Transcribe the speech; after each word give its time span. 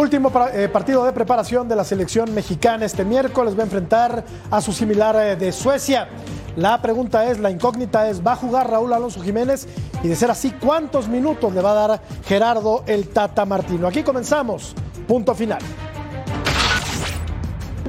Último 0.00 0.32
eh, 0.54 0.70
partido 0.72 1.04
de 1.04 1.12
preparación 1.12 1.68
de 1.68 1.76
la 1.76 1.84
selección 1.84 2.32
mexicana 2.32 2.86
este 2.86 3.04
miércoles 3.04 3.54
va 3.54 3.60
a 3.60 3.64
enfrentar 3.64 4.24
a 4.50 4.62
su 4.62 4.72
similar 4.72 5.14
eh, 5.16 5.36
de 5.36 5.52
Suecia. 5.52 6.08
La 6.56 6.80
pregunta 6.80 7.30
es, 7.30 7.38
la 7.38 7.50
incógnita 7.50 8.08
es, 8.08 8.26
¿va 8.26 8.32
a 8.32 8.36
jugar 8.36 8.70
Raúl 8.70 8.94
Alonso 8.94 9.20
Jiménez? 9.20 9.68
Y 10.02 10.08
de 10.08 10.16
ser 10.16 10.30
así, 10.30 10.52
¿cuántos 10.52 11.06
minutos 11.06 11.52
le 11.52 11.60
va 11.60 11.72
a 11.72 11.88
dar 11.88 12.00
Gerardo 12.24 12.82
el 12.86 13.08
Tata 13.08 13.44
Martino? 13.44 13.86
Aquí 13.86 14.02
comenzamos. 14.02 14.74
Punto 15.06 15.34
final. 15.34 15.60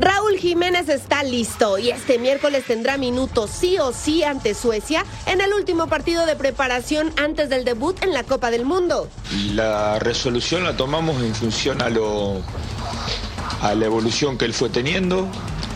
Raúl 0.01 0.39
Jiménez 0.39 0.89
está 0.89 1.21
listo 1.21 1.77
y 1.77 1.91
este 1.91 2.17
miércoles 2.17 2.63
tendrá 2.65 2.97
minutos 2.97 3.51
sí 3.51 3.77
o 3.77 3.93
sí 3.93 4.23
ante 4.23 4.55
Suecia 4.55 5.05
en 5.27 5.41
el 5.41 5.53
último 5.53 5.85
partido 5.85 6.25
de 6.25 6.35
preparación 6.35 7.13
antes 7.17 7.49
del 7.49 7.65
debut 7.65 8.01
en 8.01 8.11
la 8.11 8.23
Copa 8.23 8.49
del 8.49 8.65
Mundo. 8.65 9.07
La 9.53 9.99
resolución 9.99 10.63
la 10.63 10.75
tomamos 10.75 11.21
en 11.21 11.35
función 11.35 11.83
a 11.83 11.89
lo 11.89 12.41
a 13.61 13.75
la 13.75 13.85
evolución 13.85 14.39
que 14.39 14.45
él 14.45 14.55
fue 14.55 14.69
teniendo, 14.69 15.27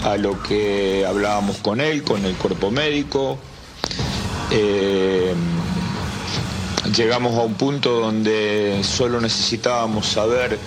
a 0.04 0.18
lo 0.18 0.42
que 0.42 1.06
hablábamos 1.08 1.58
con 1.58 1.80
él, 1.80 2.02
con 2.02 2.26
el 2.26 2.34
cuerpo 2.34 2.72
médico. 2.72 3.38
Eh, 4.50 5.36
llegamos 6.96 7.38
a 7.38 7.42
un 7.42 7.54
punto 7.54 8.00
donde 8.00 8.82
solo 8.84 9.22
necesitábamos 9.22 10.08
saber 10.08 10.58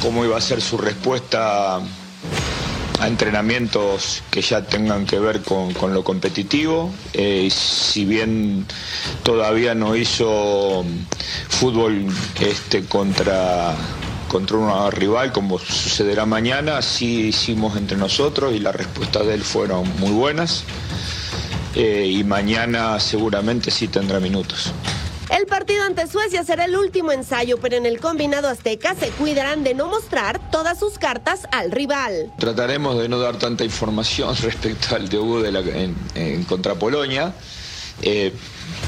cómo 0.00 0.24
iba 0.24 0.36
a 0.36 0.40
ser 0.40 0.62
su 0.62 0.78
respuesta 0.78 1.80
a 3.02 3.08
entrenamientos 3.08 4.22
que 4.30 4.42
ya 4.42 4.62
tengan 4.62 5.06
que 5.06 5.18
ver 5.18 5.42
con, 5.42 5.74
lo 5.92 6.04
competitivo. 6.04 6.94
Eh, 7.12 7.48
si 7.50 8.04
bien 8.04 8.64
todavía 9.24 9.74
no 9.74 9.96
hizo 9.96 10.84
fútbol 11.48 12.06
este, 12.40 12.84
contra 12.84 13.74
contra 14.28 14.56
un 14.56 14.92
rival 14.92 15.30
como 15.30 15.58
sucederá 15.58 16.24
mañana, 16.24 16.80
sí 16.80 17.26
hicimos 17.26 17.76
entre 17.76 17.98
nosotros 17.98 18.54
y 18.54 18.60
las 18.60 18.74
respuestas 18.74 19.26
de 19.26 19.34
él 19.34 19.42
fueron 19.42 19.84
muy 19.98 20.10
buenas 20.10 20.64
eh, 21.74 22.06
y 22.08 22.24
mañana 22.24 22.98
seguramente 22.98 23.70
sí 23.70 23.88
tendrá 23.88 24.20
minutos. 24.20 24.72
El 25.32 25.46
partido 25.46 25.82
ante 25.84 26.06
Suecia 26.08 26.44
será 26.44 26.66
el 26.66 26.76
último 26.76 27.10
ensayo, 27.10 27.58
pero 27.58 27.76
en 27.76 27.86
el 27.86 28.00
combinado 28.00 28.48
azteca 28.48 28.94
se 28.94 29.08
cuidarán 29.08 29.64
de 29.64 29.72
no 29.72 29.88
mostrar 29.88 30.50
todas 30.50 30.78
sus 30.78 30.98
cartas 30.98 31.48
al 31.52 31.70
rival. 31.70 32.30
Trataremos 32.38 32.98
de 33.00 33.08
no 33.08 33.18
dar 33.18 33.38
tanta 33.38 33.64
información 33.64 34.36
respecto 34.42 34.94
al 34.94 35.08
debut 35.08 35.42
de 35.42 35.94
en, 36.14 36.44
contra 36.44 36.74
Polonia. 36.74 37.32
Eh, 38.02 38.32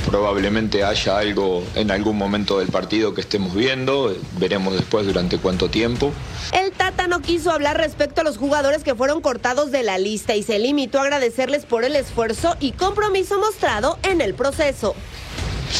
probablemente 0.06 0.84
haya 0.84 1.16
algo 1.16 1.64
en 1.74 1.90
algún 1.90 2.18
momento 2.18 2.58
del 2.58 2.68
partido 2.68 3.14
que 3.14 3.22
estemos 3.22 3.54
viendo, 3.54 4.14
veremos 4.38 4.74
después 4.74 5.06
durante 5.06 5.38
cuánto 5.38 5.70
tiempo. 5.70 6.12
El 6.52 6.72
Tata 6.72 7.06
no 7.06 7.20
quiso 7.20 7.52
hablar 7.52 7.78
respecto 7.78 8.20
a 8.20 8.24
los 8.24 8.36
jugadores 8.36 8.82
que 8.82 8.94
fueron 8.94 9.22
cortados 9.22 9.70
de 9.70 9.82
la 9.82 9.96
lista 9.96 10.34
y 10.34 10.42
se 10.42 10.58
limitó 10.58 10.98
a 10.98 11.02
agradecerles 11.04 11.64
por 11.64 11.84
el 11.84 11.96
esfuerzo 11.96 12.56
y 12.60 12.72
compromiso 12.72 13.38
mostrado 13.38 13.98
en 14.02 14.20
el 14.20 14.34
proceso 14.34 14.94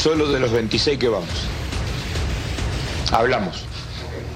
solo 0.03 0.31
de 0.31 0.41
los 0.41 0.53
26 0.53 0.99
que 0.99 1.09
vamos. 1.09 1.29
Hablamos 3.13 3.65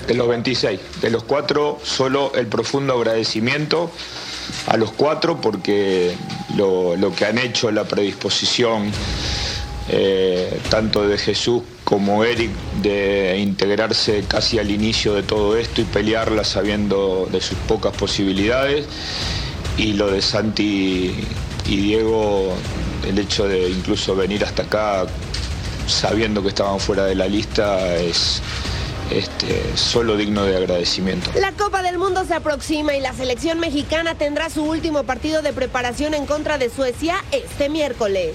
de 0.09 0.15
los 0.15 0.27
26. 0.27 0.81
De 1.03 1.11
los 1.11 1.23
cuatro, 1.23 1.79
solo 1.85 2.33
el 2.35 2.47
profundo 2.47 2.95
agradecimiento 2.95 3.93
a 4.67 4.77
los 4.77 4.91
cuatro 4.93 5.41
porque 5.41 6.15
lo, 6.57 7.13
que 7.15 7.27
han 7.27 7.39
hecho, 7.39 7.71
la 7.71 7.85
predisposición, 7.85 8.91
eh, 9.91 10.61
tanto 10.71 11.07
de 11.07 11.19
Jesús 11.19 11.63
como 11.85 12.25
Eric, 12.25 12.51
de 12.83 13.39
integrarse 13.39 14.25
casi 14.27 14.59
al 14.59 14.71
inicio 14.71 15.15
de 15.15 15.23
todo 15.23 15.57
esto 15.57 15.83
y 15.83 15.85
pelearla 15.85 16.43
sabiendo 16.43 17.29
de 17.31 17.41
sus 17.41 17.59
pocas 17.69 17.95
posibilidades. 17.95 18.87
Y 19.77 19.93
lo 19.93 20.11
de 20.11 20.23
Santi 20.23 21.15
y 21.67 21.77
Diego, 21.77 22.55
el 23.07 23.19
hecho 23.19 23.47
de 23.47 23.69
incluso 23.69 24.17
venir 24.17 24.45
hasta 24.45 24.63
acá 24.63 25.07
sabiendo 25.89 26.43
que 26.43 26.49
estaban 26.49 26.79
fuera 26.79 27.05
de 27.05 27.15
la 27.15 27.27
lista 27.27 27.97
es 27.97 28.43
este, 29.11 29.77
solo 29.77 30.17
digno 30.17 30.45
de 30.45 30.57
agradecimiento. 30.57 31.31
La 31.41 31.53
Copa 31.53 31.83
del 31.83 31.99
Mundo 31.99 32.25
se 32.25 32.35
aproxima 32.35 32.95
y 32.95 33.01
la 33.01 33.13
selección 33.15 33.59
mexicana 33.59 34.15
tendrá 34.15 34.51
su 34.51 34.65
último 34.65 35.05
partido 35.05 35.43
de 35.43 35.53
preparación 35.53 36.15
en 36.15 36.27
contra 36.27 36.59
de 36.59 36.71
Suecia 36.71 37.17
este 37.33 37.69
miércoles. 37.69 38.35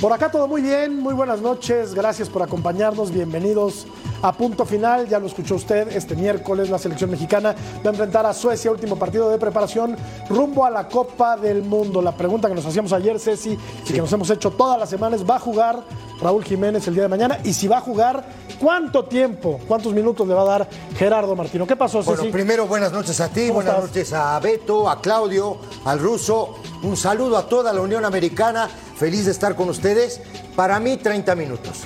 Por 0.00 0.12
acá 0.12 0.30
todo 0.30 0.48
muy 0.48 0.62
bien, 0.62 0.98
muy 0.98 1.14
buenas 1.14 1.40
noches, 1.40 1.94
gracias 1.94 2.28
por 2.28 2.42
acompañarnos, 2.42 3.12
bienvenidos 3.12 3.86
a 4.22 4.32
punto 4.32 4.64
final. 4.64 5.08
Ya 5.08 5.18
lo 5.18 5.26
escuchó 5.26 5.56
usted, 5.56 5.88
este 5.94 6.16
miércoles 6.16 6.70
la 6.70 6.78
selección 6.78 7.10
mexicana 7.10 7.54
va 7.84 7.90
a 7.90 7.92
enfrentar 7.92 8.24
a 8.24 8.32
Suecia, 8.32 8.70
último 8.70 8.96
partido 8.96 9.28
de 9.28 9.38
preparación 9.38 9.96
rumbo 10.28 10.64
a 10.64 10.70
la 10.70 10.88
Copa 10.88 11.36
del 11.36 11.62
Mundo. 11.62 12.00
La 12.00 12.16
pregunta 12.16 12.48
que 12.48 12.54
nos 12.54 12.64
hacíamos 12.64 12.92
ayer, 12.92 13.18
Ceci, 13.18 13.58
y 13.86 13.92
que 13.92 13.98
nos 13.98 14.12
hemos 14.12 14.30
hecho 14.30 14.50
todas 14.52 14.78
las 14.78 14.88
semanas, 14.88 15.24
¿va 15.28 15.36
a 15.36 15.40
jugar 15.40 15.82
Raúl 16.20 16.44
Jiménez 16.44 16.86
el 16.86 16.94
día 16.94 17.02
de 17.04 17.08
mañana? 17.08 17.38
Y 17.44 17.52
si 17.52 17.68
va 17.68 17.78
a 17.78 17.80
jugar, 17.80 18.24
¿cuánto 18.60 19.04
tiempo, 19.04 19.60
cuántos 19.66 19.92
minutos 19.92 20.26
le 20.26 20.34
va 20.34 20.42
a 20.42 20.58
dar 20.58 20.68
Gerardo 20.96 21.34
Martino? 21.34 21.66
¿Qué 21.66 21.76
pasó, 21.76 22.02
Ceci? 22.02 22.16
Bueno, 22.16 22.32
primero 22.32 22.66
buenas 22.66 22.92
noches 22.92 23.20
a 23.20 23.28
ti, 23.28 23.50
buenas 23.50 23.78
noches 23.78 24.12
a 24.12 24.38
Beto, 24.40 24.88
a 24.88 25.00
Claudio, 25.00 25.58
al 25.84 25.98
ruso. 25.98 26.54
Un 26.82 26.96
saludo 26.96 27.36
a 27.36 27.48
toda 27.48 27.72
la 27.72 27.80
Unión 27.80 28.04
Americana. 28.04 28.68
Feliz 28.96 29.24
de 29.24 29.32
estar 29.32 29.56
con 29.56 29.68
ustedes. 29.68 30.20
Para 30.54 30.78
mí, 30.78 30.96
30 30.96 31.34
minutos. 31.34 31.80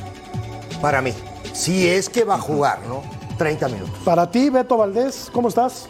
Para 0.82 1.00
mí 1.00 1.14
si 1.56 1.88
es 1.88 2.08
que 2.08 2.24
va 2.24 2.34
a 2.34 2.38
jugar, 2.38 2.80
¿no? 2.86 3.02
30 3.38 3.68
minutos. 3.68 3.94
Para 4.04 4.30
ti, 4.30 4.50
Beto 4.50 4.76
Valdés, 4.76 5.30
¿cómo 5.32 5.48
estás? 5.48 5.88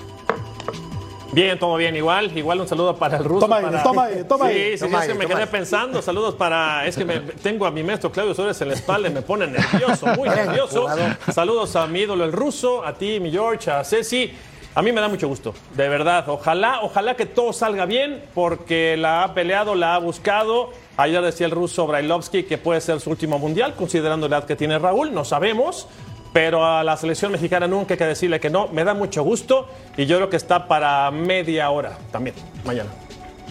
Bien, 1.32 1.58
todo 1.58 1.76
bien, 1.76 1.94
igual. 1.96 2.36
Igual 2.36 2.60
un 2.60 2.68
saludo 2.68 2.96
para 2.96 3.18
el 3.18 3.24
ruso. 3.24 3.40
Toma 3.40 3.56
ahí, 3.56 3.82
toma 3.82 4.04
ahí, 4.04 4.24
toma 4.26 4.46
ahí. 4.46 4.78
Sí, 4.78 4.86
sí, 4.86 4.94
es 4.94 5.06
que 5.06 5.14
me 5.14 5.26
quedé 5.26 5.46
pensando. 5.46 6.00
Saludos 6.00 6.34
para. 6.34 6.86
Es 6.86 6.96
que 6.96 7.04
me, 7.04 7.20
tengo 7.20 7.66
a 7.66 7.70
mi 7.70 7.82
maestro 7.82 8.10
Claudio 8.10 8.32
Suárez 8.32 8.60
en 8.62 8.68
la 8.68 8.74
espalda 8.74 9.08
y 9.08 9.12
me 9.12 9.22
pone 9.22 9.46
nervioso, 9.46 10.06
muy 10.16 10.28
nervioso. 10.28 10.86
Saludos 11.32 11.76
a 11.76 11.86
mi 11.88 12.00
ídolo, 12.00 12.24
el 12.24 12.32
ruso, 12.32 12.84
a 12.84 12.94
ti, 12.94 13.20
mi 13.20 13.30
George, 13.30 13.70
a 13.70 13.84
Ceci. 13.84 14.32
A 14.74 14.82
mí 14.82 14.92
me 14.92 15.00
da 15.00 15.08
mucho 15.08 15.26
gusto, 15.26 15.54
de 15.74 15.88
verdad. 15.88 16.28
Ojalá, 16.28 16.80
ojalá 16.82 17.16
que 17.16 17.26
todo 17.26 17.52
salga 17.52 17.86
bien, 17.86 18.22
porque 18.34 18.96
la 18.96 19.24
ha 19.24 19.34
peleado, 19.34 19.74
la 19.74 19.94
ha 19.94 19.98
buscado 19.98 20.70
Ayer 20.96 21.22
decía 21.22 21.46
el 21.46 21.52
ruso 21.52 21.86
Brailovsky 21.86 22.44
que 22.44 22.56
puede 22.56 22.80
ser 22.80 23.00
su 23.00 23.10
último 23.10 23.38
mundial, 23.38 23.74
considerando 23.74 24.28
la 24.28 24.38
edad 24.38 24.46
que 24.46 24.56
tiene 24.56 24.78
Raúl, 24.78 25.12
no 25.12 25.24
sabemos. 25.24 25.88
Pero 26.32 26.66
a 26.66 26.84
la 26.84 26.98
selección 26.98 27.32
mexicana 27.32 27.66
nunca 27.66 27.94
hay 27.94 27.98
que 27.98 28.04
decirle 28.04 28.38
que 28.40 28.50
no. 28.50 28.68
Me 28.68 28.84
da 28.84 28.92
mucho 28.92 29.22
gusto 29.22 29.68
y 29.96 30.04
yo 30.04 30.16
creo 30.16 30.28
que 30.28 30.36
está 30.36 30.68
para 30.68 31.10
media 31.10 31.70
hora 31.70 31.96
también, 32.10 32.36
mañana. 32.64 32.90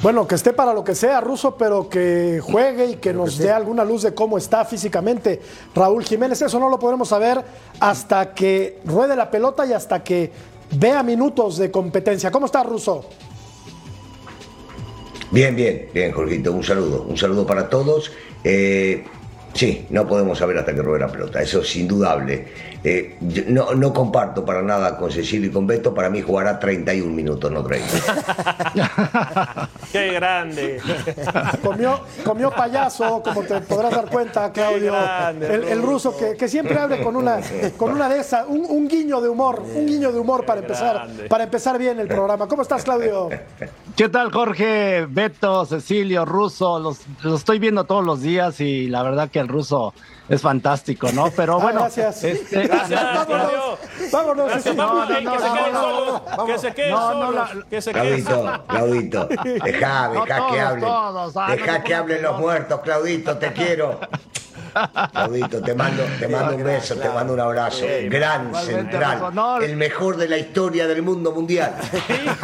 Bueno, 0.03 0.27
que 0.27 0.35
esté 0.35 0.53
para 0.53 0.73
lo 0.73 0.83
que 0.83 0.93
sea, 0.93 1.19
Ruso, 1.21 1.55
pero 1.55 1.89
que 1.89 2.39
juegue 2.43 2.85
y 2.85 2.95
que 2.97 3.11
nos 3.13 3.37
dé 3.39 3.51
alguna 3.51 3.83
luz 3.83 4.03
de 4.03 4.13
cómo 4.13 4.37
está 4.37 4.65
físicamente 4.65 5.41
Raúl 5.73 6.03
Jiménez. 6.03 6.41
Eso 6.41 6.59
no 6.59 6.69
lo 6.69 6.77
podremos 6.77 7.07
saber 7.07 7.43
hasta 7.79 8.33
que 8.33 8.81
ruede 8.85 9.15
la 9.15 9.31
pelota 9.31 9.65
y 9.65 9.73
hasta 9.73 10.03
que 10.03 10.31
vea 10.75 11.01
minutos 11.01 11.57
de 11.57 11.71
competencia. 11.71 12.29
¿Cómo 12.29 12.45
está, 12.45 12.61
Ruso? 12.61 13.05
Bien, 15.31 15.55
bien, 15.55 15.87
bien, 15.93 16.11
Jorgito, 16.11 16.51
un 16.51 16.63
saludo, 16.63 17.03
un 17.03 17.17
saludo 17.17 17.45
para 17.45 17.67
todos. 17.67 18.11
Eh, 18.43 19.03
sí, 19.53 19.87
no 19.89 20.07
podemos 20.07 20.37
saber 20.37 20.57
hasta 20.57 20.73
que 20.73 20.81
ruede 20.81 20.99
la 20.99 21.11
pelota, 21.11 21.41
eso 21.41 21.61
es 21.61 21.75
indudable. 21.75 22.45
Eh, 22.83 23.17
no, 23.47 23.73
no, 23.73 23.91
comparto 23.91 24.45
para 24.45 24.61
nada 24.61 24.95
con 24.95 25.11
Cecilio 25.11 25.49
y 25.49 25.51
con 25.51 25.65
Beto, 25.65 25.91
para 25.91 26.07
mí 26.07 26.21
jugará 26.21 26.59
31 26.59 27.11
minutos, 27.11 27.51
no 27.51 27.63
30. 27.63 27.89
¡Qué 29.91 30.13
grande! 30.13 30.79
Comió, 31.63 32.01
comió 32.23 32.51
payaso, 32.51 33.23
como 33.23 33.41
te 33.41 33.59
podrás 33.61 33.91
dar 33.91 34.07
cuenta, 34.07 34.51
Claudio. 34.51 34.93
el, 35.41 35.81
ruso 35.81 36.15
que, 36.15 36.37
que, 36.37 36.47
siempre 36.47 36.77
abre 36.77 37.01
con 37.01 37.15
una, 37.15 37.39
con 37.75 37.91
una 37.91 38.07
de 38.07 38.19
esas, 38.19 38.45
un, 38.47 38.87
guiño 38.87 39.19
de 39.19 39.29
humor, 39.29 39.63
un 39.73 39.87
guiño 39.87 40.11
de 40.11 40.19
humor 40.19 40.45
para 40.45 40.61
empezar, 40.61 41.07
para 41.27 41.45
empezar 41.45 41.79
bien 41.79 41.99
el 41.99 42.07
programa. 42.07 42.47
¿Cómo 42.47 42.61
estás, 42.61 42.83
Claudio? 42.83 43.29
¿Qué 43.95 44.09
tal, 44.09 44.29
Jorge, 44.29 45.05
Beto, 45.09 45.65
Cecilio, 45.65 46.25
Ruso? 46.25 46.79
Los, 46.79 46.99
los 47.23 47.39
estoy 47.39 47.59
viendo 47.59 47.85
todos 47.85 48.05
los 48.05 48.21
días 48.21 48.59
y 48.59 48.87
la 48.87 49.01
verdad 49.03 49.29
que 49.29 49.39
el 49.39 49.47
ruso 49.47 49.93
es 50.27 50.41
fantástico, 50.41 51.13
¿no? 51.13 51.31
Pero 51.33 51.61
bueno. 51.61 51.79
gracias. 51.79 52.21
Este, 52.25 52.67
gracias, 52.67 53.01
vámonos. 53.01 53.79
Vámonos. 54.11 54.47
Gracias, 54.47 54.75
no, 54.75 55.05
no, 55.05 55.21
no, 55.21 55.25
que 55.25 55.39
se 55.39 55.53
quede 55.53 55.71
solo. 55.71 56.25
Que 56.45 56.57
se 56.57 56.73
quede 56.73 56.91
solo. 56.91 57.65
Que 57.69 57.81
se 57.81 57.93
quede 57.93 58.23
Claudito, 58.23 58.65
Claudito, 58.67 59.27
deja, 59.63 60.09
deja 60.09 60.47
que 60.51 60.59
hablen. 60.59 60.89
Deja 61.47 61.83
que 61.83 61.95
hablen 61.95 62.21
los 62.21 62.37
muertos, 62.37 62.81
Claudito, 62.81 63.37
te 63.37 63.53
quiero. 63.53 63.97
Claudito, 65.11 65.61
te 65.61 65.73
mando, 65.73 66.03
te 66.19 66.27
mando 66.27 66.55
un 66.55 66.63
beso, 66.63 66.95
te 66.95 67.09
mando 67.09 67.33
un 67.33 67.39
abrazo. 67.39 67.85
Gran 68.09 68.53
central. 68.55 69.33
No, 69.33 69.57
el 69.61 69.75
mejor 69.77 70.17
de 70.17 70.27
la 70.27 70.37
historia 70.37 70.87
del 70.87 71.01
mundo 71.01 71.31
mundial. 71.31 71.75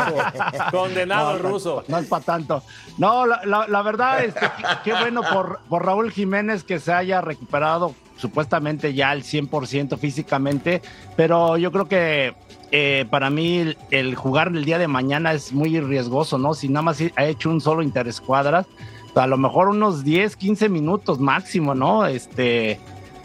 Condenado 0.72 1.36
el 1.38 1.44
no, 1.44 1.50
ruso. 1.50 1.84
No 1.88 1.98
es 1.98 2.08
para 2.08 2.24
tanto. 2.24 2.64
No, 2.98 3.26
la, 3.26 3.42
la- 3.46 3.68
la 3.68 3.82
verdad 3.82 4.24
es 4.24 4.34
que 4.34 4.48
qué 4.84 4.94
bueno 4.94 5.22
por, 5.22 5.60
por 5.70 5.86
Raúl 5.86 6.12
Jiménez 6.12 6.64
que 6.64 6.80
se 6.80 6.94
haya 6.94 7.22
recuperado 7.22 7.94
supuestamente 8.18 8.94
ya 8.94 9.10
al 9.10 9.24
100% 9.24 9.98
físicamente, 9.98 10.82
pero 11.16 11.58
yo 11.58 11.72
creo 11.72 11.88
que 11.88 12.36
eh, 12.72 13.06
para 13.10 13.32
mí 13.32 13.58
el, 13.58 13.78
el 13.90 14.16
jugar 14.16 14.50
el 14.50 14.64
día 14.64 14.78
de 14.78 14.88
mañana 14.88 15.34
es 15.34 15.52
muy 15.54 15.80
riesgoso, 15.80 16.38
¿no? 16.38 16.54
Si 16.54 16.70
nada 16.70 16.84
más 16.84 17.00
ha 17.16 17.26
hecho 17.26 17.50
un 17.50 17.60
solo 17.62 17.82
interescuadras, 17.82 18.68
a 19.16 19.28
lo 19.28 19.38
mejor 19.38 19.68
unos 19.70 20.04
10, 20.04 20.36
15 20.36 20.70
minutos 20.70 21.20
máximo, 21.20 21.76
¿no? 21.76 22.06
Este, 22.06 22.80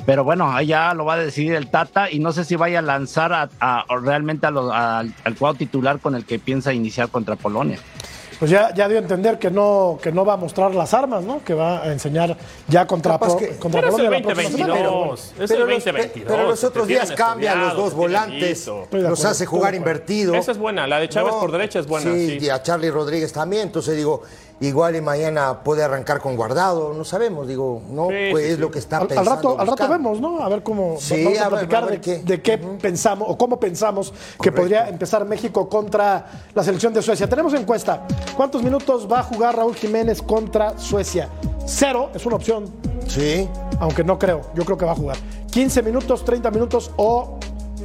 pero 0.04 0.24
bueno, 0.24 0.52
ahí 0.52 0.68
ya 0.68 0.94
lo 0.94 1.04
va 1.04 1.14
a 1.14 1.18
decidir 1.18 1.54
el 1.54 1.68
Tata 1.68 2.10
y 2.10 2.18
no 2.18 2.32
sé 2.32 2.44
si 2.44 2.56
vaya 2.56 2.78
a 2.80 2.82
lanzar 2.82 3.32
a, 3.32 3.48
a- 3.60 3.84
realmente 4.02 4.46
a 4.46 4.50
lo- 4.50 4.72
al, 4.72 5.12
al 5.24 5.34
cuadro 5.36 5.58
titular 5.58 5.98
con 6.00 6.14
el 6.14 6.24
que 6.24 6.38
piensa 6.38 6.72
iniciar 6.72 7.08
contra 7.08 7.36
Polonia. 7.36 7.78
Pues 8.38 8.50
ya, 8.50 8.74
ya 8.74 8.86
dio 8.86 8.98
a 8.98 9.00
entender 9.00 9.38
que 9.38 9.50
no, 9.50 9.98
que 10.02 10.12
no 10.12 10.26
va 10.26 10.34
a 10.34 10.36
mostrar 10.36 10.74
las 10.74 10.92
armas, 10.92 11.24
¿no? 11.24 11.42
Que 11.42 11.54
va 11.54 11.82
a 11.82 11.90
enseñar 11.90 12.36
ya 12.68 12.86
contra, 12.86 13.18
Pro- 13.18 13.34
que- 13.38 13.56
contra 13.56 13.80
Pero 13.80 13.94
es 13.94 13.98
el 13.98 14.06
Polonia 14.08 14.22
próxima 14.34 14.50
semana. 14.58 14.74
2022. 14.82 15.20
Es 15.20 15.32
Pero 15.50 15.62
el 15.64 15.70
los- 15.70 15.84
2022. 15.84 16.28
pero 16.36 16.48
los 16.50 16.64
otros 16.64 16.86
días 16.86 17.12
cambian 17.12 17.60
los 17.62 17.76
dos 17.76 17.94
volantes, 17.94 18.70
los 18.90 19.24
hace 19.24 19.46
jugar 19.46 19.74
invertido. 19.74 20.34
Esa 20.34 20.52
es 20.52 20.58
buena, 20.58 20.86
la 20.86 20.98
de 21.00 21.08
Chávez 21.08 21.32
por 21.32 21.50
derecha 21.50 21.78
es 21.78 21.86
buena, 21.86 22.12
sí. 22.12 22.36
y 22.38 22.48
a 22.50 22.62
Charlie 22.62 22.90
Rodríguez 22.90 23.32
también. 23.32 23.62
Entonces 23.62 23.96
digo, 23.96 24.22
igual 24.60 24.96
y 24.96 25.00
mañana 25.02 25.60
puede 25.62 25.82
arrancar 25.82 26.20
con 26.20 26.34
guardado, 26.36 26.94
no 26.94 27.04
sabemos, 27.04 27.46
digo, 27.46 27.82
no, 27.90 28.08
Sí, 28.08 28.14
pues 28.30 28.44
sí, 28.44 28.50
es 28.50 28.54
sí. 28.56 28.60
lo 28.60 28.70
que 28.70 28.78
está 28.78 28.96
Al, 28.96 29.02
al 29.02 29.08
pensando. 29.08 29.30
rato, 29.34 29.60
al 29.60 29.66
rato 29.66 29.88
vemos, 29.88 30.20
¿no? 30.20 30.42
A 30.42 30.48
ver 30.48 30.62
cómo 30.62 30.96
Sí, 30.98 31.24
vamos 31.24 31.38
a 31.38 31.46
a 31.46 31.48
ver, 31.50 31.58
platicar 31.58 31.82
a 31.82 31.86
ver 31.86 31.94
de, 31.96 32.00
qué. 32.00 32.18
de 32.22 32.42
qué 32.42 32.58
pensamos 32.58 33.28
o 33.30 33.36
cómo 33.36 33.60
pensamos 33.60 34.14
que 34.40 34.50
podría 34.52 34.88
empezar 34.88 35.24
México 35.26 35.68
contra 35.68 36.26
la 36.54 36.62
selección 36.62 36.94
de 36.94 37.02
Suecia. 37.02 37.28
Tenemos 37.28 37.52
encuesta. 37.54 38.06
¿Cuántos 38.36 38.62
minutos 38.62 39.06
va 39.10 39.20
a 39.20 39.22
jugar 39.22 39.56
Raúl 39.56 39.74
Jiménez 39.74 40.22
contra 40.22 40.78
Suecia? 40.78 41.28
Cero 41.66 42.10
es 42.14 42.24
una 42.24 42.36
opción, 42.36 42.66
Sí, 43.08 43.48
aunque 43.80 44.02
no 44.04 44.18
creo. 44.18 44.40
Yo 44.54 44.64
creo 44.64 44.76
que 44.78 44.84
va 44.84 44.92
a 44.92 44.96
jugar. 44.96 45.16
15 45.50 45.82
minutos, 45.82 46.24
30 46.24 46.50
minutos 46.50 46.90
o 46.96 47.38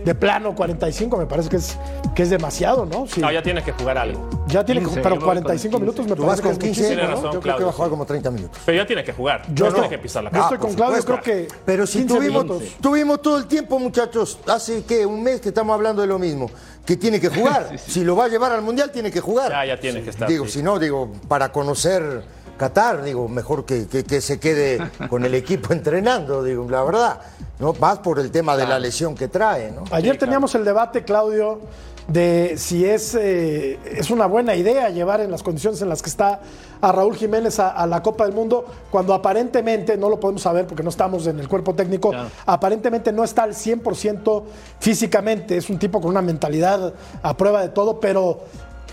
de 0.06 0.16
plano 0.16 0.56
45 0.56 1.18
me 1.18 1.26
parece 1.26 1.50
que 1.50 1.58
es, 1.58 1.78
que 2.16 2.24
es 2.24 2.30
demasiado, 2.30 2.86
¿no? 2.86 3.06
Sí. 3.08 3.20
No, 3.22 3.32
ya 3.32 3.44
tienes 3.44 3.64
que 3.64 3.72
jugar 3.74 3.98
algo. 3.98 4.30
ya 4.48 4.64
tiene 4.66 4.82
que 4.82 4.88
15, 4.88 5.02
pero 5.02 5.16
yo 5.16 5.20
voy 5.22 5.26
con 5.26 5.44
45 5.44 5.78
15. 5.78 5.80
minutos 5.80 6.08
me 6.08 6.26
parece 6.26 6.42
que 6.42 6.48
con 6.48 6.52
es 6.52 6.58
15, 6.60 6.68
muchísimo, 6.68 6.88
Tiene 6.88 7.04
¿no? 7.04 7.10
razón. 7.16 7.32
yo 7.34 7.40
creo 7.42 7.58
que 7.58 7.64
va 7.64 7.70
a 7.70 7.74
jugar 7.74 7.90
como 7.90 8.06
30 8.06 8.32
minutos. 8.32 8.62
Pero 8.66 8.78
ya 8.78 8.88
tiene 8.88 9.04
que 9.04 9.14
jugar. 9.14 9.42
Yo 9.54 9.66
no 9.66 9.70
estoy- 9.70 9.74
tiene 9.74 9.90
que 9.90 9.98
pisar 10.02 10.24
la 10.24 10.30
Yo 10.30 10.34
cancha. 10.34 10.56
estoy 10.56 10.68
con 10.68 10.76
Claudio, 10.76 11.04
creo 11.04 11.22
que 11.22 11.48
Pero 11.66 11.86
si 11.88 12.00
15 12.00 12.16
tuvimos, 12.16 12.44
minutos. 12.46 12.70
tuvimos 12.82 13.22
todo 13.22 13.38
el 13.38 13.46
tiempo, 13.46 13.80
muchachos, 13.80 14.40
hace 14.48 14.84
que 14.84 15.06
un 15.06 15.22
mes 15.24 15.42
que 15.42 15.50
estamos 15.50 15.74
hablando 15.74 16.02
de 16.02 16.08
lo 16.08 16.18
mismo, 16.20 16.50
que 16.86 16.96
tiene 16.98 17.20
que 17.20 17.30
jugar. 17.30 17.72
Si 17.78 18.04
lo 18.04 18.16
va 18.16 18.26
a 18.26 18.28
llevar 18.30 18.52
al 18.54 18.62
mundial, 18.62 18.92
tiene 18.92 19.12
que 19.12 19.20
jugar. 19.20 19.52
Ya, 19.52 19.66
ya 19.66 19.80
tiene 19.80 20.02
que 20.02 20.10
estar. 20.10 20.28
Digo, 20.28 20.46
sí. 20.46 20.52
si 20.54 20.64
no, 20.64 20.80
digo, 20.80 21.12
para 21.28 21.52
conocer 21.52 22.24
Qatar, 22.62 23.02
digo, 23.04 23.28
mejor 23.28 23.66
que, 23.66 23.88
que- 23.88 24.04
que 24.04 24.22
se 24.22 24.40
quede 24.40 24.78
con 25.10 25.26
el 25.26 25.34
equipo 25.34 25.74
entrenando, 25.80 26.44
digo, 26.44 26.68
la 26.70 26.84
verdad. 26.84 27.20
No, 27.58 27.74
más 27.74 27.98
por 28.00 28.20
el 28.20 28.30
tema 28.30 28.56
de 28.56 28.68
la 28.68 28.78
lesión 28.78 29.16
que 29.16 29.28
trae, 29.28 29.72
¿no? 29.72 29.84
Ayer 29.92 30.16
teníamos 30.18 30.54
el 30.54 30.64
debate, 30.64 31.04
Claudio, 31.04 31.60
de 32.08 32.56
si 32.58 32.86
es, 32.86 33.16
eh, 33.16 33.80
es 33.86 34.12
una 34.12 34.28
buena 34.28 34.56
idea 34.56 34.90
llevar 34.90 35.22
en 35.22 35.32
las 35.32 35.42
condiciones 35.42 35.82
en 35.82 35.90
las 35.90 36.02
que 36.04 36.10
está 36.10 36.40
a 36.82 36.92
Raúl 36.92 37.16
Jiménez 37.16 37.60
a, 37.60 37.70
a 37.70 37.86
la 37.88 38.02
Copa 38.04 38.26
del 38.26 38.34
Mundo, 38.36 38.66
cuando 38.92 39.14
aparentemente, 39.16 39.98
no 39.98 40.08
lo 40.10 40.20
podemos 40.20 40.42
saber 40.44 40.68
porque 40.68 40.84
no 40.84 40.90
estamos 40.92 41.26
en 41.28 41.40
el 41.40 41.48
cuerpo 41.48 41.74
técnico, 41.74 42.10
Claro. 42.12 42.30
aparentemente 42.46 43.12
no 43.12 43.24
está 43.24 43.44
al 43.44 43.54
100% 43.56 44.44
físicamente, 44.80 45.58
es 45.58 45.70
un 45.70 45.80
tipo 45.80 46.00
con 46.02 46.10
una 46.12 46.22
mentalidad 46.22 46.94
a 47.24 47.38
prueba 47.38 47.62
de 47.62 47.70
todo, 47.70 48.00
pero 48.00 48.42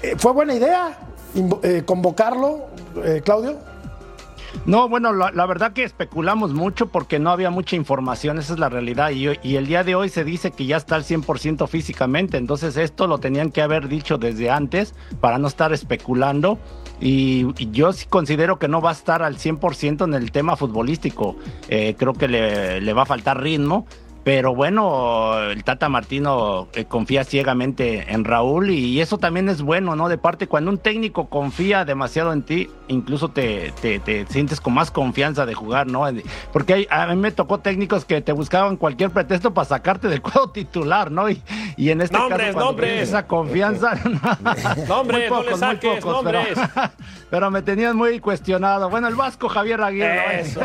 eh, 0.03 0.15
¿fue 0.19 0.33
buena 0.33 0.55
idea 0.55 0.97
eh, 1.63 1.83
convocarlo, 1.85 2.67
eh, 3.05 3.23
Claudio? 3.25 3.59
No, 4.65 4.89
bueno, 4.89 5.13
la, 5.13 5.47
verdad 5.47 5.73
que 5.73 5.85
especulamos 5.85 6.53
mucho 6.53 6.89
porque 6.89 7.19
no 7.19 7.31
había 7.31 7.51
mucha 7.51 7.77
información, 7.77 8.39
esa 8.39 8.55
es 8.55 8.59
la 8.59 8.69
realidad. 8.69 9.11
Y, 9.11 9.57
el 9.57 9.67
día 9.67 9.85
de 9.85 9.95
hoy 9.95 10.09
se 10.09 10.25
dice 10.25 10.51
que 10.51 10.67
ya 10.67 10.77
está 10.77 10.97
al 10.97 11.05
100% 11.05 11.67
físicamente, 11.69 12.37
entonces 12.39 12.77
esto 12.77 13.07
lo 13.07 13.19
tenían 13.19 13.51
que 13.51 13.63
haber 13.63 13.89
dicho 13.89 14.19
desde 14.19 14.51
antes 14.51 14.95
para 15.21 15.39
no 15.39 15.49
estar 15.49 15.73
especulando. 15.73 16.59
Y, 17.01 17.47
y 17.59 17.71
yo 17.71 17.93
sí 17.93 18.07
considero 18.09 18.59
que 18.59 18.69
no 18.69 18.81
va 18.81 18.91
a 18.91 18.95
estar 18.95 19.23
al 19.23 19.37
100% 19.37 20.05
en 20.05 20.15
el 20.15 20.33
tema 20.33 20.57
futbolístico. 20.57 21.37
Eh, 21.69 21.95
creo 21.97 22.15
que 22.15 22.29
le, 22.29 22.81
le 22.81 22.93
va 22.93 23.03
a 23.03 23.07
faltar 23.07 23.41
ritmo. 23.41 23.87
Pero 24.25 24.55
bueno, 24.55 25.39
el 25.51 25.65
Tata 25.65 25.89
Martino 25.89 26.69
eh, 26.75 26.85
confía 26.85 27.25
ciegamente 27.25 28.13
en 28.13 28.25
Raúl 28.25 28.69
y 28.71 29.01
eso 29.01 29.17
también 29.17 29.49
es 29.49 29.63
bueno, 29.63 29.97
¿no? 29.97 30.09
De 30.11 30.19
parte, 30.19 30.47
cuando 30.49 30.71
un 30.71 30.77
técnico 30.79 31.31
confía 31.31 31.87
demasiado 31.87 32.33
en 32.35 32.43
ti, 32.43 32.69
incluso 32.89 33.29
te, 33.31 33.73
te- 33.81 33.99
te 34.01 34.27
sientes 34.27 34.61
con 34.61 34.75
más 34.75 34.91
confianza 34.91 35.47
de 35.47 35.55
jugar, 35.55 35.87
¿no? 35.87 36.05
Porque 36.53 36.75
hay- 36.75 36.87
a 36.91 37.07
mí 37.07 37.17
me 37.17 37.33
tocó 37.33 37.61
técnicos 37.61 38.05
que 38.05 38.21
te 38.21 38.33
buscaban 38.33 38.77
cualquier 38.77 39.11
pretexto 39.11 39.55
para 39.55 39.65
sacarte 39.67 40.09
del 40.09 40.21
cuadro 40.21 40.51
titular, 40.53 41.11
¿no? 41.11 41.31
Y, 41.31 41.43
y 41.79 41.89
en 41.91 42.03
este 42.03 42.19
Nombres, 42.19 42.55
caso, 42.55 42.65
nombres. 42.67 43.09
esa 43.09 43.27
confianza... 43.27 43.93
Nombres, 44.89 45.31
muy 45.31 45.39
no 45.39 45.43
le 45.43 45.45
pocos, 45.47 45.61
saques, 45.61 46.05
pocos, 46.05 46.23
pero- 46.25 46.43
nombres. 46.43 46.59
Pero, 47.31 47.51
me 47.51 47.61
tenían 47.61 47.95
muy 47.95 48.21
cuestionado. 48.21 48.89
Bueno, 48.89 49.07
el 49.07 49.15
Vasco 49.15 49.51
Javier 49.51 49.83
Aguirre. 49.83 50.41
Eso. 50.41 50.63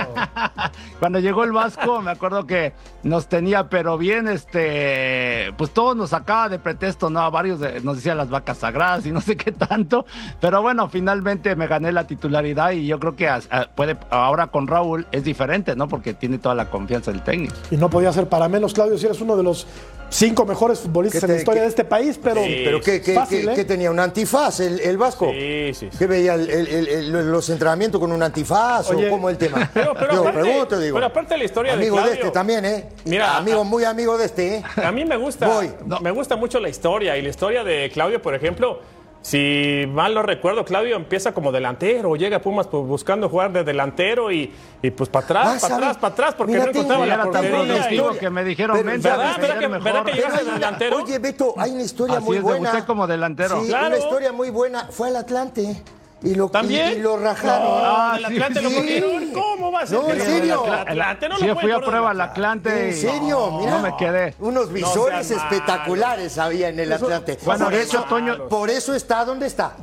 Cuando 0.97 1.19
llegó 1.19 1.43
el 1.43 1.51
Vasco, 1.51 2.01
me 2.01 2.11
acuerdo 2.11 2.47
que 2.47 2.71
nos 3.03 3.27
tenía, 3.43 3.67
pero 3.69 3.97
bien, 3.97 4.29
este, 4.29 5.51
pues 5.57 5.71
todos 5.71 5.95
nos 5.97 6.11
sacaba 6.11 6.47
de 6.47 6.59
pretexto, 6.59 7.09
¿no? 7.09 7.19
A 7.19 7.29
varios 7.29 7.59
de- 7.59 7.81
nos 7.81 7.97
decían 7.97 8.17
las 8.17 8.29
vacas 8.29 8.57
sagradas 8.59 9.05
y 9.05 9.11
no 9.11 9.19
sé 9.19 9.35
qué 9.35 9.51
tanto. 9.51 10.05
Pero 10.39 10.61
bueno, 10.61 10.87
finalmente 10.89 11.53
me 11.57 11.67
gané 11.67 11.91
la 11.91 12.07
titularidad 12.07 12.71
y 12.71 12.87
yo 12.87 12.99
creo 12.99 13.15
que 13.17 13.27
a- 13.27 13.41
puede, 13.75 13.97
ahora 14.09 14.47
con 14.47 14.67
Raúl 14.67 15.07
es 15.11 15.25
diferente, 15.25 15.75
¿no? 15.75 15.89
Porque 15.89 16.13
tiene 16.13 16.37
toda 16.37 16.55
la 16.55 16.69
confianza 16.69 17.11
del 17.11 17.21
técnico. 17.21 17.53
Y 17.69 17.75
no 17.75 17.89
podía 17.89 18.13
ser 18.13 18.27
para 18.29 18.47
menos, 18.47 18.73
Claudio, 18.73 18.97
si 18.97 19.05
eres 19.07 19.19
uno 19.19 19.35
de 19.35 19.43
los 19.43 19.67
cinco 20.09 20.45
mejores 20.45 20.79
futbolistas 20.79 21.21
¿Qué 21.21 21.25
en 21.25 21.31
la 21.31 21.35
te- 21.37 21.41
historia 21.41 21.61
qué- 21.61 21.63
de 21.63 21.69
este 21.69 21.85
país, 21.85 22.19
pero, 22.23 22.43
Sí. 22.43 22.61
Pero 22.63 22.81
¿qué, 22.81 23.01
qué- 23.01 23.15
fácil, 23.15 23.45
qué- 23.45 23.51
¿eh? 23.51 23.55
qué 23.55 23.65
tenía? 23.65 23.89
¿Un 23.89 23.99
antifaz 23.99 24.59
el, 24.59 24.79
el 24.79 24.95
Vasco? 24.97 25.31
Sí, 25.31 25.73
sí, 25.73 25.87
sí. 25.91 25.97
¿Qué 25.97 26.05
veía 26.05 26.35
el- 26.35 26.49
el- 26.51 26.67
el- 26.67 26.87
el- 26.87 27.31
los 27.31 27.49
entrenamientos 27.49 27.99
con 27.99 28.11
un 28.11 28.21
antifaz 28.21 28.89
Oye, 28.91 29.07
o 29.07 29.09
cómo 29.09 29.29
el 29.31 29.37
tema? 29.39 29.67
Pero, 29.73 29.93
pero 29.95 30.13
Yo 30.13 30.19
aparte, 30.21 30.39
pregunto, 30.41 30.79
digo. 30.79 30.93
pero 30.95 31.07
aparte 31.07 31.33
de 31.33 31.37
la 31.39 31.43
historia 31.45 31.73
amigo 31.73 31.95
de 31.95 32.01
de, 32.01 32.07
Claudio. 32.09 32.23
este 32.25 32.31
también, 32.33 32.63
¿eh? 32.65 32.89
Mira, 33.05 33.32
amigo, 33.37 33.63
muy 33.63 33.83
amigo 33.83 34.17
de 34.17 34.25
este, 34.25 34.55
¿eh? 34.57 34.63
A 34.83 34.91
mí 34.91 35.05
me 35.05 35.17
gusta, 35.17 35.47
Voy. 35.47 35.71
me 36.01 36.11
gusta 36.11 36.35
mucho 36.35 36.59
la 36.59 36.69
historia 36.69 37.17
y 37.17 37.21
la 37.21 37.29
historia 37.29 37.63
de 37.63 37.89
Claudio, 37.93 38.21
por 38.21 38.35
ejemplo, 38.35 38.79
si 39.21 39.85
mal 39.87 40.13
no 40.13 40.21
recuerdo, 40.21 40.65
Claudio 40.65 40.97
empieza 40.97 41.33
como 41.33 41.53
delantero, 41.53 42.15
llega 42.17 42.37
a 42.37 42.41
Pumas 42.41 42.67
pues, 42.67 42.85
buscando 42.85 43.29
jugar 43.29 43.53
de 43.53 43.63
delantero 43.63 44.29
y, 44.31 44.53
y 44.81 44.91
pues 44.91 45.09
para 45.09 45.23
atrás, 45.25 45.45
Ah, 45.45 45.49
para 45.49 45.59
¿sabe? 45.61 45.73
atrás, 45.75 45.97
para 45.97 46.13
atrás, 46.13 46.35
porque 46.37 46.51
Mira, 46.53 46.65
no 46.65 46.71
encontraba 46.71 47.05
la 47.05 47.23
portería. 47.23 48.19
que 48.19 48.29
me 48.29 48.43
dijeron, 48.43 48.75
Pero- 48.75 48.89
¿verdad? 48.91 49.37
¿Verdad 49.39 49.59
que- 49.59 49.67
mejor". 49.69 49.83
verdad 49.83 50.05
que 50.05 50.11
Pero 50.11 50.15
llegas 50.23 50.33
hay 50.33 50.39
de 50.39 50.49
una- 50.49 50.53
delantero? 50.59 50.97
Oye, 50.97 51.19
Beto, 51.19 51.53
hay 51.57 51.71
una 51.71 51.83
historia 51.83 52.17
Así 52.17 52.25
muy 52.25 52.37
es, 52.37 52.43
buena. 52.43 52.85
como 52.85 53.07
delantero. 53.07 53.61
Sí, 53.61 53.67
Claro. 53.69 53.87
una 53.87 53.97
historia 53.97 54.31
muy 54.33 54.49
buena. 54.49 54.87
Fue 54.91 55.07
al 55.07 55.15
Atlante 55.15 55.81
y 56.23 56.35
lo, 56.35 56.47
¿También? 56.49 56.89
y, 56.89 56.91
y 56.93 56.99
lo 56.99 57.17
rajaron. 57.17 57.63
No, 57.67 57.81
Ah, 57.85 58.13
el 58.17 58.25
sí, 58.25 58.33
Atlante 58.33 58.61
lo 58.61 58.69
sí. 58.69 58.75
cogieron. 58.75 59.31
¿Cómo 59.33 59.71
va 59.71 59.81
a 59.81 59.85
ser? 59.87 59.99
No, 59.99 60.09
en 60.09 60.17
lo- 60.19 60.25
serio. 60.25 60.63
el 60.65 60.73
Atlante 61.01 61.29
no 61.29 61.37
sí, 61.37 61.45
lo 61.47 61.55
fui 61.57 61.71
a 61.71 61.79
prueba 61.79 62.09
al 62.11 62.15
el 62.17 62.21
Atlante. 62.21 62.89
¿En 62.89 62.95
serio? 62.95 63.49
no, 63.51 63.59
Mira, 63.59 63.71
No 63.71 63.79
me 63.81 63.95
quedé. 63.97 64.33
Unos 64.39 64.71
visores 64.71 65.29
espectaculares 65.31 66.37
había 66.37 66.69
en 66.69 66.79
el 66.79 66.91
Atlante. 66.93 67.37
Bueno, 67.43 67.65
por, 67.65 67.73
eso, 67.73 68.05
Toño- 68.05 68.47
por 68.47 68.69
eso 68.69 68.93
está 68.95 69.25
donde 69.25 69.47
está. 69.47 69.73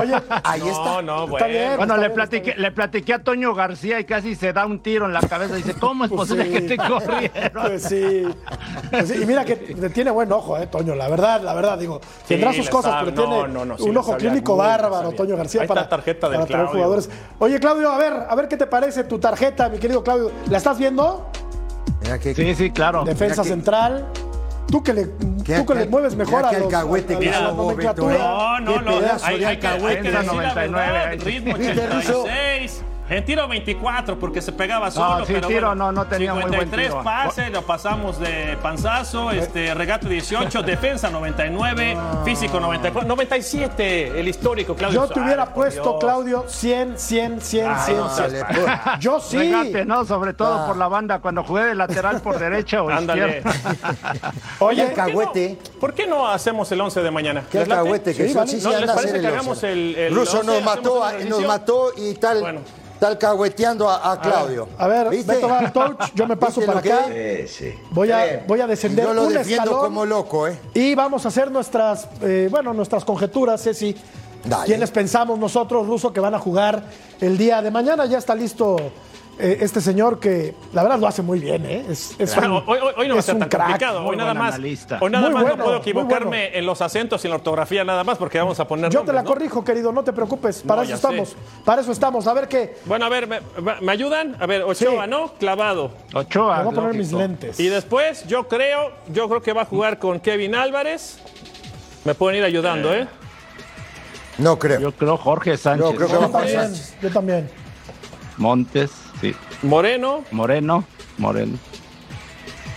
Oye, 0.00 0.14
Ahí 0.44 0.60
No, 0.60 0.66
está. 0.70 1.02
no, 1.02 1.24
Está 1.24 1.46
bien. 1.46 1.68
bueno. 1.76 1.82
Está 1.82 1.94
le 1.96 2.00
bien, 2.00 2.12
platiqué, 2.14 2.50
está 2.50 2.62
le 2.62 2.70
platiqué 2.72 3.14
a 3.14 3.18
Toño 3.22 3.54
García 3.54 4.00
y 4.00 4.04
casi 4.04 4.34
se 4.34 4.52
da 4.52 4.66
un 4.66 4.80
tiro 4.80 5.06
en 5.06 5.12
la 5.12 5.20
cabeza. 5.20 5.54
Dice, 5.54 5.74
¿cómo 5.74 6.04
es 6.04 6.10
Pues 6.10 6.20
posible 6.20 6.44
sí. 6.46 6.50
que 6.52 6.60
te 6.62 6.76
corrieron? 6.88 7.62
Pues 7.62 7.82
sí. 7.82 8.24
Pues 8.90 9.08
sí, 9.08 9.22
Y 9.22 9.26
mira 9.26 9.44
que 9.44 9.56
tiene 9.56 10.10
buen 10.10 10.30
ojo, 10.32 10.56
eh, 10.58 10.66
Toño, 10.66 10.94
la 10.94 11.08
verdad, 11.08 11.40
la 11.42 11.54
verdad, 11.54 11.78
digo, 11.78 12.00
tendrá 12.26 12.52
sus 12.52 12.68
cosas, 12.68 12.92
sabe, 12.92 13.12
pero 13.12 13.26
no, 13.26 13.34
tiene 13.38 13.52
no, 13.54 13.64
no, 13.64 13.76
sí 13.78 13.84
un 13.88 13.96
ojo 13.96 14.16
clínico 14.16 14.56
bárbaro. 14.56 15.12
Toño 15.12 15.36
García, 15.36 15.60
Ahí 15.62 15.64
está 15.64 15.74
para, 15.74 15.84
la 15.84 15.88
tarjeta 15.88 16.28
del 16.28 16.36
para 16.40 16.46
traer 16.46 16.64
Claudio. 16.66 16.82
jugadores. 16.84 17.10
Oye, 17.38 17.60
Claudio, 17.60 17.90
a 17.90 17.98
ver, 17.98 18.12
a 18.28 18.34
ver 18.34 18.48
qué 18.48 18.56
te 18.56 18.66
parece 18.66 19.04
tu 19.04 19.18
tarjeta, 19.18 19.68
mi 19.68 19.78
querido 19.78 20.02
Claudio. 20.02 20.30
¿La 20.48 20.58
estás 20.58 20.78
viendo? 20.78 21.30
Mira 22.02 22.18
que, 22.18 22.34
Sí, 22.34 22.54
sí, 22.54 22.70
claro. 22.70 23.04
Defensa 23.04 23.42
Mira 23.42 23.42
que- 23.42 23.48
central. 23.48 24.06
Tú 24.70 24.82
que 24.82 24.92
le, 24.92 25.06
tú 25.06 25.66
que 25.66 25.74
le 25.74 25.86
mueves 25.86 26.14
mejor 26.14 26.44
a 26.44 26.50
que 26.50 26.56
el 26.56 26.62
los, 26.62 26.70
cagüete 26.70 27.16
a 27.16 27.18
que 27.18 27.30
la 27.30 27.52
nomenclatura. 27.52 28.12
Beto, 28.12 28.24
¿eh? 28.24 28.60
No, 28.60 28.60
no, 28.60 28.80
no. 28.82 29.00
Hay, 29.22 29.38
de 29.38 29.46
hay 29.46 29.56
que, 29.56 29.56
hay 29.56 29.58
que 29.58 29.66
alcahuete. 29.68 30.02
decir 30.02 30.12
la 30.12 30.22
99, 30.22 30.92
verdad. 30.92 31.08
ahí. 31.08 31.18
Ritmo 31.18 31.54
¿Viste, 31.56 31.86
Russo? 31.86 32.22
86. 32.24 32.82
En 33.10 33.24
tiro 33.24 33.48
24 33.48 34.18
porque 34.18 34.42
se 34.42 34.52
pegaba 34.52 34.90
solo. 34.90 35.20
No, 35.20 35.24
sí, 35.26 35.32
pero 35.32 35.48
tiro 35.48 35.68
bueno, 35.68 35.86
no, 35.86 35.92
no 35.92 36.06
tenía 36.06 36.34
muy 36.34 36.42
buen 36.42 36.52
53 36.60 36.88
tiro. 36.90 37.02
pases, 37.02 37.50
lo 37.50 37.62
pasamos 37.62 38.18
de 38.20 38.58
panzazo, 38.62 39.30
este, 39.30 39.72
regate 39.74 40.08
18, 40.08 40.62
defensa 40.64 41.08
99, 41.08 41.96
físico 42.24 42.60
94, 42.60 43.08
97, 43.08 44.20
el 44.20 44.28
histórico, 44.28 44.74
Claudio. 44.74 45.06
Yo 45.06 45.12
te 45.14 45.20
hubiera 45.20 45.46
por 45.46 45.54
puesto, 45.54 45.82
Dios. 45.82 45.96
Claudio, 46.00 46.44
100, 46.48 46.98
100, 46.98 47.40
100, 47.40 47.66
Ay, 47.66 47.76
100. 47.86 47.96
no 47.96 48.10
seas 48.14 48.30
100. 48.32 48.46
payaso. 48.46 48.90
Yo 49.00 49.20
sí. 49.20 49.38
Regate, 49.38 49.84
¿no? 49.86 50.04
Sobre 50.04 50.34
todo 50.34 50.54
Ah. 50.58 50.66
por 50.66 50.76
la 50.76 50.88
banda, 50.88 51.18
cuando 51.20 51.42
jugué 51.44 51.64
de 51.64 51.74
lateral 51.74 52.20
por 52.20 52.38
derecha 52.38 52.82
o 52.82 52.90
Ándale. 52.90 53.38
izquierda. 53.38 54.32
Oye, 54.58 54.86
Qué 54.88 54.92
cagüete. 54.94 55.58
¿Por 55.80 55.94
qué 55.94 56.06
no 56.06 56.28
hacemos 56.28 56.70
el 56.72 56.80
11 56.80 57.00
de 57.02 57.10
mañana? 57.10 57.42
Qué 57.50 57.58
alcahuete 57.60 58.14
que 58.14 58.28
Sí, 58.28 58.34
¿No 58.34 58.44
les 58.44 58.62
parece 58.62 58.90
hacer 58.90 59.12
que 59.12 59.18
el 59.18 59.26
hagamos 59.26 59.62
el- 59.62 59.94
el 59.96 60.14
Russo 60.14 60.40
11? 60.40 60.46
nos 60.46 60.56
¿Hacemos 60.56 60.76
mató, 60.76 61.28
nos 61.28 61.46
mató 61.46 61.92
y 61.96 62.14
tal, 62.14 62.40
Bueno. 62.40 62.60
Tal 62.98 63.16
cagüeteando 63.18 63.88
a, 63.88 64.12
a 64.12 64.20
Claudio. 64.20 64.68
a 64.78 64.86
ver, 64.88 65.08
¿Viste? 65.10 65.34
Beto 65.34 65.48
va 65.48 65.58
al 65.60 65.72
touch, 65.72 66.12
yo 66.14 66.26
me 66.26 66.36
paso 66.38 66.60
¿Viste 66.60 66.66
para 66.66 66.78
acá. 66.80 67.14
es? 67.14 67.50
Sí, 67.50 67.70
sí. 67.70 67.78
Voy 67.90 68.10
Está 68.10 68.22
a, 68.22 68.44
voy 68.46 68.60
a 68.60 68.66
descender 68.66 69.04
yo 69.06 69.14
lo 69.14 69.26
un 69.26 69.32
defiendo 69.34 69.62
escalón 69.64 69.80
como 69.84 70.04
loco, 70.06 70.46
¿eh? 70.48 70.58
y 70.74 70.94
vamos 70.94 71.24
a 71.24 71.28
hacer 71.28 71.50
nuestras, 71.50 72.08
eh, 72.22 72.48
bueno, 72.50 72.72
nuestras 72.74 73.04
conjeturas, 73.04 73.62
Ceci. 73.62 73.96
Dale. 74.44 74.66
¿Quiénes 74.66 74.90
pensamos 74.92 75.38
nosotros, 75.38 75.86
Ruso, 75.86 76.12
que 76.12 76.20
van 76.20 76.34
a 76.34 76.38
jugar 76.38 76.82
el 77.20 77.36
día 77.36 77.60
de 77.60 77.70
mañana? 77.72 78.06
Ya 78.06 78.18
está 78.18 78.34
listo 78.36 78.76
eh, 79.38 79.58
este 79.60 79.80
señor 79.80 80.18
que 80.18 80.54
la 80.72 80.82
verdad 80.82 80.98
lo 80.98 81.06
hace 81.06 81.22
muy 81.22 81.38
bien, 81.38 81.64
¿eh? 81.64 81.84
Es, 81.88 82.14
es 82.18 82.36
un- 82.36 82.44
hoy, 82.44 82.62
hoy- 82.66 82.92
hoy 82.96 83.08
no 83.08 83.14
va 83.14 83.20
a 83.20 83.22
ser 83.22 83.38
tan 83.38 83.48
crack. 83.48 83.62
complicado. 83.66 84.04
Hoy 84.04 84.16
nada 84.16 84.34
más, 84.34 84.54
analista. 84.54 84.98
hoy 85.00 85.10
nada 85.10 85.26
Muy 85.26 85.34
más 85.34 85.42
bueno, 85.42 85.56
no 85.58 85.64
puedo 85.64 85.76
equivocarme 85.78 86.58
en 86.58 86.66
los 86.66 86.80
acentos 86.82 87.22
y 87.24 87.26
en 87.26 87.30
la 87.30 87.36
ortografía 87.36 87.84
nada 87.84 88.02
más 88.04 88.18
porque 88.18 88.38
vamos 88.38 88.58
a 88.60 88.66
poner 88.66 88.90
Yo 88.90 89.02
te 89.02 89.12
la 89.12 89.22
corrijo, 89.24 89.62
querido, 89.64 89.92
no 89.92 90.02
te 90.02 90.12
preocupes. 90.12 90.62
Para 90.62 90.82
No, 90.82 90.86
eso 90.86 90.94
estamos. 90.96 91.28
sé. 91.30 91.36
Para 91.64 91.82
eso 91.82 91.92
estamos. 91.92 92.26
A 92.26 92.34
ver 92.34 92.48
qué. 92.48 92.76
Bueno, 92.86 93.04
a 93.06 93.08
ver, 93.08 93.26
¿me, 93.28 93.40
me 93.80 93.92
ayudan? 93.92 94.36
A 94.40 94.46
ver, 94.46 94.62
Ochoa, 94.62 95.04
Sí. 95.04 95.10
¿no? 95.10 95.32
Clavado. 95.34 95.92
Ochoa. 96.14 96.58
Me 96.58 96.64
voy 96.64 96.72
a 96.72 96.74
poner 96.74 96.96
lógico. 96.96 96.98
mis 96.98 97.12
lentes. 97.12 97.60
Y 97.60 97.68
después, 97.68 98.26
yo 98.26 98.48
creo, 98.48 98.92
yo 99.12 99.28
creo 99.28 99.40
que 99.42 99.52
va 99.52 99.62
a 99.62 99.66
jugar 99.66 99.98
con 99.98 100.20
Kevin 100.20 100.54
Álvarez. 100.54 101.18
Me 102.04 102.14
pueden 102.14 102.38
ir 102.38 102.44
ayudando, 102.44 102.92
¿eh? 102.94 103.06
No 104.38 104.58
creo. 104.58 104.80
Yo 104.80 104.92
creo 104.92 105.16
Jorge 105.16 105.56
Sánchez. 105.56 105.84
Yo 105.90 105.94
creo 105.96 106.06
que 106.08 106.12
Yo 106.14 106.20
va 106.20 106.26
a 106.26 106.30
también, 106.30 106.60
Sánchez. 106.60 106.94
yo 107.02 107.10
también. 107.10 107.50
Montes, 108.36 108.90
sí. 109.20 109.34
Moreno 109.62 110.24
Moreno, 110.30 110.84
Moreno. 111.18 111.58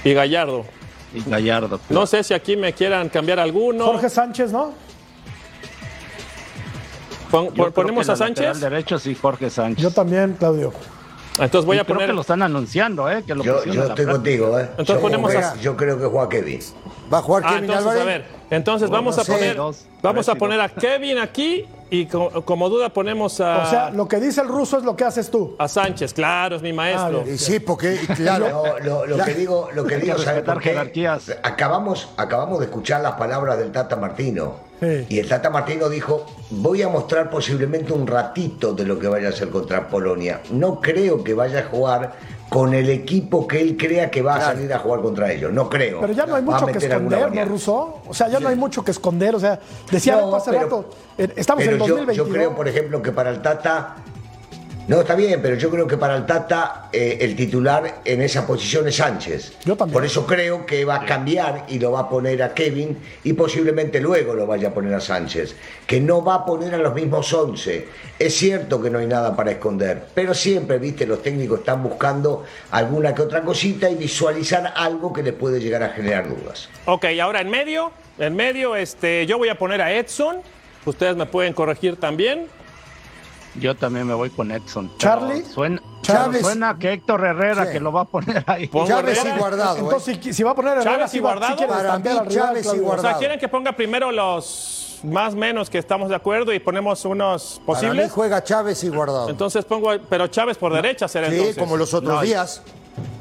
y 0.03 0.13
Gallardo. 0.13 0.65
Y 1.13 1.29
Gallardo. 1.29 1.79
No 1.89 2.05
sé 2.07 2.24
si 2.24 2.33
aquí 2.33 2.55
me 2.55 2.74
quieran 2.74 3.10
cambiar 3.10 3.39
alguno. 3.39 3.86
Jorge 3.86 4.10
Sánchez, 4.10 4.51
¿no? 4.51 4.74
Pon- 7.29 7.53
ponemos 7.74 8.10
a 8.10 8.15
Sánchez. 8.15 8.60
derecho, 8.60 9.00
sí, 9.00 9.15
Jorge 9.15 9.50
Sánchez. 9.50 9.81
Yo 9.83 9.91
también, 9.91 10.36
Claudio. 10.38 10.74
Entonces 11.39 11.65
voy 11.65 11.77
Y 11.77 11.79
a 11.79 11.83
creo 11.83 11.95
poner. 11.95 12.09
que 12.09 12.13
lo 12.13 12.21
están 12.21 12.41
anunciando, 12.41 13.09
¿eh? 13.09 13.23
Que 13.25 13.33
lo 13.35 13.43
Yo, 13.43 13.63
yo 13.65 13.83
la 13.83 13.89
estoy 13.89 14.05
contigo, 14.05 14.59
¿eh? 14.59 14.63
Entonces 14.71 14.95
yo, 14.95 15.01
ponemos 15.01 15.31
creo- 15.31 15.47
a- 15.47 15.55
yo 15.55 15.77
creo 15.77 15.97
que 16.00 16.05
juega 16.05 16.29
Kevin. 16.29 16.59
¿Va 17.11 17.17
a 17.19 17.21
jugar 17.21 17.43
Ah, 17.45 17.50
Kevin 17.50 17.63
entonces, 17.63 17.85
Álvarez? 17.88 18.01
a 18.01 18.05
ver. 18.05 18.25
Entonces 18.51 18.89
vamos 18.89 19.15
no 19.15 19.21
a 19.21 19.25
sé. 19.25 19.31
poner. 19.31 19.55
Dos, 19.55 19.85
Vamos 20.01 20.27
a 20.29 20.35
poner 20.35 20.59
a. 20.61 20.67
Kevin 20.69 21.17
aquí 21.19 21.65
y 21.89 22.05
co- 22.05 22.43
como, 22.43 22.69
duda 22.69 22.89
ponemos 22.89 23.39
a, 23.39 23.63
O 23.63 23.69
sea, 23.69 23.89
lo 23.91 24.07
que 24.07 24.17
dice 24.17 24.41
el 24.41 24.47
ruso 24.50 24.77
es 24.77 24.83
lo 24.83 24.95
que 24.95 25.03
haces 25.05 25.29
tú. 25.31 25.55
a 25.57 25.67
Sánchez. 25.67 26.13
Claro, 26.13 26.55
es 26.57 26.61
mi 26.61 26.73
maestro. 26.73 27.23
Ah. 27.25 27.29
Y 27.29 27.38
sí, 27.38 27.59
porque, 27.59 27.97
claro. 28.15 28.50
No, 28.50 28.79
lo, 28.83 29.05
lo 29.17 29.23
que 29.23 29.33
digo, 29.33 29.69
lo 29.73 29.83
que 29.85 29.95
que 29.95 30.01
digo, 30.01 30.17
¿sabe 30.17 30.25
respetar 30.38 30.53
por 30.55 30.63
qué? 30.63 30.69
jerarquías. 30.69 31.31
Acabamos, 31.43 32.09
acabamos 32.17 32.59
de 32.59 32.65
escuchar 32.65 33.01
las 33.01 33.13
palabras 33.13 33.57
del 33.57 33.71
Tata 33.71 33.95
Martino. 33.95 34.69
Sí. 34.81 35.05
Y 35.09 35.19
el 35.19 35.29
Tata 35.29 35.50
Martino 35.51 35.88
dijo, 35.89 36.25
voy 36.50 36.81
a 36.81 36.89
mostrar 36.89 37.29
posiblemente 37.29 37.93
un 37.93 38.07
ratito 38.07 38.73
de 38.73 38.83
lo 38.83 38.97
que 38.97 39.07
vaya 39.07 39.27
a 39.27 39.29
hacer 39.29 39.50
contra 39.50 39.88
Polonia. 39.88 40.41
No 40.51 40.81
creo 40.81 41.23
que 41.23 41.35
vaya 41.35 41.59
a 41.59 41.63
jugar 41.65 42.13
con 42.50 42.73
el 42.73 42.89
equipo 42.89 43.47
que 43.47 43.61
él 43.61 43.77
crea 43.77 44.09
que 44.11 44.21
va 44.21 44.35
a 44.35 44.41
salir 44.41 44.73
a 44.73 44.79
jugar 44.79 45.01
contra 45.01 45.31
ellos. 45.31 45.53
No 45.53 45.69
creo. 45.69 46.01
Pero 46.01 46.13
ya 46.13 46.25
no 46.25 46.35
hay 46.35 46.41
mucho 46.41 46.65
que 46.65 46.79
esconder, 46.79 47.31
¿no. 47.31 47.45
Ruso? 47.45 48.01
O 48.07 48.13
sea, 48.13 48.27
ya 48.27 48.39
no 48.39 48.50
hay 48.50 48.55
mucho 48.55 48.83
que 48.83 48.91
esconder. 48.91 49.35
O 49.35 49.39
sea, 49.39 49.59
decía 49.89 50.15
No, 50.17 50.35
hace 50.35 50.50
pero- 50.51 50.63
rato, 50.63 50.85
eh, 51.17 51.31
estamos 51.35 51.63
Pero 51.63 51.73
en 51.77 51.79
yo, 51.79 51.88
2022. 51.88 52.27
yo 52.27 52.33
creo, 52.33 52.55
por 52.55 52.67
ejemplo, 52.67 53.01
que 53.01 53.11
para 53.11 53.29
el 53.29 53.41
Tata. 53.41 53.97
No, 54.91 55.00
está 55.00 55.15
bien, 55.15 55.41
pero 55.41 55.55
yo 55.55 55.69
creo 55.69 55.88
que 55.88 55.95
para 55.95 56.17
el 56.17 56.25
Tata 56.25 56.89
eh, 56.91 57.19
el 57.21 57.33
titular 57.33 58.01
en 58.03 58.21
esa 58.21 58.45
posición 58.45 58.89
es 58.89 58.98
Sánchez. 58.98 59.53
Yo 59.63 59.77
también. 59.77 59.93
Por 59.93 60.03
eso 60.03 60.27
creo 60.27 60.65
que 60.65 60.83
va 60.83 60.95
a 60.95 61.05
cambiar 61.05 61.63
y 61.69 61.79
lo 61.79 61.93
va 61.93 62.01
a 62.01 62.10
poner 62.10 62.43
a 62.43 62.53
Kevin 62.53 62.98
y 63.24 63.31
posiblemente 63.31 64.01
luego 64.01 64.33
lo 64.33 64.45
vaya 64.45 64.67
a 64.67 64.74
poner 64.74 64.93
a 64.93 65.00
Sánchez. 65.00 65.55
Que 65.88 66.01
no 66.01 66.25
va 66.25 66.36
a 66.36 66.45
poner 66.45 66.75
a 66.75 66.77
los 66.77 66.93
mismos 66.93 67.31
11. 67.31 67.88
Es 68.19 68.36
cierto 68.36 68.81
que 68.81 68.89
no 68.89 69.00
hay 69.00 69.07
nada 69.07 69.33
para 69.33 69.51
esconder, 69.51 70.07
pero 70.13 70.33
siempre, 70.33 70.77
viste, 70.77 71.07
los 71.07 71.24
técnicos 71.24 71.60
están 71.60 71.83
buscando 71.83 72.43
alguna 72.71 73.15
que 73.15 73.21
otra 73.21 73.43
cosita 73.43 73.89
y 73.89 73.95
visualizar 73.95 74.74
algo 74.75 75.13
que 75.13 75.24
les 75.24 75.33
puede 75.33 75.62
llegar 75.62 75.83
a 75.83 75.89
generar 75.91 76.27
dudas. 76.27 76.67
Ok, 76.83 77.05
ahora 77.21 77.39
en 77.39 77.50
medio, 77.50 77.93
en 78.19 78.36
medio, 78.36 78.75
este, 78.75 79.25
yo 79.25 79.38
voy 79.38 79.48
a 79.48 79.55
poner 79.55 79.81
a 79.81 79.93
Edson. 79.93 80.41
Ustedes 80.83 81.15
me 81.15 81.27
pueden 81.27 81.53
corregir 81.53 81.95
también. 81.95 82.50
Yo 83.55 83.75
también 83.75 84.08
me 84.08 84.13
voy 84.13 84.29
con 84.29 84.51
Edson. 84.51 84.89
Charlie. 84.98 85.43
Suena, 85.43 85.81
Chávez. 86.01 86.41
suena 86.41 86.77
que 86.79 86.93
Héctor 86.93 87.25
Herrera 87.25 87.65
Sí. 87.65 87.74
que 87.74 87.79
lo 87.79 87.91
va 87.91 88.01
a 88.01 88.05
poner 88.05 88.43
ahí. 88.48 88.67
Chávez 88.70 89.17
Herrera. 89.20 89.36
y 89.36 89.39
Guardado. 89.39 89.75
¿eh? 89.75 89.79
Entonces, 89.81 90.20
si, 90.22 90.34
si 90.34 90.43
va 90.43 90.51
a 90.51 90.55
poner 90.55 90.74
Herrera, 90.77 90.91
Chávez 90.96 91.13
y 91.13 91.20
Guardado. 91.20 91.55
quiere 91.58 91.74
Para 91.74 91.98
mí, 92.00 92.03
Chávez 92.05 92.29
y 92.29 92.34
Claudio. 92.34 92.63
O 92.63 92.72
sea, 92.72 92.79
Guardado. 92.81 93.20
quieren 93.20 93.39
que 93.39 93.48
ponga 93.50 93.72
primero 93.74 94.12
los 94.12 95.00
más 95.03 95.34
menos 95.36 95.70
que 95.70 95.79
estamos 95.79 96.10
de 96.10 96.15
acuerdo 96.15 96.53
y 96.53 96.60
ponemos 96.60 97.03
unos 97.05 97.60
Para 97.65 97.79
mí 97.81 97.88
posibles. 97.88 98.12
juega 98.12 98.43
Chávez 98.43 98.84
y 98.84 98.89
Guardado. 98.89 99.29
Entonces 99.29 99.65
pongo, 99.65 99.91
pero 100.10 100.27
Chávez 100.27 100.58
por 100.58 100.74
derecha 100.74 101.08
será 101.08 101.27
Sí, 101.27 101.34
entonces. 101.36 101.58
como 101.58 101.75
los 101.75 101.93
otros 101.93 102.13
No, 102.15 102.22
días. 102.22 102.62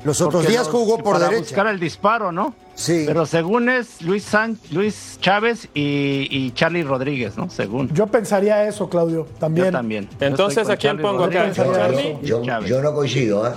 Los 0.04 0.20
otros 0.20 0.34
Porque 0.42 0.48
días 0.52 0.66
los- 0.66 0.74
jugó 0.74 0.98
por 0.98 1.14
para 1.14 1.26
derecha. 1.26 1.40
buscar 1.42 1.66
el 1.68 1.78
disparo, 1.80 2.32
¿no? 2.32 2.54
Sí. 2.74 3.04
Pero 3.06 3.26
según 3.26 3.68
es 3.68 4.00
Luis, 4.02 4.24
San, 4.24 4.58
Luis 4.70 5.18
Chávez 5.20 5.68
y, 5.74 6.26
y 6.30 6.50
Charlie 6.52 6.82
Rodríguez, 6.82 7.36
¿no? 7.36 7.50
Según. 7.50 7.92
Yo 7.92 8.06
pensaría 8.06 8.66
eso, 8.66 8.88
Claudio, 8.88 9.26
también. 9.38 9.66
Yo 9.66 9.72
también. 9.72 10.08
Entonces, 10.20 10.68
¿a 10.68 10.76
quién 10.76 10.92
Charlie 10.92 11.02
pongo 11.02 11.24
acá? 11.24 11.50
Rodríguez 11.54 12.20
Yo- 12.22 12.42
Charlie? 12.42 12.68
Yo 12.70 12.80
no 12.82 12.94
coincido, 12.94 13.46
¿eh? 13.46 13.52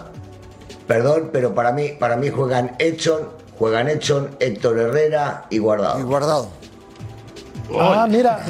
Perdón, 0.87 1.29
pero 1.31 1.55
para 1.55 1.71
mí, 1.71 1.89
para 1.97 2.17
mí 2.17 2.29
juegan 2.29 2.75
Edson, 2.79 3.29
juegan 3.57 3.87
Edson, 3.87 4.31
Héctor 4.39 4.77
Herrera 4.79 5.45
y 5.49 5.59
Guardado. 5.59 5.99
Y 5.99 6.03
Guardado. 6.03 6.49
Ah, 7.79 8.05
mira, 8.09 8.45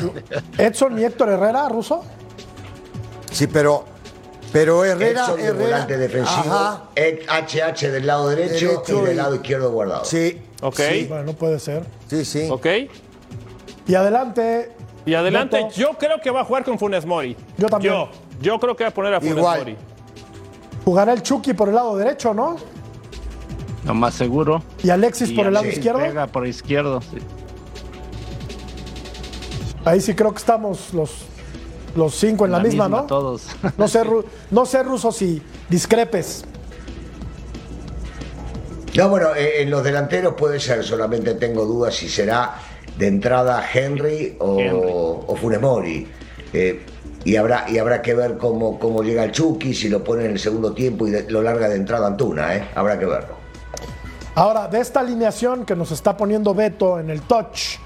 Edson 0.57 0.97
y 0.99 1.03
Héctor 1.03 1.29
Herrera, 1.29 1.69
Ruso. 1.69 2.03
Sí, 3.31 3.45
pero, 3.47 3.85
pero 4.53 4.85
Herrera, 4.85 5.23
Edson 5.23 5.37
de 5.37 5.43
Herrera. 5.47 5.63
volante 5.65 5.97
defensivo, 5.97 6.53
Ajá, 6.53 6.83
Ed- 6.95 7.25
HH 7.27 7.91
del 7.91 8.07
lado 8.07 8.29
derecho, 8.29 8.67
Derecho 8.69 9.01
y 9.03 9.05
del 9.07 9.17
lado 9.17 9.35
izquierdo 9.35 9.71
Guardado. 9.71 10.05
sí. 10.05 10.39
Ok. 10.61 10.77
Sí, 10.79 11.05
Bueno, 11.09 11.23
no 11.25 11.33
puede 11.33 11.59
ser. 11.59 11.83
sí, 12.07 12.23
sí. 12.23 12.47
Ok. 12.49 12.65
Y 13.87 13.95
adelante. 13.95 14.71
Y 15.05 15.13
adelante, 15.15 15.57
Beto. 15.57 15.75
yo 15.75 15.89
creo 15.99 16.21
que 16.21 16.31
va 16.31 16.39
a 16.41 16.45
jugar 16.45 16.63
con 16.63 16.79
Funes 16.79 17.05
Mori. 17.05 17.35
Yo 17.57 17.67
también. 17.67 17.93
Yo, 17.93 18.09
yo 18.41 18.57
creo 18.61 18.73
que 18.77 18.85
va 18.85 18.89
a 18.91 18.93
poner 18.93 19.13
a 19.13 19.19
Funes 19.19 19.35
Igual. 19.37 19.59
Mori. 19.59 19.77
Jugará 20.85 21.11
el 21.11 21.21
Chucky 21.21 21.53
por 21.53 21.67
el 21.67 21.75
lado 21.75 21.97
derecho, 21.97 22.33
¿no? 22.33 22.55
Lo 23.85 23.93
más 23.93 24.13
seguro. 24.13 24.63
Y 24.81 24.89
Alexis 24.89 25.31
Y 25.31 25.35
por 25.35 25.47
el 25.47 25.53
lado 25.53 25.65
izquierdo. 25.65 25.99
Vega 25.99 26.27
por 26.27 26.47
izquierdo. 26.47 27.01
sí. 27.01 27.17
Ahí 29.85 29.99
sí 29.99 30.13
creo 30.15 30.31
que 30.31 30.37
estamos 30.37 30.93
los, 30.93 31.11
los 31.95 32.15
cinco 32.15 32.45
en 32.45 32.51
la, 32.51 32.59
misma, 32.59 32.87
¿no? 32.89 33.03
Todos. 33.03 33.47
No 33.77 33.87
sé, 33.87 34.03
Ru- 34.03 34.25
no 34.51 34.65
sé, 34.65 34.83
Ruso, 34.83 35.11
si 35.11 35.41
discrepes. 35.69 36.43
No, 38.95 39.09
bueno, 39.09 39.33
eh, 39.35 39.61
en 39.63 39.71
los 39.71 39.83
delanteros 39.83 40.35
puede 40.35 40.59
ser, 40.59 40.83
solamente 40.83 41.33
tengo 41.35 41.65
dudas 41.65 41.95
si 41.95 42.07
será 42.07 42.55
de 42.97 43.07
entrada 43.07 43.63
Henry 43.73 44.35
o, 44.39 44.59
Henry. 44.59 44.79
o 44.81 45.35
Funes 45.35 45.59
Mori. 45.61 46.07
Eh, 46.53 46.85
y 47.25 47.35
habrá, 47.37 47.65
y 47.69 47.77
habrá 47.79 48.01
que 48.01 48.13
ver 48.13 48.37
cómo, 48.37 48.77
cómo 48.77 49.01
llega 49.01 49.23
el 49.23 49.31
Chucky, 49.31 49.73
si 49.73 49.89
lo 49.89 50.03
pone 50.03 50.25
en 50.25 50.31
el 50.31 50.39
segundo 50.39 50.73
tiempo 50.73 51.07
y 51.07 51.11
de- 51.11 51.29
lo 51.31 51.41
larga 51.41 51.69
de 51.69 51.77
entrada 51.77 52.05
Antuna, 52.05 52.55
¿eh? 52.55 52.69
Habrá 52.75 52.99
que 52.99 53.05
verlo. 53.05 53.35
Ahora, 54.35 54.67
de 54.67 54.79
esta 54.79 54.99
alineación 54.99 55.65
que 55.65 55.75
nos 55.75 55.91
está 55.91 56.15
poniendo 56.17 56.53
Beto 56.53 56.99
en 56.99 57.09
el 57.09 57.21
touch, 57.21 57.77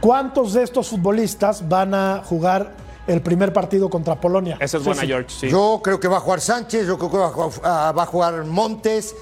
¿cuántos 0.00 0.54
de 0.54 0.62
estos 0.64 0.88
futbolistas 0.88 1.68
van 1.68 1.94
a 1.94 2.22
jugar 2.24 2.72
el 3.10 3.22
primer 3.22 3.52
partido 3.52 3.88
contra 3.90 4.14
Polonia? 4.20 4.56
Esa 4.60 4.76
es 4.78 4.82
Sí, 4.82 4.88
buena, 4.88 5.02
sí. 5.02 5.06
George. 5.08 5.28
Sí. 5.30 5.48
Yo 5.50 5.80
creo 5.82 5.98
que 6.00 6.08
va 6.08 6.18
a 6.18 6.20
jugar 6.20 6.40
Sánchez, 6.40 6.86
yo 6.86 6.96
creo 6.98 7.10
que 7.10 7.16
va 7.18 7.26
a 7.26 7.30
jugar, 7.30 7.50
ah, 7.64 7.92
va 7.96 8.02
a 8.02 8.06
jugar 8.06 8.44
Montes, 8.44 9.14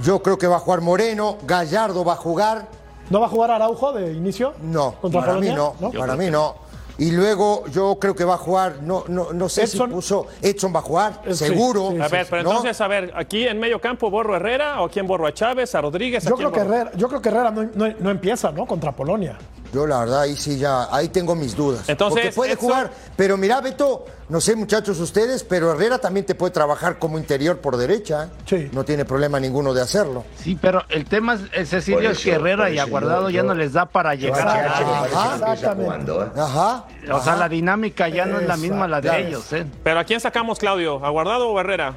yo 0.00 0.22
creo 0.22 0.38
que 0.38 0.46
va 0.46 0.56
a 0.56 0.60
jugar 0.60 0.80
Moreno, 0.80 1.38
Gallardo 1.46 2.04
va 2.04 2.14
a 2.14 2.16
jugar. 2.16 2.66
¿No 3.10 3.20
va 3.20 3.26
a 3.26 3.30
jugar 3.30 3.50
Araujo 3.50 3.92
de 3.92 4.12
inicio? 4.12 4.52
No, 4.62 4.94
¿Contra 5.00 5.20
para 5.20 5.32
Polonia? 5.34 5.52
mí 5.52 5.56
no, 5.80 5.90
para 5.92 6.14
mí 6.16 6.30
no. 6.30 6.68
Y 7.00 7.12
luego 7.12 7.64
yo 7.68 7.96
creo 8.00 8.12
que 8.16 8.24
va 8.24 8.34
a 8.34 8.38
jugar, 8.38 8.82
no, 8.82 9.04
no, 9.06 9.32
no 9.32 9.48
sé 9.48 9.62
Edson. 9.62 9.88
si 9.88 9.94
puso, 9.94 10.26
Edson 10.42 10.74
va 10.74 10.80
a 10.80 10.82
jugar, 10.82 11.22
Eh, 11.24 11.32
sí, 11.32 11.46
seguro. 11.46 11.90
sí, 11.92 12.00
A 12.00 12.08
ver, 12.08 12.26
pero 12.28 12.42
¿no? 12.42 12.50
entonces, 12.50 12.80
a 12.80 12.88
ver, 12.88 13.12
aquí 13.16 13.46
en 13.46 13.60
medio 13.60 13.80
campo 13.80 14.10
borro 14.10 14.34
a 14.34 14.36
Herrera 14.38 14.82
o 14.82 14.88
quién 14.88 15.06
borro 15.06 15.24
a 15.28 15.32
Chávez, 15.32 15.72
a 15.76 15.80
Rodríguez, 15.80 16.26
a 16.26 16.30
Yo 16.30 16.34
quién 16.34 16.50
creo, 16.50 16.60
que? 16.68 16.68
Herrera, 16.74 16.90
yo 16.96 17.06
creo 17.08 17.22
que 17.22 17.28
Herrera 17.28 17.50
no, 17.52 17.62
no- 17.72 17.94
no 18.00 18.10
empieza, 18.10 18.50
¿no? 18.50 18.66
Contra 18.66 18.90
Polonia. 18.90 19.38
Yo 19.72 19.86
la 19.86 20.00
verdad 20.00 20.22
ahí 20.22 20.36
sí 20.36 20.58
ya, 20.58 20.88
ahí 20.94 21.08
tengo 21.08 21.34
mis 21.34 21.54
dudas. 21.54 21.88
Entonces, 21.88 22.22
Porque 22.22 22.34
puede 22.34 22.52
Edson- 22.54 22.58
jugar, 22.60 22.90
pero 23.16 23.36
mira 23.36 23.60
Beto, 23.60 24.06
no 24.30 24.40
sé 24.40 24.56
muchachos 24.56 24.98
ustedes, 25.00 25.44
pero 25.44 25.72
Herrera 25.72 25.98
también 25.98 26.24
te 26.24 26.34
puede 26.34 26.52
trabajar 26.52 26.98
como 26.98 27.18
interior 27.18 27.58
por 27.58 27.76
derecha. 27.76 28.24
¿eh? 28.24 28.28
Sí. 28.46 28.70
No 28.72 28.84
tiene 28.84 29.04
problema 29.04 29.38
ninguno 29.38 29.74
de 29.74 29.82
hacerlo. 29.82 30.24
Sí, 30.42 30.58
pero 30.60 30.82
el 30.88 31.04
tema 31.04 31.34
es, 31.34 31.40
eh, 31.52 31.66
Cecilio, 31.66 32.10
es 32.10 32.18
que 32.24 32.32
Herrera 32.32 32.70
y 32.70 32.78
Aguardado 32.78 33.24
yo- 33.24 33.30
ya 33.30 33.42
yo- 33.42 33.48
no 33.48 33.54
les 33.54 33.72
da 33.74 33.86
para 33.86 34.14
llegar 34.14 34.46
a 34.48 35.02
empieza 35.02 35.52
Exactamente. 35.52 36.12
¿eh? 36.12 36.40
Ajá. 36.40 36.84
O 37.12 37.22
sea, 37.22 37.36
la 37.36 37.48
dinámica 37.48 38.08
ya 38.08 38.24
no 38.26 38.38
es 38.40 38.46
la 38.46 38.56
misma 38.56 38.88
la 38.88 39.00
de 39.00 39.26
ellos, 39.28 39.52
¿eh? 39.52 39.66
Pero 39.84 40.00
¿a 40.00 40.04
quién 40.04 40.20
sacamos, 40.20 40.58
Claudio? 40.58 41.04
¿Aguardado 41.04 41.48
o 41.50 41.60
Herrera? 41.60 41.94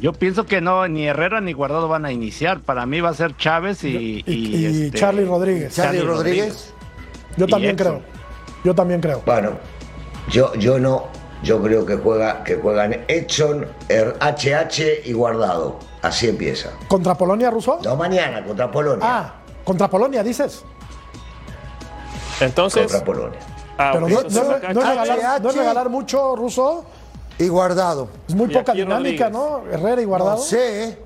Yo 0.00 0.12
pienso 0.12 0.44
que 0.44 0.60
no, 0.60 0.86
ni 0.88 1.06
Herrera 1.06 1.40
ni 1.40 1.52
Guardado 1.52 1.88
van 1.88 2.04
a 2.04 2.12
iniciar. 2.12 2.60
Para 2.60 2.84
mí 2.86 3.00
va 3.00 3.10
a 3.10 3.14
ser 3.14 3.36
Chávez 3.36 3.82
y, 3.84 4.22
Y, 4.26 4.56
y 4.56 4.84
este, 4.86 4.98
Charlie 4.98 5.24
Rodríguez. 5.24 5.74
Charlie 5.74 6.02
Rodríguez. 6.02 6.72
Yo 7.36 7.46
también 7.46 7.76
creo. 7.76 8.02
Yo 8.64 8.74
también 8.74 9.00
creo. 9.00 9.22
Bueno, 9.24 9.52
yo, 10.30 10.54
yo 10.54 10.78
no, 10.78 11.04
yo 11.42 11.62
creo 11.62 11.86
que 11.86 11.96
juega, 11.96 12.44
que 12.44 12.56
juegan 12.56 13.04
Edson, 13.08 13.66
Er- 13.88 14.16
HH 14.20 15.02
y 15.08 15.12
Guardado. 15.12 15.78
Así 16.02 16.28
empieza. 16.28 16.70
¿Contra 16.88 17.14
Polonia, 17.14 17.50
Russo? 17.50 17.78
No 17.82 17.96
mañana 17.96 18.44
contra 18.44 18.70
Polonia. 18.70 19.00
Ah, 19.08 19.34
contra 19.64 19.88
Polonia, 19.88 20.22
dices. 20.22 20.62
Entonces. 22.40 22.82
Contra 22.82 23.04
Polonia. 23.04 23.38
ah, 23.78 23.90
Pero 23.94 24.06
ok, 24.06 24.10
no, 24.12 24.22
no- 24.22 24.28
no 24.74 24.80
es 24.82 24.88
regalar, 24.88 25.42
no 25.42 25.50
es 25.50 25.56
regalar 25.56 25.88
mucho, 25.88 26.36
Russo. 26.36 26.84
Y 27.38 27.48
Guardado. 27.48 28.08
Es 28.28 28.34
muy 28.34 28.50
Y 28.50 28.54
poca 28.54 28.72
dinámica, 28.72 29.28
Rodríguez. 29.28 29.32
¿no? 29.32 29.62
Herrera 29.70 30.02
y 30.02 30.04
Guardado. 30.04 30.36
No 30.36 30.42
sé. 30.42 30.98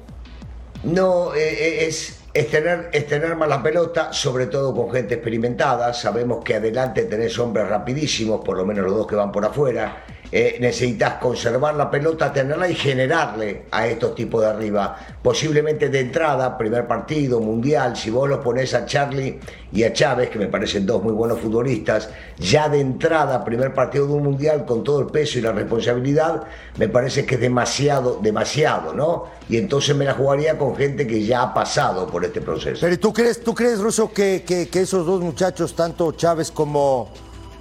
No, 0.85 1.35
eh, 1.35 1.41
eh, 1.41 1.87
es, 1.87 2.21
es, 2.33 2.51
tener, 2.51 2.89
es 2.93 3.07
tener 3.07 3.37
más 3.37 3.49
la 3.49 3.63
pelota, 3.63 4.13
sobre 4.13 4.47
todo 4.47 4.75
con 4.75 4.91
gente 4.91 5.15
experimentada. 5.15 5.93
Sabemos 5.93 6.43
que 6.45 6.55
adelante 6.55 7.05
tenés 7.05 7.39
hombres 7.39 7.69
rapidísimos, 7.69 8.43
por 8.45 8.57
lo 8.57 8.65
menos 8.65 8.85
los 8.85 8.95
dos 8.97 9.07
que 9.07 9.17
van 9.17 9.31
por 9.33 9.45
afuera. 9.45 10.05
Eh, 10.33 10.59
necesitas 10.61 11.15
conservar 11.15 11.75
la 11.75 11.91
pelota, 11.91 12.33
tenerla 12.33 12.69
y 12.69 12.75
generarle 12.77 13.63
a 13.73 13.89
estos 13.89 14.15
tipos 14.15 14.41
de 14.43 14.47
arriba. 14.49 14.97
Posiblemente 15.21 15.89
de 15.89 15.99
entrada, 16.01 16.57
primer 16.57 16.87
partido, 16.87 17.41
mundial, 17.41 17.97
si 17.97 18.11
vos 18.11 18.29
los 18.29 18.39
pones 18.39 18.73
a 18.75 18.87
Charlie 18.87 19.41
y 19.73 19.83
a 19.83 19.93
Chávez, 19.93 20.31
que 20.31 20.39
me 20.39 20.47
parecen 20.47 20.87
dos 20.87 21.03
muy 21.03 21.13
buenos 21.13 21.41
futbolistas, 21.41 22.11
ya 22.39 22.69
de 22.69 22.79
entrada, 22.81 23.45
primer 23.45 23.75
partido 23.75 24.07
de 24.07 24.13
un 24.13 24.23
mundial 24.23 24.65
con 24.65 24.85
todo 24.85 25.01
el 25.01 25.07
peso 25.07 25.39
y 25.39 25.43
la 25.43 25.51
responsabilidad, 25.51 26.45
me 26.79 26.87
parece 26.89 27.27
que 27.27 27.35
es 27.35 27.41
demasiado, 27.41 28.21
demasiado, 28.23 28.95
¿no? 28.95 29.25
Y 29.49 29.57
entonces 29.57 29.97
me 29.97 30.05
la 30.05 30.15
jugaría 30.15 30.57
con 30.57 30.77
gente 30.77 31.09
que 31.09 31.25
ya 31.25 31.43
ha 31.43 31.53
pasado 31.55 32.07
por 32.07 32.25
este 32.25 32.41
proceso. 32.41 32.79
Pero 32.83 32.95
¿y 32.95 32.99
¿tú 32.99 33.13
crees, 33.13 33.43
tú 33.43 33.53
crees 33.53 33.81
Russo, 33.81 34.13
que- 34.13 34.45
que 34.47 34.81
esos 34.81 35.05
dos 35.05 35.21
muchachos, 35.21 35.75
tanto 35.75 36.13
Chávez 36.13 36.53
como, 36.53 37.11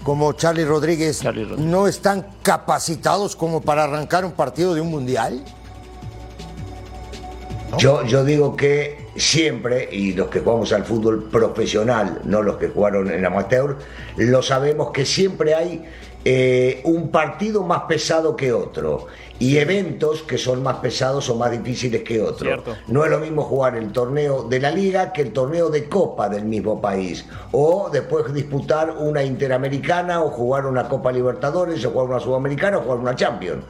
como 0.03 0.33
Charlie 0.33 0.65
Rodríguez, 0.65 1.21
Charlie 1.21 1.43
Rodríguez. 1.43 1.71
no 1.71 1.87
están 1.87 2.25
capacitados 2.43 3.35
como 3.35 3.61
para 3.61 3.83
arrancar 3.83 4.25
un 4.25 4.31
partido 4.31 4.73
de 4.73 4.81
un 4.81 4.89
mundial? 4.89 5.43
Yo, 7.77 8.03
yo 8.03 8.23
digo 8.23 8.55
que 8.55 9.08
siempre, 9.19 9.87
y 9.91 10.13
los 10.13 10.29
que 10.29 10.39
jugamos 10.39 10.71
al 10.73 10.85
fútbol 10.85 11.29
profesional, 11.29 12.21
no 12.23 12.41
los 12.41 12.57
que 12.57 12.69
jugaron 12.69 13.11
en 13.11 13.25
amateur, 13.25 13.77
lo 14.17 14.41
sabemos 14.41 14.91
que 14.91 15.05
siempre 15.05 15.53
hay 15.53 15.85
eh, 16.25 16.81
un 16.83 17.11
partido 17.11 17.63
más 17.63 17.83
pesado 17.83 18.35
que 18.35 18.51
otro 18.51 19.07
y 19.39 19.57
eventos 19.57 20.21
que 20.23 20.37
son 20.37 20.61
más 20.61 20.77
pesados 20.77 21.29
o 21.29 21.35
más 21.35 21.51
difíciles 21.51 22.03
que 22.03 22.21
otros. 22.21 22.41
Cierto. 22.41 22.75
No 22.87 23.05
es 23.05 23.11
lo 23.11 23.19
mismo 23.19 23.43
jugar 23.43 23.77
el 23.77 23.93
torneo 23.93 24.43
de 24.43 24.59
la 24.59 24.69
liga 24.69 25.13
que 25.13 25.21
el 25.21 25.31
torneo 25.31 25.69
de 25.69 25.87
copa 25.87 26.27
del 26.27 26.43
mismo 26.43 26.81
país. 26.81 27.25
O 27.53 27.89
después 27.91 28.33
disputar 28.33 28.95
una 28.99 29.23
interamericana 29.23 30.21
o 30.21 30.29
jugar 30.29 30.65
una 30.65 30.89
Copa 30.89 31.11
Libertadores 31.11 31.85
o 31.85 31.91
jugar 31.91 32.09
una 32.09 32.19
Sudamericana 32.19 32.79
o 32.79 32.81
jugar 32.81 32.99
una 32.99 33.15
Champions. 33.15 33.63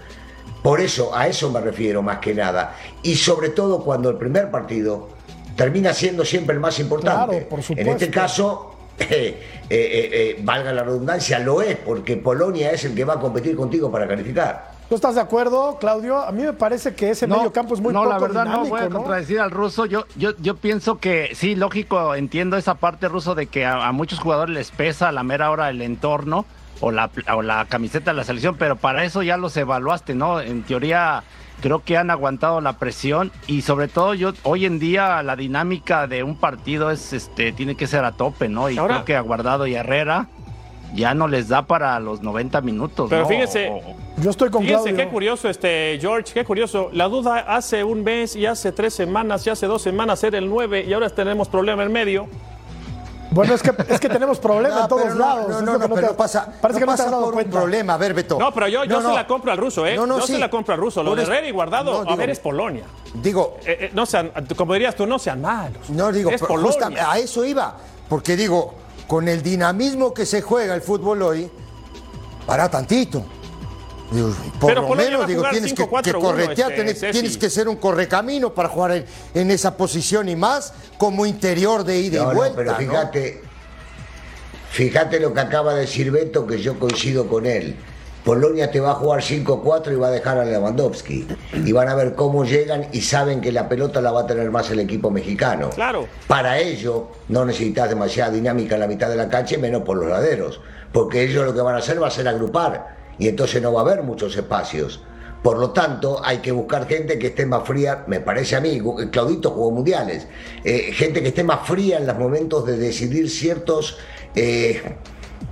Por 0.64 0.82
eso, 0.82 1.16
a 1.16 1.28
eso 1.28 1.52
me 1.52 1.62
refiero 1.62 2.02
más 2.02 2.18
que 2.18 2.34
nada. 2.34 2.76
Y 3.04 3.16
sobre 3.16 3.50
todo 3.50 3.84
cuando 3.84 4.10
el 4.10 4.18
primer 4.18 4.50
partido 4.50 5.19
termina 5.60 5.94
siendo 5.94 6.24
siempre 6.24 6.56
el 6.56 6.62
más 6.62 6.80
importante. 6.80 7.46
Claro, 7.46 7.50
por 7.50 7.60
en 7.78 7.88
este 7.90 8.10
caso, 8.10 8.76
eh, 8.98 9.06
eh, 9.10 9.68
eh, 9.70 10.10
eh, 10.12 10.40
valga 10.42 10.72
la 10.72 10.84
redundancia, 10.84 11.38
lo 11.40 11.62
es, 11.62 11.76
porque 11.76 12.16
Polonia 12.16 12.72
es 12.72 12.86
el 12.86 12.96
que 12.96 13.04
va 13.04 13.16
a 13.16 13.20
competir 13.20 13.58
contigo 13.58 13.92
para 13.92 14.08
calificar. 14.08 14.80
¿Tú 14.88 14.96
estás 14.96 15.16
de 15.16 15.22
acuerdo, 15.22 15.78
Claudio? 15.78 16.18
A 16.18 16.32
mí 16.32 16.42
me 16.44 16.54
parece 16.54 16.96
que 16.96 17.12
ese 17.12 17.28
medio 17.28 17.52
campo 17.52 17.76
es 17.76 17.82
muy 17.82 17.94
no, 17.94 18.00
poco 18.00 18.14
la 18.14 18.20
verdad 18.20 18.46
no 18.46 18.66
voy 18.66 18.80
a 18.80 18.90
¿no? 18.90 19.00
contradecir 19.00 19.40
al 19.40 19.52
ruso. 19.52 19.86
Yo, 19.86 20.06
yo, 20.16 20.32
yo 20.40 20.56
pienso 20.56 20.98
que 20.98 21.32
sí, 21.36 21.56
lógico, 21.56 22.16
entiendo 22.16 22.58
esa 22.58 22.76
parte 22.76 23.08
ruso 23.08 23.36
de 23.36 23.46
que 23.48 23.66
a, 23.66 23.86
a 23.86 23.92
muchos 23.92 24.18
jugadores 24.18 24.56
les 24.56 24.72
pesa 24.72 25.10
a 25.10 25.12
la 25.12 25.24
mera 25.24 25.52
hora 25.52 25.70
el 25.70 25.82
entorno 25.84 26.46
o 26.80 26.90
la, 26.90 27.12
o 27.36 27.42
la 27.42 27.66
camiseta 27.66 28.12
de 28.12 28.18
la 28.18 28.24
selección, 28.24 28.56
pero 28.58 28.78
para 28.78 29.04
eso 29.04 29.22
ya 29.22 29.38
los 29.38 29.56
evaluaste, 29.58 30.16
¿no? 30.16 30.40
En 30.40 30.64
teoría 30.64 31.24
creo 31.62 31.84
que 31.84 31.98
han 31.98 32.10
aguantado 32.12 32.62
la 32.62 32.74
presión 32.78 33.32
y 33.48 33.62
sobre 33.62 33.88
todo 33.88 34.14
yo 34.14 34.32
hoy 34.44 34.66
en 34.66 34.80
día 34.80 35.22
la 35.24 35.36
dinámica 35.36 36.08
de 36.08 36.24
un 36.24 36.36
partido 36.36 36.92
es 36.92 37.14
este 37.14 37.52
tiene 37.52 37.76
que 37.76 37.88
ser 37.88 38.06
a 38.06 38.12
tope, 38.14 38.50
¿no? 38.50 38.70
Y 38.70 38.78
Ahora- 38.78 38.96
creo 38.96 39.06
que 39.06 39.16
Aguardado 39.16 39.68
y 39.68 39.76
Herrera 39.76 40.28
ya 40.96 41.14
no 41.14 41.28
les 41.28 41.48
da 41.50 41.64
para 41.68 42.00
los 42.00 42.22
90 42.24 42.62
minutos, 42.62 43.10
Pero 43.10 43.22
¿no? 43.24 43.28
fíjense, 43.28 43.72
Yo 44.18 44.32
estoy 44.32 44.50
con 44.50 44.64
Fíjense 44.64 44.86
Claudio. 44.86 45.06
qué 45.06 45.08
curioso, 45.12 45.48
este, 45.50 45.98
George, 46.02 46.34
qué 46.34 46.44
curioso. 46.44 46.90
La 46.94 47.08
duda 47.08 47.38
hace 47.48 47.84
un 47.84 48.04
mes 48.04 48.36
y 48.36 48.46
hace 48.48 48.72
tres 48.72 48.94
semanas 48.96 49.46
y 49.46 49.50
hace 49.52 49.68
dos 49.68 49.82
semanas 49.84 50.24
era 50.24 50.38
el 50.40 50.50
9 50.50 50.86
y 50.88 50.92
ahora 50.94 51.10
tenemos 51.10 51.48
problema 51.48 51.84
en 51.84 51.92
medio. 51.92 52.28
Bueno, 53.32 53.54
es 53.54 53.62
que, 53.62 53.72
es 53.88 54.00
que 54.00 54.10
tenemos 54.10 54.40
problemas 54.40 54.78
No, 54.78 54.84
en 54.84 54.90
todos 54.90 55.06
no, 55.16 55.16
lados. 55.16 55.48
No, 55.50 55.62
no, 55.62 55.74
lo 55.74 55.80
no, 55.88 55.96
pero 55.96 56.08
te- 56.10 56.14
pasa, 56.16 56.46
Parece 56.62 56.80
no 56.80 56.86
que 56.86 56.92
no 56.92 56.92
te 56.94 56.98
pasa 56.98 57.04
has 57.06 57.12
dado 57.12 57.26
por 57.32 57.36
un 57.36 57.44
problema. 57.52 57.94
A 57.94 57.98
ver, 57.98 58.14
Beto. 58.16 58.40
No, 58.40 58.52
pero 58.54 58.68
yo, 58.68 58.84
yo 58.86 59.02
No, 59.02 59.10
se 59.10 59.16
la 59.16 59.28
compro 59.28 59.52
al 59.52 59.58
ruso, 59.60 59.86
¿eh? 59.86 59.96
No, 59.96 60.08
no, 60.08 60.20
yo 60.20 60.26
sí. 60.26 60.34
se 60.34 60.40
la 60.40 60.50
compro 60.50 60.74
al 60.74 60.80
ruso. 60.80 61.04
Lo 61.04 61.16
de 61.16 61.24
Herrera 61.24 61.48
y 61.48 61.52
Guardado, 61.52 62.04
no, 62.04 62.10
a 62.12 62.16
ver, 62.16 62.32
es 62.32 62.40
Polonia. 62.40 62.86
Digo, 63.14 63.58
Eh, 63.66 63.78
eh, 63.82 63.92
no 63.94 64.06
sean, 64.08 64.32
como 64.56 64.74
dirías 64.74 64.96
tú, 64.96 65.06
no 65.06 65.20
sean 65.20 65.42
malos. 65.42 65.90
No, 65.90 66.12
digo, 66.12 66.32
es 66.32 66.42
Polonia. 66.42 66.66
justa- 66.72 67.12
a 67.12 67.18
eso 67.20 67.46
iba. 67.46 67.76
Porque 68.10 68.36
digo, 68.36 68.74
con 69.08 69.28
el 69.28 69.44
dinamismo 69.44 70.12
que 70.14 70.26
se 70.26 70.42
juega 70.42 70.74
el 70.74 70.82
fútbol 70.82 71.22
hoy, 71.22 71.52
para 72.48 72.70
tantito. 72.70 73.24
Digo, 74.12 74.34
por 74.60 74.70
Pero 74.70 74.82
lo 74.82 74.88
Polonia 74.88 75.12
menos 75.12 75.28
digo, 75.28 75.44
tienes 75.52 75.74
que, 75.74 75.84
5-4-1, 75.84 76.02
que 76.02 76.14
corretear, 76.14 76.72
este, 76.72 77.12
tienes, 77.12 77.38
que 77.38 77.50
ser 77.50 77.68
un 77.68 77.76
correcamino 77.76 78.54
para 78.54 78.70
jugar 78.70 78.92
en, 78.94 79.06
en 79.36 79.52
esa 79.52 79.78
posición 79.78 80.30
y 80.30 80.36
más 80.36 80.74
como 80.98 81.26
interior 81.26 81.84
de 81.84 82.00
ida 82.00 82.24
No, 82.24 82.32
y 82.32 82.34
no, 82.34 82.34
vuelta. 82.36 82.56
pero 82.56 82.72
¿no? 82.72 82.78
fíjate, 82.78 83.42
fíjate 84.72 85.20
lo 85.20 85.34
que 85.34 85.40
acaba 85.40 85.74
de 85.76 85.82
decir 85.82 86.12
Beto, 86.12 86.48
que 86.48 86.60
yo 86.60 86.80
coincido 86.80 87.28
con 87.28 87.46
él. 87.46 87.76
Polonia 88.24 88.70
te 88.70 88.80
va 88.80 88.92
a 88.92 88.96
jugar 88.96 89.22
5-4 89.22 89.94
y 89.94 89.96
va 89.96 90.08
a 90.08 90.12
dejar 90.12 90.38
a 90.38 90.46
Lewandowski. 90.46 91.26
Y 91.66 91.72
van 91.72 91.88
a 91.88 91.96
ver 91.96 92.16
cómo 92.16 92.44
llegan 92.44 92.88
y 92.92 93.02
saben 93.02 93.40
que 93.42 93.52
la 93.52 93.70
pelota 93.70 94.02
la 94.02 94.12
va 94.12 94.22
a 94.22 94.28
tener 94.28 94.52
más 94.52 94.70
el 94.72 94.80
equipo 94.80 95.10
mexicano. 95.10 95.70
Claro. 95.70 96.06
Para 96.28 96.60
ello 96.60 97.08
no 97.30 97.46
necesitas 97.46 97.90
demasiada 97.90 98.32
dinámica 98.32 98.76
en 98.76 98.82
la 98.82 98.88
mitad 98.88 99.10
de 99.10 99.16
la 99.16 99.30
cancha 99.30 99.56
y 99.56 99.58
menos 99.58 99.84
por 99.84 99.98
los 99.98 100.10
laderos. 100.10 100.60
Porque 100.92 101.24
ellos 101.24 101.46
lo 101.46 101.54
que 101.54 101.62
van 101.62 101.76
a 101.76 101.78
hacer 101.78 102.02
va 102.02 102.08
a 102.08 102.12
ser 102.12 102.28
agrupar. 102.28 102.99
Y 103.20 103.28
entonces 103.28 103.62
no 103.62 103.74
va 103.74 103.82
a 103.82 103.84
haber 103.84 104.02
muchos 104.04 104.36
espacios. 104.36 105.02
Por 105.44 105.58
lo 105.58 105.70
tanto, 105.72 106.20
hay 106.24 106.40
que 106.40 106.52
buscar 106.52 106.88
gente 106.88 107.18
que 107.20 107.28
esté 107.28 107.46
más 107.46 107.64
fría, 107.66 108.04
me 108.08 108.20
parece 108.20 108.56
a 108.58 108.60
mí, 108.62 108.80
Gu- 108.80 109.10
Claudito 109.10 109.52
jugó 109.52 109.72
mundiales, 109.72 110.28
eh, 110.66 110.92
gente 110.94 111.22
que 111.22 111.30
esté 111.30 111.44
más 111.46 111.66
fría 111.68 111.98
en 111.98 112.08
los 112.08 112.18
momentos 112.18 112.66
de 112.66 112.76
decidir 112.78 113.30
ciertos 113.30 113.98
eh, 114.36 114.98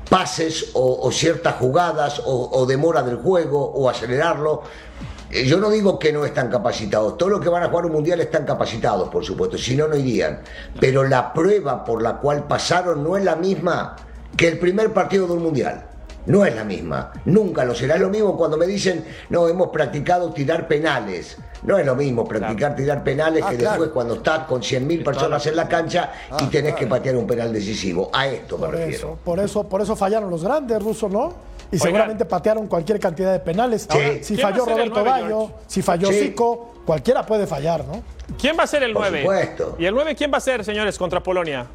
pases 0.09 0.71
o, 0.73 1.09
ciertas 1.11 1.55
jugadas 1.55 2.21
o, 2.25 2.65
demora 2.65 3.01
del 3.03 3.15
juego 3.17 3.63
o 3.63 3.89
acelerarlo. 3.89 4.63
Eh, 5.31 5.45
Yo 5.45 5.57
no 5.57 5.69
digo 5.69 5.97
que 5.99 6.11
no 6.11 6.25
están 6.25 6.49
capacitados, 6.49 7.17
todos 7.17 7.31
los 7.31 7.41
que 7.41 7.47
van 7.49 7.63
a 7.63 7.69
jugar 7.69 7.85
un 7.85 7.93
mundial 7.93 8.19
están 8.19 8.45
capacitados, 8.45 9.07
por 9.09 9.23
supuesto, 9.23 9.57
si 9.57 9.75
no, 9.77 9.87
no 9.87 9.95
irían. 9.95 10.41
Pero 10.81 11.03
la 11.05 11.31
prueba 11.33 11.85
por 11.85 12.01
la 12.01 12.17
cual 12.17 12.45
pasaron 12.45 13.03
no 13.03 13.15
es 13.15 13.23
la 13.23 13.37
misma 13.37 13.95
que 14.35 14.49
el 14.49 14.59
primer 14.59 14.91
partido 14.93 15.27
de 15.27 15.33
un 15.33 15.43
mundial. 15.43 15.85
No 16.27 16.45
es 16.45 16.53
la 16.55 16.63
misma, 16.63 17.11
nunca 17.25 17.65
lo 17.65 17.73
será. 17.73 17.95
Es 17.95 18.01
lo 18.01 18.09
mismo 18.09 18.37
cuando 18.37 18.57
me 18.57 18.67
dicen, 18.67 19.03
no, 19.29 19.47
hemos 19.47 19.69
practicado 19.69 20.31
tirar 20.33 20.67
penales. 20.67 21.37
No 21.63 21.77
es 21.77 21.85
lo 21.85 21.95
mismo 21.95 22.25
practicar 22.27 22.75
tirar 22.75 23.03
penales 23.03 23.43
Ah, 23.45 23.49
que 23.49 23.57
claro. 23.57 23.71
después 23.71 23.89
cuando 23.91 24.15
estás 24.15 24.39
con 24.45 24.61
100.000 24.61 25.03
personas 25.03 25.45
en 25.47 25.55
la 25.55 25.67
cancha 25.67 26.11
y 26.39 26.43
Ah, 26.43 26.49
tenés 26.51 26.75
que 26.75 26.85
patear 26.85 27.15
un 27.15 27.25
penal 27.25 27.51
decisivo. 27.51 28.09
A 28.13 28.27
esto 28.27 28.57
me 28.57 28.65
Por 28.67 28.75
refiero. 28.75 28.97
eso, 28.97 29.17
por 29.23 29.39
eso, 29.39 29.63
por 29.67 29.81
eso 29.81 29.95
fallaron 29.95 30.29
los 30.29 30.43
grandes 30.43 30.81
rusos, 30.83 31.09
¿no? 31.11 31.33
Y 31.71 31.77
seguramente 31.79 32.23
patearon 32.25 32.67
cualquier 32.67 32.99
cantidad 32.99 33.31
de 33.33 33.39
penales. 33.39 33.87
Ahora, 33.89 34.13
si 34.21 34.35
¿quién 34.35 34.45
va 34.47 34.51
falló 34.51 34.65
Roberto 34.65 35.03
Bayo, 35.03 35.51
si 35.67 35.81
falló 35.81 36.07
Sí. 36.09 36.19
Zico, 36.19 36.75
cualquiera 36.85 37.25
puede 37.25 37.45
fallar, 37.47 37.83
¿no? 37.85 38.01
¿Quién 38.39 38.55
va 38.57 38.63
a 38.63 38.67
ser 38.67 38.83
el 38.83 38.93
Por 38.93 39.01
9? 39.03 39.21
supuesto. 39.21 39.75
¿Y 39.79 39.85
el 39.85 39.93
9 39.93 40.15
quién 40.15 40.31
va 40.31 40.37
a 40.37 40.41
ser, 40.41 40.63
señores, 40.63 40.97
contra 40.97 41.21
Polonia? 41.21 41.65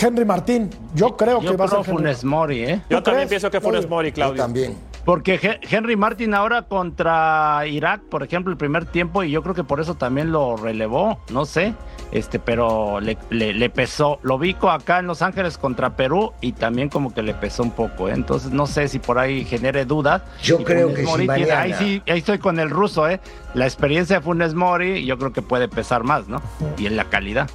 Henry 0.00 0.24
Martín, 0.24 0.70
yo 0.94 1.16
creo 1.16 1.40
yo 1.40 1.50
que 1.50 1.56
va 1.56 1.64
a 1.64 1.68
ser. 1.68 1.84
Funes 1.84 2.24
Mori, 2.24 2.64
¿eh? 2.64 2.82
Yo 2.88 2.98
¿Tú 2.98 3.04
también 3.04 3.28
crees, 3.28 3.28
pienso 3.28 3.50
que 3.50 3.60
Funes 3.60 3.80
Claudio? 3.80 3.96
Mori, 3.96 4.08
Yo 4.08 4.14
Claudio. 4.14 4.42
también. 4.42 4.92
Porque 5.04 5.58
Henry 5.68 5.96
Martin 5.96 6.32
ahora 6.32 6.62
contra 6.62 7.66
Irak, 7.66 8.02
por 8.02 8.22
ejemplo, 8.22 8.52
el 8.52 8.56
primer 8.56 8.84
tiempo, 8.84 9.24
y 9.24 9.32
yo 9.32 9.42
creo 9.42 9.54
que 9.54 9.64
por 9.64 9.80
eso 9.80 9.96
también 9.96 10.30
lo 10.30 10.56
relevó, 10.56 11.18
no 11.30 11.44
sé, 11.44 11.74
este, 12.12 12.38
pero 12.38 13.00
le, 13.00 13.18
le, 13.30 13.70
pesó. 13.70 14.20
Lo 14.22 14.38
vi 14.38 14.56
acá 14.62 15.00
en 15.00 15.08
Los 15.08 15.20
Ángeles 15.20 15.58
contra 15.58 15.96
Perú 15.96 16.32
y 16.40 16.52
también 16.52 16.88
como 16.88 17.12
que 17.12 17.22
le 17.22 17.34
pesó 17.34 17.64
un 17.64 17.72
poco, 17.72 18.08
¿eh? 18.08 18.12
entonces 18.12 18.52
no 18.52 18.68
sé 18.68 18.86
si 18.86 19.00
por 19.00 19.18
ahí 19.18 19.44
genere 19.44 19.84
dudas. 19.86 20.22
Yo 20.40 20.62
creo 20.62 20.94
que 20.94 21.04
sí, 21.04 21.28
ahí 21.50 21.74
sí, 21.74 22.02
ahí 22.06 22.18
estoy 22.18 22.38
con 22.38 22.60
el 22.60 22.70
ruso, 22.70 23.08
¿eh? 23.08 23.20
La 23.54 23.64
experiencia 23.64 24.16
de 24.18 24.22
Funes 24.22 24.54
Mori, 24.54 25.04
yo 25.04 25.18
creo 25.18 25.32
que 25.32 25.42
puede 25.42 25.66
pesar 25.66 26.04
más, 26.04 26.28
¿no? 26.28 26.40
Y 26.78 26.86
en 26.86 26.96
la 26.96 27.06
calidad. 27.06 27.50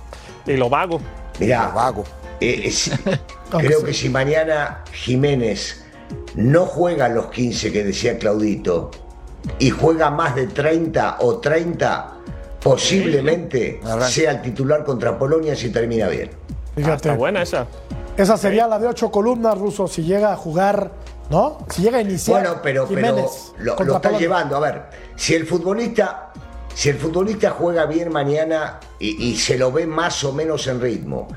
Y 0.46 0.58
lo 0.58 0.70
vago. 0.70 1.00
Mira, 1.40 1.68
vago. 1.70 2.04
Eh, 2.39 2.71
creo 3.50 3.84
que 3.84 3.93
si 3.93 4.10
mañana 4.10 4.84
Jiménez 4.91 5.84
no 6.36 6.65
juega 6.65 7.10
los 7.10 7.28
15 7.28 7.71
que 7.71 7.84
decía 7.84 8.17
Claudito 8.17 8.91
y 9.60 9.69
juega 9.69 10.10
más 10.10 10.36
de 10.36 10.47
30 10.47 11.17
o 11.21 11.38
30, 11.39 12.13
posiblemente 12.62 13.80
sea 14.08 14.32
el 14.32 14.41
titular 14.41 14.84
contra 14.84 15.17
Polonia 15.17 15.56
si 15.56 15.69
termina 15.69 16.08
bien. 16.08 16.30
Fíjate. 16.76 16.91
Ah, 16.91 16.95
está 16.95 17.15
buena 17.15 17.41
esa. 17.41 17.67
Esa 18.15 18.38
sería 18.38 18.67
la 18.67 18.80
de 18.80 18.88
ocho 18.88 19.12
columnas, 19.12 19.58
Ruso, 19.58 19.88
si 19.88 20.04
llega 20.04 20.34
a 20.34 20.36
jugar, 20.36 20.91
¿no? 21.30 21.60
Si 21.69 21.82
llega 21.84 22.00
a 22.00 22.02
iniciar. 22.02 22.41
Bueno, 22.41 22.60
pero, 22.63 22.88
lo, 23.60 23.76
lo 23.84 23.95
está 23.95 24.17
llevando. 24.17 24.56
A 24.58 24.60
ver, 24.60 24.84
si 25.15 25.36
el 25.36 25.45
futbolista, 25.45 26.32
si 26.73 26.89
el 26.89 26.97
futbolista 26.97 27.52
juega 27.52 27.86
bien 27.86 28.12
mañana 28.12 28.80
y 29.00 29.36
se 29.38 29.58
lo 29.58 29.71
ve 29.71 29.86
más 29.86 30.23
o 30.23 30.34
menos 30.34 30.67
en 30.67 30.82
ritmo, 30.82 31.28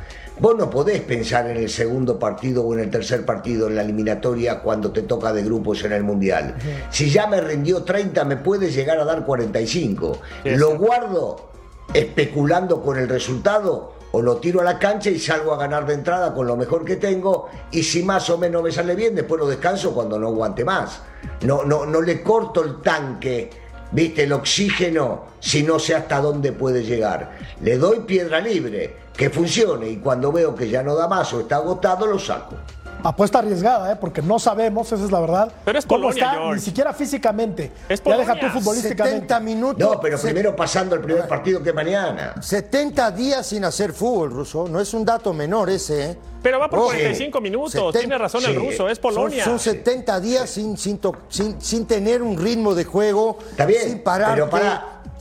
Vos 0.40 0.56
no 0.56 0.70
podés 0.70 1.02
pensar 1.02 1.50
en 1.50 1.58
el 1.58 1.68
segundo 1.68 2.18
partido 2.18 2.64
o 2.64 2.72
en 2.72 2.80
el 2.80 2.90
tercer 2.90 3.26
partido 3.26 3.68
en 3.68 3.76
la 3.76 3.82
eliminatoria 3.82 4.62
cuando 4.62 4.90
te 4.90 5.02
toca 5.02 5.34
de 5.34 5.42
grupos 5.42 5.84
en 5.84 5.92
el 5.92 6.02
Mundial. 6.02 6.54
Si 6.88 7.10
ya 7.10 7.26
me 7.26 7.42
rindió 7.42 7.82
30, 7.82 8.24
me 8.24 8.38
puede 8.38 8.70
llegar 8.70 8.98
a 8.98 9.04
dar 9.04 9.26
45. 9.26 10.18
¿Lo 10.44 10.78
guardo 10.78 11.50
especulando 11.92 12.80
con 12.80 12.96
el 12.98 13.06
resultado? 13.06 13.92
O 14.12 14.22
lo 14.22 14.38
tiro 14.38 14.62
a 14.62 14.64
la 14.64 14.78
cancha 14.78 15.10
y 15.10 15.18
salgo 15.18 15.52
a 15.52 15.58
ganar 15.58 15.86
de 15.86 15.92
entrada 15.92 16.32
con 16.32 16.46
lo 16.46 16.56
mejor 16.56 16.86
que 16.86 16.96
tengo. 16.96 17.50
Y 17.70 17.82
si 17.82 18.02
más 18.02 18.30
o 18.30 18.38
menos 18.38 18.62
me 18.62 18.72
sale 18.72 18.94
bien, 18.94 19.14
después 19.14 19.38
lo 19.38 19.46
descanso 19.46 19.92
cuando 19.92 20.18
no 20.18 20.28
aguante 20.28 20.64
más. 20.64 21.02
No, 21.42 21.64
no, 21.64 21.84
no 21.84 22.00
le 22.00 22.22
corto 22.22 22.64
el 22.64 22.80
tanque 22.80 23.50
viste, 23.92 24.24
el 24.24 24.32
oxígeno, 24.32 25.26
si 25.40 25.62
no 25.62 25.78
sé 25.78 25.94
hasta 25.94 26.20
dónde 26.20 26.52
puede 26.52 26.84
llegar. 26.84 27.38
Le 27.60 27.78
doy 27.78 28.00
piedra 28.00 28.40
libre, 28.40 28.96
que 29.16 29.30
funcione, 29.30 29.88
y 29.88 29.96
cuando 29.96 30.32
veo 30.32 30.54
que 30.54 30.68
ya 30.68 30.82
no 30.82 30.94
da 30.94 31.08
más 31.08 31.32
o 31.32 31.40
está 31.40 31.56
agotado, 31.56 32.06
lo 32.06 32.18
saco. 32.18 32.56
Apuesta 33.02 33.38
arriesgada, 33.38 33.92
¿eh? 33.92 33.96
porque 34.00 34.22
no 34.22 34.38
sabemos, 34.38 34.90
esa 34.92 35.04
es 35.04 35.10
la 35.10 35.20
verdad. 35.20 35.52
Pero 35.64 35.78
es 35.78 35.86
cómo 35.86 36.10
está, 36.10 36.52
ni 36.52 36.60
siquiera 36.60 36.92
físicamente. 36.92 37.72
Es 37.88 38.02
ya 38.02 38.16
deja 38.16 38.38
tú 38.38 38.46
futbolísticamente. 38.48 39.20
70 39.20 39.40
minutos. 39.40 39.78
No, 39.78 40.00
pero 40.00 40.18
primero 40.18 40.54
pasando 40.54 40.94
el 40.94 41.00
primer 41.00 41.26
partido 41.26 41.62
que 41.62 41.72
mañana. 41.72 42.34
70 42.40 43.10
días 43.12 43.46
sin 43.46 43.64
hacer 43.64 43.92
fútbol, 43.92 44.30
Ruso. 44.30 44.68
No 44.68 44.80
es 44.80 44.92
un 44.94 45.04
dato 45.04 45.32
menor 45.32 45.70
ese, 45.70 46.10
¿eh? 46.10 46.18
Pero 46.42 46.58
va 46.58 46.70
por 46.70 46.84
45 46.84 47.40
minutos, 47.40 47.94
tiene 47.94 48.16
razón 48.16 48.44
el 48.44 48.56
ruso, 48.56 48.88
es 48.88 48.98
Polonia. 48.98 49.44
Son, 49.44 49.58
70 49.58 50.20
días 50.20 50.50
sin, 50.50 50.76
sin, 50.76 51.86
tener 51.86 52.22
un 52.22 52.38
ritmo 52.38 52.74
de 52.74 52.84
juego, 52.84 53.38
Está 53.50 53.66
bien, 53.66 53.82
sin 53.82 53.98
parar. 54.02 54.48
Pero, 54.50 54.58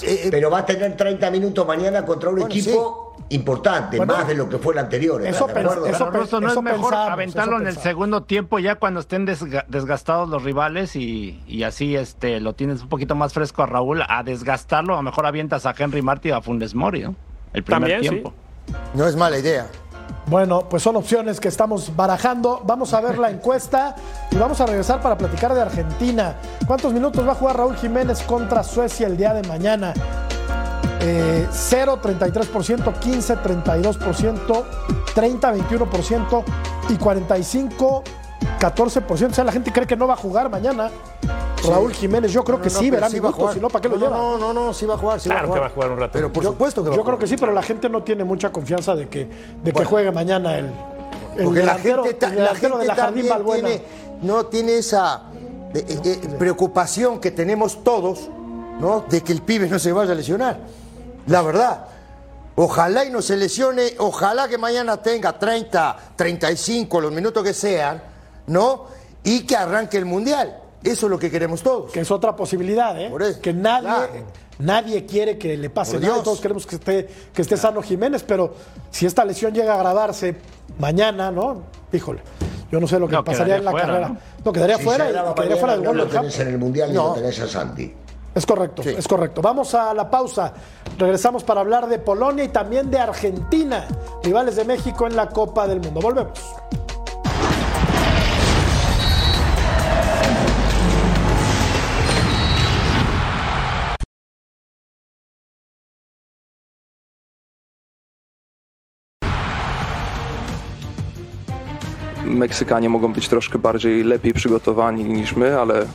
eh, 0.01 0.21
eh, 0.25 0.27
pero 0.31 0.49
va 0.49 0.59
a 0.59 0.65
tener 0.65 0.95
30 0.95 1.29
minutos 1.29 1.67
mañana 1.67 2.05
contra 2.05 2.29
un 2.29 2.41
equipo 2.41 3.08
importante, 3.29 4.03
más 4.05 4.27
de 4.27 4.35
lo 4.35 4.49
que 4.49 4.57
fue 4.57 4.73
el 4.73 4.79
anterior. 4.79 5.25
Eso, 5.25 5.47
eso, 5.49 6.41
no 6.41 6.51
es 6.51 6.61
mejor 6.61 6.93
aventarlo 6.93 7.59
en 7.59 7.67
el 7.67 7.77
segundo 7.77 8.23
tiempo 8.23 8.59
ya 8.59 8.75
cuando 8.75 8.99
estén 8.99 9.25
desgastados 9.25 10.29
los 10.29 10.43
rivales 10.43 10.95
y, 10.95 11.63
así 11.63 11.95
este 11.95 12.39
lo 12.39 12.53
tienes 12.53 12.81
un 12.81 12.89
poquito 12.89 13.15
más 13.15 13.33
fresco 13.33 13.63
a 13.63 13.65
Raúl, 13.65 14.03
a 14.07 14.23
desgastarlo, 14.23 14.93
a 14.93 14.97
lo 14.97 15.03
mejor 15.03 15.25
avientas 15.25 15.65
a 15.65 15.75
Henry 15.77 16.01
Martí 16.01 16.31
a 16.31 16.41
Fundes 16.41 16.73
Mori, 16.73 17.05
El 17.53 17.63
primer 17.63 17.99
tiempo. 18.01 18.33
No 18.93 19.07
es 19.07 19.15
mala 19.15 19.37
idea. 19.37 19.67
Bueno, 20.27 20.67
pues 20.69 20.83
son 20.83 20.95
opciones 20.95 21.39
que 21.39 21.47
estamos 21.47 21.95
barajando. 21.95 22.61
Vamos 22.63 22.93
a 22.93 23.01
ver 23.01 23.17
la 23.17 23.31
encuesta 23.31 23.95
y 24.31 24.35
vamos 24.35 24.61
a 24.61 24.67
regresar 24.67 25.01
para 25.01 25.17
platicar 25.17 25.53
de 25.53 25.61
Argentina. 25.61 26.35
¿Cuántos 26.67 26.93
minutos 26.93 27.27
va 27.27 27.31
a 27.31 27.35
jugar 27.35 27.57
Raúl 27.57 27.75
Jiménez 27.75 28.21
contra 28.23 28.63
Suecia 28.63 29.07
el 29.07 29.17
día 29.17 29.33
de 29.33 29.47
mañana? 29.47 29.93
0, 30.99 31.99
33%, 32.01 32.99
15, 32.99 33.37
32%, 33.37 34.63
30, 35.13 35.55
21% 35.55 36.43
y 36.89 36.97
45, 36.97 38.03
14%. 38.59 39.31
O 39.31 39.33
sea, 39.33 39.43
la 39.43 39.51
gente 39.51 39.71
cree 39.71 39.87
que 39.87 39.95
no 39.95 40.07
va 40.07 40.13
a 40.13 40.17
jugar 40.17 40.49
mañana. 40.49 40.91
Raúl 41.67 41.93
Jiménez, 41.93 42.31
yo 42.31 42.43
creo 42.43 42.61
que 42.61 42.69
sí, 42.69 42.89
verá 42.89 43.09
si 43.09 43.19
no, 43.19 43.31
¿para 43.69 43.81
qué 43.81 43.89
lo 43.89 43.97
lleva? 43.97 44.15
No, 44.15 44.37
no, 44.37 44.53
no, 44.53 44.73
sí 44.73 44.85
va 44.85 44.95
a 44.95 44.97
jugar, 44.97 45.19
sí 45.19 45.29
claro 45.29 45.49
va 45.49 45.55
a 45.55 45.57
jugar. 45.57 45.57
que 45.57 45.61
va 45.61 45.67
a 45.67 45.69
jugar 45.69 45.91
un 45.91 45.99
rato. 45.99 46.11
Pero 46.13 46.33
por 46.33 46.43
supuesto 46.43 46.83
que 46.83 46.89
va 46.89 46.95
Yo 46.95 47.03
creo 47.03 47.19
que 47.19 47.27
sí, 47.27 47.35
pero 47.37 47.51
la 47.51 47.61
gente 47.61 47.89
no 47.89 48.03
tiene 48.03 48.23
mucha 48.23 48.51
confianza 48.51 48.95
de 48.95 49.07
que, 49.09 49.29
de 49.63 49.73
que 49.73 49.85
juegue 49.85 50.11
mañana 50.11 50.57
el, 50.57 50.65
el 51.37 51.43
Porque 51.43 51.63
la 51.63 51.75
gente, 51.75 52.17
la 52.35 52.55
gente 52.55 52.77
de 52.77 52.85
la 52.85 52.95
Jardín 52.95 53.25
Tiene, 53.53 53.81
no 54.21 54.45
tiene 54.45 54.77
esa 54.77 55.23
eh, 55.73 55.99
eh, 56.03 56.29
preocupación 56.37 57.19
que 57.19 57.31
tenemos 57.31 57.83
todos, 57.83 58.29
¿no? 58.79 59.05
De 59.09 59.21
que 59.21 59.33
el 59.33 59.41
pibe 59.41 59.67
no 59.67 59.79
se 59.79 59.91
vaya 59.91 60.13
a 60.13 60.15
lesionar. 60.15 60.57
La 61.29 61.41
verdad. 61.41 61.85
Ojalá 62.55 63.05
y 63.05 63.09
no 63.09 63.21
se 63.21 63.37
lesione, 63.37 63.93
ojalá 63.99 64.49
que 64.49 64.57
mañana 64.57 64.97
tenga 64.97 65.39
30, 65.39 65.97
35, 66.15 66.99
los 66.99 67.11
minutos 67.11 67.41
que 67.41 67.53
sean, 67.53 68.01
¿no? 68.47 68.87
Y 69.23 69.45
que 69.45 69.55
arranque 69.55 69.97
el 69.97 70.05
Mundial. 70.05 70.59
Eso 70.83 71.05
es 71.05 71.09
lo 71.09 71.17
que 71.17 71.31
queremos 71.31 71.61
todos. 71.61 71.91
Que 71.91 72.01
es 72.01 72.11
otra 72.11 72.35
posibilidad, 72.35 72.99
¿eh? 72.99 73.11
que 73.41 73.53
nadie, 73.53 74.25
nadie 74.59 75.05
quiere 75.05 75.37
que 75.37 75.55
le 75.55 75.69
pase 75.69 75.99
nada. 75.99 76.21
Todos 76.21 76.41
queremos 76.41 76.65
que 76.65 76.75
esté, 76.75 77.09
que 77.33 77.41
esté 77.41 77.55
sano 77.55 77.81
Jiménez, 77.81 78.23
pero 78.23 78.53
si 78.91 79.05
esta 79.05 79.23
lesión 79.23 79.53
llega 79.53 79.73
a 79.73 79.75
agravarse 79.75 80.35
mañana, 80.79 81.31
¿no? 81.31 81.63
Híjole. 81.93 82.21
Yo 82.71 82.79
no 82.79 82.87
sé 82.87 82.99
lo 82.99 83.07
que 83.07 83.21
pasaría 83.23 83.57
en 83.57 83.65
la 83.65 83.73
carrera. 83.73 84.17
No, 84.43 84.51
quedaría 84.51 84.79
fuera 84.79 85.09
y 85.09 85.13
quedaría 85.13 85.57
fuera 85.57 85.73
del 85.75 85.83
no 85.83 85.93
lo 85.93 86.07
tenés 86.07 86.39
en 86.39 86.47
el 86.49 86.57
Mundial 86.57 86.91
y 86.91 86.93
no 86.93 87.13
tenés 87.13 87.39
a 87.39 87.47
Santi. 87.47 87.93
Es 88.39 88.45
correcto, 88.45 88.83
es 88.83 89.05
correcto. 89.05 89.41
Vamos 89.41 89.75
a 89.75 89.93
la 89.93 90.09
pausa. 90.09 90.53
Regresamos 90.97 91.43
para 91.43 91.59
hablar 91.59 91.89
de 91.89 91.99
Polonia 91.99 92.45
y 92.45 92.47
también 92.47 92.89
de 92.89 92.97
Argentina, 92.97 93.85
rivales 94.23 94.55
de 94.55 94.63
México 94.63 95.05
en 95.05 95.17
la 95.17 95.27
Copa 95.27 95.67
del 95.67 95.81
Mundo. 95.81 95.99
Volvemos. 95.99 96.39
Meksykanie 112.25 112.89
mogą 112.89 113.13
być 113.13 113.27
troszkę 113.27 113.59
bardziej 113.59 114.03
lepiej 114.03 114.33
przygotowani 114.33 115.03
niż 115.03 115.35
my, 115.35 115.59
ale 115.59 115.85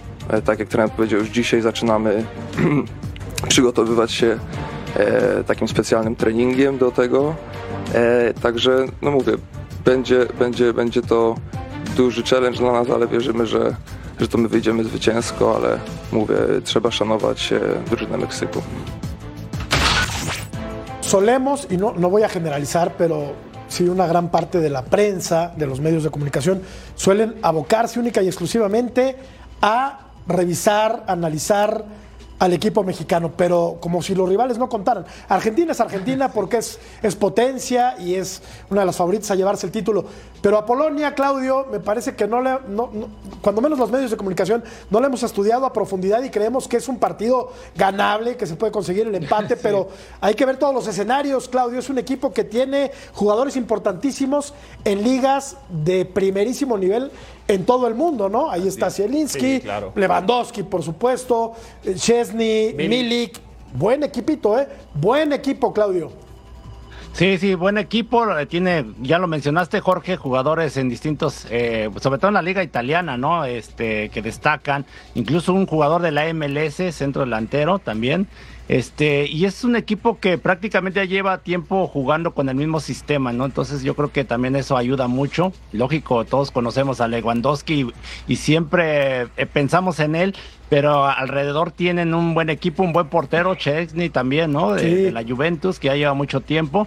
tak 0.45 0.59
jak 0.59 0.69
trener 0.69 0.91
powiedział, 0.91 1.19
już 1.19 1.29
dzisiaj 1.29 1.61
zaczynamy 1.61 2.25
przygotowywać 3.49 4.13
się 4.13 4.39
e, 4.97 5.45
takim 5.45 5.69
specjalnym 5.69 6.17
treningiem 6.17 6.79
do 6.79 6.91
tego. 6.91 7.35
E, 7.95 8.35
także, 8.35 8.87
no 9.03 9.11
mówię, 9.11 9.33
będzie, 9.85 10.27
będzie, 10.39 10.73
będzie 10.73 11.03
to 11.03 11.35
duży 11.97 12.23
challenge 12.23 12.59
dla 12.59 12.73
nas, 12.73 12.91
ale 12.91 13.09
wierzymy, 13.09 13.47
że, 13.47 13.75
że 14.21 14.29
to 14.29 14.39
my 14.39 14.49
wyjdziemy 14.49 14.85
zwycięsko, 14.85 15.57
ale 15.57 15.79
mówię, 16.13 16.37
trzeba 16.65 16.91
szanować 16.91 17.55
drużynę 17.91 18.19
Meksyku. 18.19 18.63
Solemos, 21.01 21.67
y 21.71 21.79
no, 21.79 21.95
no 21.97 22.11
voy 22.11 22.25
a 22.25 22.29
generalizar, 22.29 22.93
pero 22.99 23.35
sí, 23.69 23.89
una 23.89 24.07
gran 24.07 24.31
parte 24.31 24.61
de 24.61 24.69
la 24.69 24.83
prensa, 24.83 25.53
de 25.57 25.67
los 25.67 25.79
medios 25.81 26.03
de 26.03 26.11
comunicación, 26.11 26.61
suelen 26.97 27.35
abocarse 27.43 28.01
única 28.01 28.23
y 28.23 28.27
exclusivamente 28.27 29.17
a 29.61 30.04
revisar, 30.27 31.05
analizar 31.07 31.85
al 32.39 32.53
equipo 32.53 32.83
mexicano, 32.83 33.33
pero 33.37 33.79
como 33.81 34.03
si 34.03 34.15
los 34.15 34.29
rivales 34.29 34.59
no 34.59 34.69
contaran. 34.69 35.05
Argentina 35.29 35.73
es 35.73 35.81
Argentina 35.81 36.31
porque 36.31 36.59
es, 36.59 36.79
es 37.03 37.15
potencia 37.15 37.97
y 37.99 38.17
es 38.17 38.43
una 38.71 38.81
de 38.81 38.87
las 38.87 38.97
favoritas 38.97 39.31
a 39.31 39.35
llevarse 39.35 39.67
el 39.67 39.73
título. 39.73 40.05
Pero 40.43 40.59
a 40.59 40.67
Polonia, 40.67 41.15
Claudio, 41.15 41.67
me 41.71 41.81
parece 41.81 42.15
que 42.15 42.27
no 42.27 42.43
le, 42.43 42.59
no, 42.69 42.91
cuando 43.41 43.63
menos 43.63 43.79
los 43.79 43.91
medios 43.91 44.11
de 44.11 44.17
comunicación, 44.17 44.63
no 44.91 45.01
le 45.01 45.07
hemos 45.07 45.23
estudiado 45.23 45.65
a 45.65 45.73
profundidad 45.73 46.23
y 46.23 46.31
creemos 46.31 46.69
que 46.69 46.77
es 46.77 46.89
un 46.89 46.99
partido 46.99 47.51
ganable, 47.77 48.37
que 48.37 48.47
se 48.47 48.57
puede 48.57 48.73
conseguir 48.73 49.07
el 49.07 49.15
empate, 49.15 49.57
pero 49.63 49.89
hay 50.21 50.35
que 50.35 50.45
ver 50.45 50.59
todos 50.59 50.75
los 50.75 50.87
escenarios, 50.87 51.49
Claudio. 51.49 51.79
Es 51.79 51.89
un 51.89 51.99
equipo 51.99 52.33
que 52.33 52.45
tiene 52.45 52.91
jugadores 53.15 53.57
importantísimos 53.57 54.53
en 54.85 55.03
ligas 55.03 55.57
de 55.71 56.05
primerísimo 56.05 56.77
nivel 56.77 57.11
en 57.49 57.65
todo 57.67 57.87
el 57.89 57.95
mundo, 57.95 58.29
¿no? 58.29 58.51
Ahí 58.51 58.67
está 58.69 58.91
Zielinski, 58.91 59.63
Lewandowski, 59.95 60.63
por 60.63 60.83
supuesto, 60.83 61.53
Chesney, 61.95 62.75
Milik. 62.75 63.39
Buen 63.75 64.05
equipito, 64.05 64.59
¿eh? 64.59 64.69
Buen 64.95 65.33
equipo, 65.33 65.73
Claudio. 65.73 66.13
Sí, 67.13 67.39
sí, 67.39 67.55
buen 67.55 67.79
equipo. 67.79 68.29
eh, 68.37 68.47
Tiene, 68.47 68.87
ya 69.01 69.19
lo 69.19 69.27
mencionaste, 69.29 69.81
Jorge, 69.81 70.17
jugadores 70.17 70.77
en 70.77 70.89
distintos, 70.89 71.47
eh, 71.51 71.89
sobre 72.01 72.19
todo 72.19 72.29
en 72.29 72.35
la 72.35 72.43
liga 72.43 72.63
italiana, 72.63 73.17
¿no? 73.17 73.45
Este, 73.45 74.09
que 74.09 74.21
destacan. 74.23 74.85
Incluso 75.15 75.53
un 75.53 75.67
jugador 75.67 76.03
de 76.03 76.11
la 76.11 76.33
MLS, 76.33 76.93
centro 76.93 77.23
delantero 77.23 77.79
también. 77.79 78.27
Este, 78.69 79.27
y 79.27 79.45
es 79.45 79.63
un 79.63 79.77
equipo 79.77 80.19
que 80.19 80.39
prácticamente 80.39 81.01
ya 81.01 81.05
lleva 81.05 81.39
tiempo 81.39 81.87
jugando 81.87 82.33
con 82.33 82.49
el 82.49 82.55
mismo 82.55 82.81
sistema, 82.81 83.33
¿no? 83.33 83.45
Entonces 83.45 83.83
yo 83.83 83.95
creo 83.95 84.11
que 84.11 84.25
también 84.25 84.57
eso 84.57 84.77
ayuda 84.77 85.07
mucho. 85.07 85.53
Lógico, 85.73 86.25
todos 86.25 86.51
conocemos 86.51 87.01
a 87.03 87.09
Lewandowski 87.09 87.83
y, 87.83 87.87
y 88.33 88.37
siempre 88.37 89.23
eh, 89.37 89.47
pensamos 89.53 90.01
en 90.01 90.15
él, 90.17 90.35
pero 90.71 91.05
alrededor 91.07 91.73
tienen 91.73 92.15
un 92.15 92.33
buen 92.33 92.49
equipo, 92.49 92.83
un 92.83 92.95
buen 92.95 93.09
portero, 93.09 93.55
Chesney 93.55 94.09
también, 94.09 94.53
¿no? 94.53 94.73
De, 94.73 94.81
Sí. 94.81 94.95
de 94.95 95.13
la 95.13 95.23
Juventus, 95.23 95.79
que 95.79 95.89
ya 95.89 95.97
lleva 95.97 96.15
mucho 96.15 96.41
tiempo. 96.41 96.87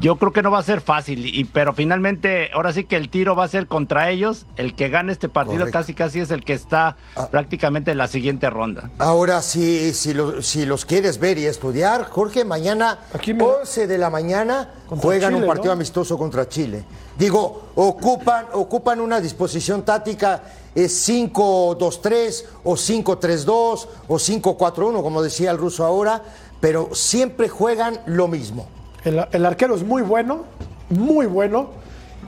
Yo 0.00 0.16
creo 0.16 0.32
que 0.32 0.42
no 0.42 0.50
va 0.52 0.58
a 0.60 0.62
ser 0.62 0.80
fácil, 0.80 1.26
y, 1.26 1.44
pero 1.44 1.72
finalmente, 1.72 2.50
ahora 2.54 2.72
sí 2.72 2.84
que 2.84 2.96
el 2.96 3.08
tiro 3.08 3.34
va 3.34 3.44
a 3.44 3.48
ser 3.48 3.66
contra 3.66 4.10
ellos. 4.10 4.46
El 4.56 4.76
que 4.76 4.88
gane 4.88 5.10
este 5.10 5.28
partido 5.28 5.60
Correcto. 5.60 5.78
casi 5.80 5.94
casi 5.94 6.20
es 6.20 6.30
el 6.30 6.44
que 6.44 6.52
está 6.52 6.96
prácticamente 7.32 7.90
en 7.90 7.98
la 7.98 8.06
siguiente 8.06 8.48
ronda. 8.50 8.90
Ahora, 8.98 9.42
si, 9.42 9.92
si, 9.94 10.14
lo- 10.14 10.42
si 10.42 10.64
los 10.64 10.84
quieres 10.84 11.18
ver 11.18 11.38
y 11.38 11.46
estudiar, 11.46 12.04
Jorge, 12.08 12.44
mañana, 12.44 13.00
Aquí 13.12 13.34
me- 13.34 13.42
11 13.42 13.86
de 13.88 13.98
la 13.98 14.10
mañana, 14.10 14.70
Contra 14.88 15.02
juegan 15.02 15.34
un 15.34 15.40
Chile, 15.40 15.46
partido 15.48 15.66
¿no? 15.66 15.72
amistoso 15.72 16.16
contra 16.18 16.48
Chile. 16.48 16.84
Digo, 17.18 17.70
ocupan, 17.74 18.46
ocupan 18.52 19.00
una 19.00 19.20
disposición 19.20 19.84
táctica, 19.84 20.42
es 20.74 21.08
5-2-3 21.08 22.44
o 22.64 22.74
5-3-2 22.76 23.86
o 24.08 24.14
5-4-1, 24.18 25.02
como 25.02 25.22
decía 25.22 25.50
el 25.50 25.58
ruso 25.58 25.84
ahora, 25.84 26.22
pero 26.60 26.90
siempre 26.94 27.48
juegan 27.48 27.98
lo 28.06 28.28
mismo. 28.28 28.68
El, 29.04 29.24
el 29.32 29.46
arquero 29.46 29.74
es 29.74 29.82
muy 29.82 30.02
bueno, 30.02 30.44
muy 30.90 31.26
bueno. 31.26 31.70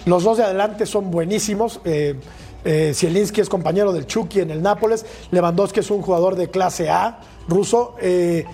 Los 0.05 0.25
dos 0.25 0.39
de 0.39 0.45
adelante 0.45 0.87
son 0.87 1.11
buenísimos. 1.11 1.81
Eh, 1.85 2.15
eh, 2.65 2.93
Zielinski 2.95 3.41
es 3.41 3.49
compañero 3.49 3.93
del 3.93 4.07
Chucky 4.07 4.41
en 4.41 4.51
el 4.51 4.63
Nápoles. 4.63 5.07
Lewandowski 5.31 5.81
es 5.81 5.91
un 5.91 6.03
jugador 6.03 6.37
de 6.37 6.49
clase 6.51 6.91
A, 6.91 7.21
ruso. 7.49 7.95
Eh, 8.01 8.45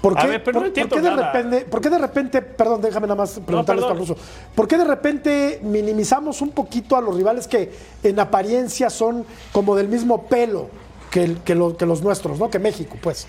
¿por, 0.00 0.16
qué, 0.16 0.26
ver, 0.26 0.42
pero 0.44 0.54
no 0.54 0.60
por- 0.60 0.66
entiendo 0.68 0.94
por 0.96 1.02
qué 1.02 1.08
de 1.10 1.16
repente, 1.16 1.60
¿Por 1.70 1.80
qué 1.80 1.90
de 1.90 1.98
repente, 1.98 2.42
perdón, 2.42 2.80
déjame 2.80 3.06
nada 3.06 3.16
más 3.22 3.38
preguntarles 3.44 3.84
perdón. 3.84 3.92
al 4.02 4.08
ruso, 4.08 4.16
¿por 4.54 4.66
qué 4.68 4.76
de 4.78 4.84
repente 4.84 5.60
minimizamos 5.62 6.40
un 6.42 6.50
poquito 6.50 6.96
a 6.96 7.00
los 7.00 7.14
rivales 7.16 7.46
que 7.46 7.72
en 8.02 8.18
apariencia 8.18 8.90
son 8.90 9.24
como 9.52 9.76
del 9.76 9.88
mismo 9.88 10.22
pelo 10.24 10.68
que, 11.10 11.24
el- 11.24 11.38
que 11.42 11.54
lo- 11.54 11.76
que 11.76 11.86
los 11.86 12.02
nuestros, 12.02 12.38
¿no? 12.38 12.50
Que 12.50 12.58
México, 12.58 12.96
pues. 13.00 13.26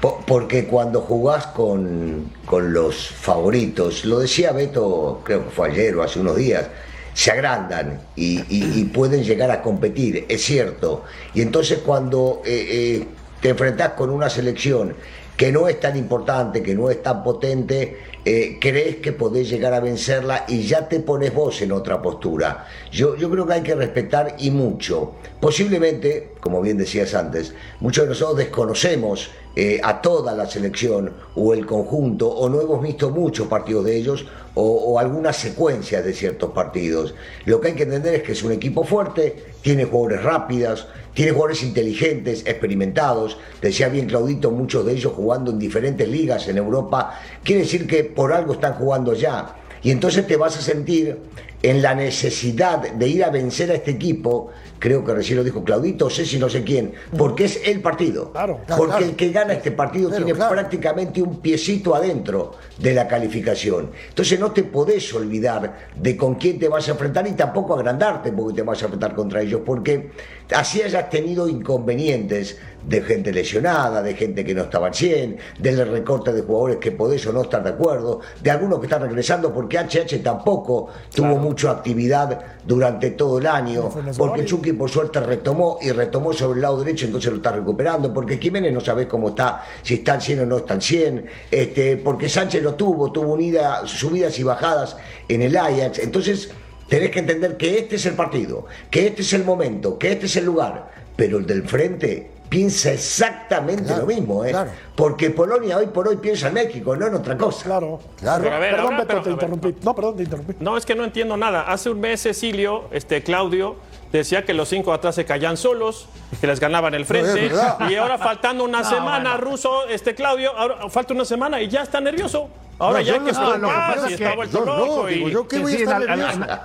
Po- 0.00 0.22
Porque 0.26 0.66
cuando 0.66 1.00
jugás 1.00 1.46
con, 1.48 2.30
con 2.44 2.72
los 2.72 3.08
favoritos, 3.08 4.04
lo 4.04 4.18
decía 4.18 4.52
Beto, 4.52 5.20
creo 5.24 5.44
que 5.44 5.50
fue 5.50 5.70
ayer 5.70 5.96
o 5.96 6.02
hace 6.02 6.20
unos 6.20 6.36
días, 6.36 6.66
se 7.14 7.30
agrandan 7.30 8.00
y, 8.14 8.40
y- 8.54 8.78
y 8.80 8.84
pueden 8.84 9.24
llegar 9.24 9.50
a 9.50 9.62
competir, 9.62 10.26
es 10.28 10.42
cierto. 10.44 11.04
Y 11.34 11.40
entonces 11.40 11.78
cuando 11.84 12.42
eh, 12.44 12.66
eh, 13.00 13.06
te 13.40 13.48
enfrentás 13.50 13.92
con 13.92 14.10
una 14.10 14.28
selección 14.28 14.94
que 15.36 15.52
no 15.52 15.68
es 15.68 15.78
tan 15.78 15.96
importante, 15.96 16.62
que 16.62 16.74
no 16.74 16.90
es 16.90 17.02
tan 17.02 17.22
potente, 17.22 17.98
eh, 18.24 18.58
crees 18.60 18.96
que 18.96 19.12
podés 19.12 19.48
llegar 19.48 19.74
a 19.74 19.80
vencerla 19.80 20.44
y 20.48 20.62
ya 20.62 20.88
te 20.88 21.00
pones 21.00 21.32
vos 21.32 21.60
en 21.62 21.72
otra 21.72 22.00
postura. 22.02 22.66
Yo, 22.90 23.16
yo 23.16 23.30
creo 23.30 23.46
que 23.46 23.52
hay 23.52 23.62
que 23.62 23.74
respetar 23.74 24.34
y 24.38 24.50
mucho. 24.50 25.12
Posiblemente, 25.40 26.32
como 26.40 26.60
bien 26.60 26.78
decías 26.78 27.14
antes, 27.14 27.54
muchos 27.80 28.04
de 28.04 28.08
nosotros 28.08 28.38
desconocemos 28.38 29.30
eh, 29.54 29.80
a 29.82 30.02
toda 30.02 30.34
la 30.34 30.46
selección 30.46 31.12
o 31.34 31.54
el 31.54 31.66
conjunto 31.66 32.28
o 32.28 32.48
no 32.48 32.60
hemos 32.60 32.82
visto 32.82 33.10
muchos 33.10 33.46
partidos 33.46 33.84
de 33.84 33.96
ellos 33.96 34.26
o, 34.54 34.62
o 34.62 34.98
algunas 34.98 35.36
secuencias 35.36 36.04
de 36.04 36.12
ciertos 36.12 36.50
partidos. 36.50 37.14
Lo 37.44 37.60
que 37.60 37.68
hay 37.68 37.74
que 37.74 37.84
entender 37.84 38.14
es 38.14 38.22
que 38.22 38.32
es 38.32 38.42
un 38.42 38.52
equipo 38.52 38.84
fuerte, 38.84 39.36
tiene 39.62 39.84
jugadores 39.84 40.24
rápidos, 40.24 40.88
tiene 41.16 41.32
jugadores 41.32 41.62
inteligentes, 41.62 42.42
experimentados. 42.46 43.38
Decía 43.62 43.88
bien 43.88 44.06
Claudito, 44.06 44.50
muchos 44.50 44.84
de 44.84 44.92
ellos 44.92 45.14
jugando 45.14 45.50
en 45.50 45.58
diferentes 45.58 46.06
ligas 46.06 46.46
en 46.46 46.58
Europa. 46.58 47.18
Quiere 47.42 47.62
decir 47.62 47.86
que 47.86 48.04
por 48.04 48.34
algo 48.34 48.52
están 48.52 48.74
jugando 48.74 49.14
ya. 49.14 49.56
Y 49.82 49.92
entonces 49.92 50.26
te 50.26 50.36
vas 50.36 50.58
a 50.58 50.60
sentir 50.60 51.16
en 51.62 51.82
la 51.82 51.94
necesidad 51.94 52.92
de 52.92 53.08
ir 53.08 53.24
a 53.24 53.30
vencer 53.30 53.70
a 53.70 53.74
este 53.74 53.92
equipo, 53.92 54.50
creo 54.78 55.04
que 55.04 55.14
recién 55.14 55.38
lo 55.38 55.44
dijo 55.44 55.64
Claudito, 55.64 56.10
sé 56.10 56.24
si 56.24 56.38
no 56.38 56.48
sé 56.48 56.62
quién, 56.62 56.92
porque 57.16 57.46
es 57.46 57.60
el 57.64 57.80
partido. 57.80 58.30
Claro. 58.32 58.60
porque 58.66 58.86
Claro. 58.86 59.04
el 59.04 59.16
que 59.16 59.30
gana 59.30 59.54
este 59.54 59.72
partido 59.72 60.08
Claro, 60.08 60.24
tiene 60.24 60.36
claro. 60.36 60.52
prácticamente 60.52 61.22
un 61.22 61.40
piecito 61.40 61.94
adentro 61.94 62.52
de 62.78 62.94
la 62.94 63.08
calificación. 63.08 63.90
Entonces 64.08 64.38
no 64.38 64.52
te 64.52 64.64
podés 64.64 65.12
olvidar 65.14 65.88
de 65.96 66.16
con 66.16 66.34
quién 66.34 66.58
te 66.58 66.68
vas 66.68 66.86
a 66.88 66.92
enfrentar 66.92 67.26
y 67.26 67.32
tampoco 67.32 67.74
agrandarte 67.74 68.32
porque 68.32 68.56
te 68.56 68.62
vas 68.62 68.80
a 68.82 68.84
enfrentar 68.84 69.14
contra 69.14 69.40
ellos, 69.40 69.62
porque 69.64 70.10
así 70.54 70.82
hayas 70.82 71.08
tenido 71.10 71.48
inconvenientes 71.48 72.58
de 72.86 73.02
gente 73.02 73.32
lesionada, 73.32 74.00
de 74.00 74.14
gente 74.14 74.44
que 74.44 74.54
no 74.54 74.62
estaba 74.62 74.88
al 74.88 74.94
100, 74.94 75.38
del 75.58 75.88
recorte 75.90 76.32
de 76.32 76.42
jugadores 76.42 76.76
que 76.76 76.92
podés 76.92 77.26
o 77.26 77.32
no 77.32 77.42
estar 77.42 77.62
de 77.62 77.70
acuerdo, 77.70 78.20
de 78.40 78.50
algunos 78.50 78.78
que 78.78 78.86
están 78.86 79.02
regresando 79.02 79.52
porque 79.52 79.78
HH 79.78 80.22
tampoco 80.22 80.88
tuvo 81.12 81.36
mucha 81.56 81.70
actividad 81.70 82.38
durante 82.66 83.12
todo 83.12 83.38
el 83.38 83.46
año, 83.46 83.88
porque. 84.18 84.44
Chucky 84.44 84.74
por 84.74 84.90
suerte 84.90 85.20
retomó 85.20 85.78
y 85.80 85.90
retomó 85.90 86.34
sobre 86.34 86.56
el 86.56 86.62
lado 86.62 86.78
derecho, 86.84 87.06
entonces 87.06 87.30
lo 87.30 87.38
está 87.38 87.52
recuperando, 87.52 88.12
porque 88.12 88.36
Jiménez 88.36 88.74
no 88.74 88.80
sabés 88.80 89.06
cómo 89.06 89.30
está, 89.30 89.64
si 89.82 89.94
está 89.94 90.12
al 90.12 90.22
100 90.22 90.40
o 90.40 90.46
no 90.46 90.58
está 90.58 90.74
al 90.74 90.82
100, 90.82 91.26
este, 91.50 91.96
porque 91.96 92.28
Sánchez 92.28 92.62
lo 92.62 92.74
tuvo, 92.74 93.10
tuvo 93.10 93.32
unida, 93.32 93.86
subidas 93.86 94.38
y 94.38 94.42
bajadas 94.42 94.98
en 95.28 95.40
el 95.40 95.56
Ajax, 95.56 95.98
entonces 96.00 96.50
tenés 96.88 97.10
que 97.10 97.20
entender 97.20 97.56
que 97.56 97.78
este 97.78 97.96
es 97.96 98.04
el 98.04 98.12
partido, 98.12 98.66
que 98.90 99.06
este 99.06 99.22
es 99.22 99.32
el 99.32 99.44
momento, 99.44 99.96
que 99.96 100.12
este 100.12 100.26
es 100.26 100.36
el 100.36 100.44
lugar, 100.44 100.90
pero 101.16 101.38
el 101.38 101.46
del 101.46 101.66
frente 101.66 102.35
piensa 102.48 102.92
exactamente 102.92 103.84
Claro, 103.84 104.02
lo 104.02 104.06
mismo, 104.06 104.44
¿eh? 104.44 104.50
claro. 104.50 104.70
porque 104.94 105.30
Polonia 105.30 105.78
hoy 105.78 105.86
por 105.86 106.06
hoy 106.08 106.16
piensa 106.16 106.48
en 106.48 106.54
México, 106.54 106.94
no 106.96 107.06
en 107.06 107.14
otra 107.14 107.36
cosa. 107.36 107.64
Claro. 107.64 108.00
Claro. 108.20 108.44
Pero 108.44 108.56
a 108.56 108.58
ver, 108.58 108.70
perdón, 108.70 108.84
ahora, 108.94 108.96
Beto, 108.98 109.08
pero, 109.08 109.22
te 109.22 109.28
ver, 109.28 109.32
interrumpí. 109.34 109.74
No, 109.84 109.94
perdón, 109.94 110.16
te 110.16 110.22
interrumpí. 110.22 110.54
No, 110.60 110.76
es 110.76 110.86
que 110.86 110.94
no 110.94 111.04
entiendo 111.04 111.36
nada. 111.36 111.62
Hace 111.62 111.90
un 111.90 112.00
mes 112.00 112.22
Cecilio, 112.22 112.84
este 112.92 113.22
Claudio, 113.22 113.76
decía 114.12 114.44
que 114.44 114.54
los 114.54 114.68
cinco 114.68 114.92
atrás 114.92 115.14
se 115.14 115.24
caían 115.24 115.56
solos, 115.56 116.08
que 116.40 116.46
les 116.46 116.60
ganaban 116.60 116.94
el 116.94 117.04
frente. 117.04 117.50
y 117.90 117.94
ahora 117.96 118.18
faltando 118.18 118.64
una 118.64 118.84
semana, 118.88 119.36
ruso, 119.36 119.86
este 119.88 120.14
Claudio, 120.14 120.52
ahora 120.56 120.88
falta 120.88 121.14
una 121.14 121.24
semana 121.24 121.60
y 121.60 121.68
ya 121.68 121.82
está 121.82 122.00
nervioso. 122.00 122.48
Ahora 122.78 122.98
No, 123.00 123.04
ya 123.06 123.18
que 123.24 123.30
está 123.30 124.30
que 124.30 124.36
vuelto 124.36 124.58
Yo 124.58 124.64
no, 124.66 124.76
loco. 124.76 125.06
digo, 125.06 125.28
y- 125.28 125.32
yo 125.32 125.48
qué 125.48 125.56
Sí, 125.56 125.62
voy 125.62 125.72
a 125.72 125.76
estar 125.78 125.94
al- 125.96 126.08
al- 126.10 126.18
nervioso. 126.38 126.60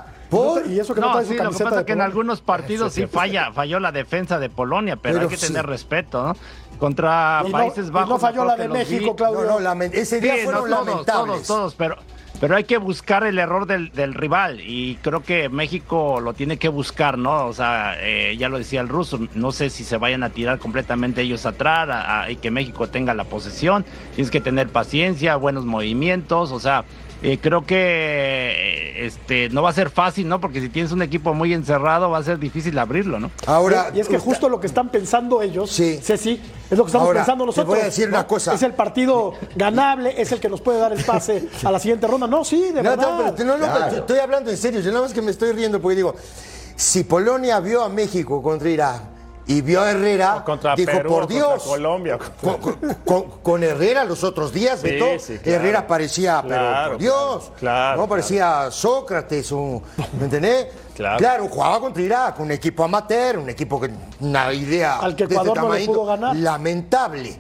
Y 0.66 0.80
eso 0.80 0.94
que 0.94 1.02
no, 1.02 1.08
No, 1.08 1.14
trae 1.14 1.26
sí, 1.26 1.38
su 1.38 1.44
lo 1.44 1.52
que 1.52 1.64
pasa 1.64 1.80
es 1.82 1.86
que 1.86 1.92
en 1.94 2.02
algunos 2.02 2.40
partidos 2.42 2.94
sí 2.94 3.06
falla, 3.08 3.52
falló 3.52 3.80
la 3.80 3.92
defensa 3.92 4.40
de 4.40 4.50
Polonia, 4.50 4.96
pero, 4.96 5.16
Pero 5.16 5.26
hay 5.28 5.30
que 5.30 5.38
sí. 5.38 5.48
tener 5.48 5.66
respeto, 5.66 6.24
¿no? 6.26 6.36
Contra 6.80 7.42
Y 7.46 7.48
no- 7.48 7.52
Países 7.52 7.88
y 7.88 7.92
Bajos. 7.92 8.10
no 8.10 8.16
me 8.16 8.22
falló 8.22 8.46
la 8.46 8.56
de 8.56 8.68
México, 8.70 9.12
vi. 9.12 9.16
Claudio. 9.18 9.60
No, 9.60 9.76
no, 9.76 9.84
ese 9.84 10.22
día 10.22 10.36
Sí, 10.36 10.40
no, 10.40 10.44
fueron 10.46 10.70
todos, 10.70 10.86
lamentables. 10.88 11.36
todos, 11.44 11.48
todos, 11.48 11.76
pero, 11.76 11.98
pero 12.40 12.56
hay 12.56 12.64
que 12.64 12.78
buscar 12.78 13.24
el 13.26 13.38
error 13.40 13.66
del, 13.68 13.92
del 13.92 14.14
rival 14.14 14.62
y 14.62 14.96
creo 15.02 15.22
que 15.22 15.50
México 15.50 16.20
lo 16.22 16.34
tiene 16.34 16.58
que 16.58 16.70
buscar, 16.70 17.18
¿no? 17.18 17.46
O 17.48 17.54
sea, 17.54 17.96
eh, 18.00 18.36
ya 18.38 18.48
lo 18.50 18.58
decía 18.58 18.82
el 18.82 18.88
ruso, 18.88 19.20
no 19.36 19.52
sé 19.52 19.70
si 19.70 19.84
se 19.84 19.98
vayan 19.98 20.24
a 20.24 20.30
tirar 20.30 20.58
completamente 20.60 21.22
ellos 21.22 21.46
atrás 21.46 21.90
a- 21.90 22.22
a- 22.24 22.32
y 22.32 22.38
que 22.38 22.50
México 22.52 22.88
tenga 22.88 23.14
la 23.14 23.26
posesión, 23.26 23.86
tienes 24.16 24.32
que 24.32 24.40
tener 24.42 24.70
paciencia, 24.70 25.36
buenos 25.36 25.66
movimientos, 25.66 26.52
o 26.52 26.60
sea, 26.60 26.86
eh, 27.24 27.38
creo 27.42 27.66
que 27.66 27.76
eh, 27.78 29.06
este 29.06 29.50
no 29.50 29.62
va 29.62 29.70
a 29.70 29.74
ser 29.74 29.90
fácil, 29.90 30.28
¿no? 30.28 30.40
Porque 30.42 30.60
si 30.62 30.70
tienes 30.70 30.92
un 30.92 31.02
equipo 31.02 31.34
muy 31.34 31.54
encerrado 31.54 32.10
va 32.10 32.18
a 32.18 32.24
ser 32.24 32.40
difícil 32.40 32.78
abrirlo, 32.80 33.20
¿no? 33.20 33.32
Ahora, 33.46 33.92
Y 33.94 34.00
es 34.00 34.08
que 34.08 34.16
usted- 34.18 34.26
justo 34.30 34.50
lo 34.50 34.60
que 34.60 34.68
están 34.68 34.90
pensando 34.90 35.42
ellos, 35.42 35.70
Sí. 35.72 36.00
Ceci, 36.02 36.42
es 36.70 36.78
lo 36.78 36.84
que 36.84 36.88
estamos 36.90 37.08
Ahora, 37.08 37.20
pensando 37.22 37.44
te 37.44 37.48
nosotros. 37.48 37.68
voy 37.76 37.80
a 37.82 37.86
decir 37.86 38.08
una 38.10 38.26
cosa. 38.26 38.54
Es 38.54 38.64
el 38.64 38.74
partido 38.74 39.34
ganable, 39.56 40.20
es 40.22 40.32
el 40.32 40.40
que 40.40 40.50
nos 40.50 40.62
puede 40.62 40.80
dar 40.80 40.94
el 40.94 41.04
pase 41.04 41.48
a 41.64 41.72
la 41.72 41.80
siguiente 41.80 42.08
ronda. 42.08 42.28
No, 42.28 42.44
sí, 42.44 42.60
de 42.74 42.82
No, 42.82 42.90
verdad. 42.92 43.18
no, 43.28 43.36
pero 43.36 43.48
no, 43.50 43.58
no, 43.58 43.66
Claro. 43.66 43.86
pero 43.90 44.02
estoy 44.02 44.20
hablando 44.20 44.50
en 44.50 44.58
serio. 44.58 44.80
Yo 44.82 44.92
nada 44.92 45.04
más 45.04 45.14
que 45.14 45.22
me 45.22 45.32
estoy 45.32 45.52
riendo 45.52 45.80
porque 45.82 45.96
digo, 45.98 46.16
si 46.76 47.04
Polonia 47.04 47.60
vio 47.60 47.84
a 47.84 47.90
México 47.90 48.42
contra 48.42 48.70
Irak 48.70 49.02
y 49.52 49.62
vio 49.62 49.82
a 49.82 49.92
Herrera, 49.92 50.44
Contra 50.46 50.76
dijo, 50.76 50.92
Perú, 50.92 51.10
por 51.10 51.20
contra 51.22 51.36
Dios. 51.38 51.64
Colombia. 51.64 52.18
Con, 52.42 52.58
con- 52.58 52.78
con- 53.06 53.24
con 53.44 53.64
Herrera 53.64 54.04
los 54.04 54.24
otros 54.24 54.52
días, 54.54 54.82
Beto, 54.82 55.06
sí, 55.20 55.38
claro. 55.38 55.60
Herrera 55.60 55.88
parecía, 55.88 56.44
pero 56.48 56.90
por 56.90 56.98
Dios, 57.00 57.44
claro, 57.44 57.52
claro, 57.60 58.02
no 58.02 58.08
parecía 58.10 58.72
Sócrates, 58.72 59.52
un, 59.52 59.82
¿me 60.20 60.26
entendés? 60.26 60.68
Claro. 61.02 61.48
jugaba 61.48 61.80
contra 61.80 62.04
Irak, 62.04 62.40
un 62.42 62.52
equipo 62.52 62.84
amateur, 62.84 63.40
un 63.40 63.50
equipo 63.50 63.80
que 63.82 63.90
una 64.20 64.54
idea 64.54 65.00
Al 65.00 65.16
que 65.16 65.26
de 65.26 65.34
este 65.34 65.50
Ecuador 65.50 65.64
no 65.70 65.74
le 65.74 65.86
pudo 65.86 66.06
ganar. 66.06 66.36
lamentable. 66.36 67.40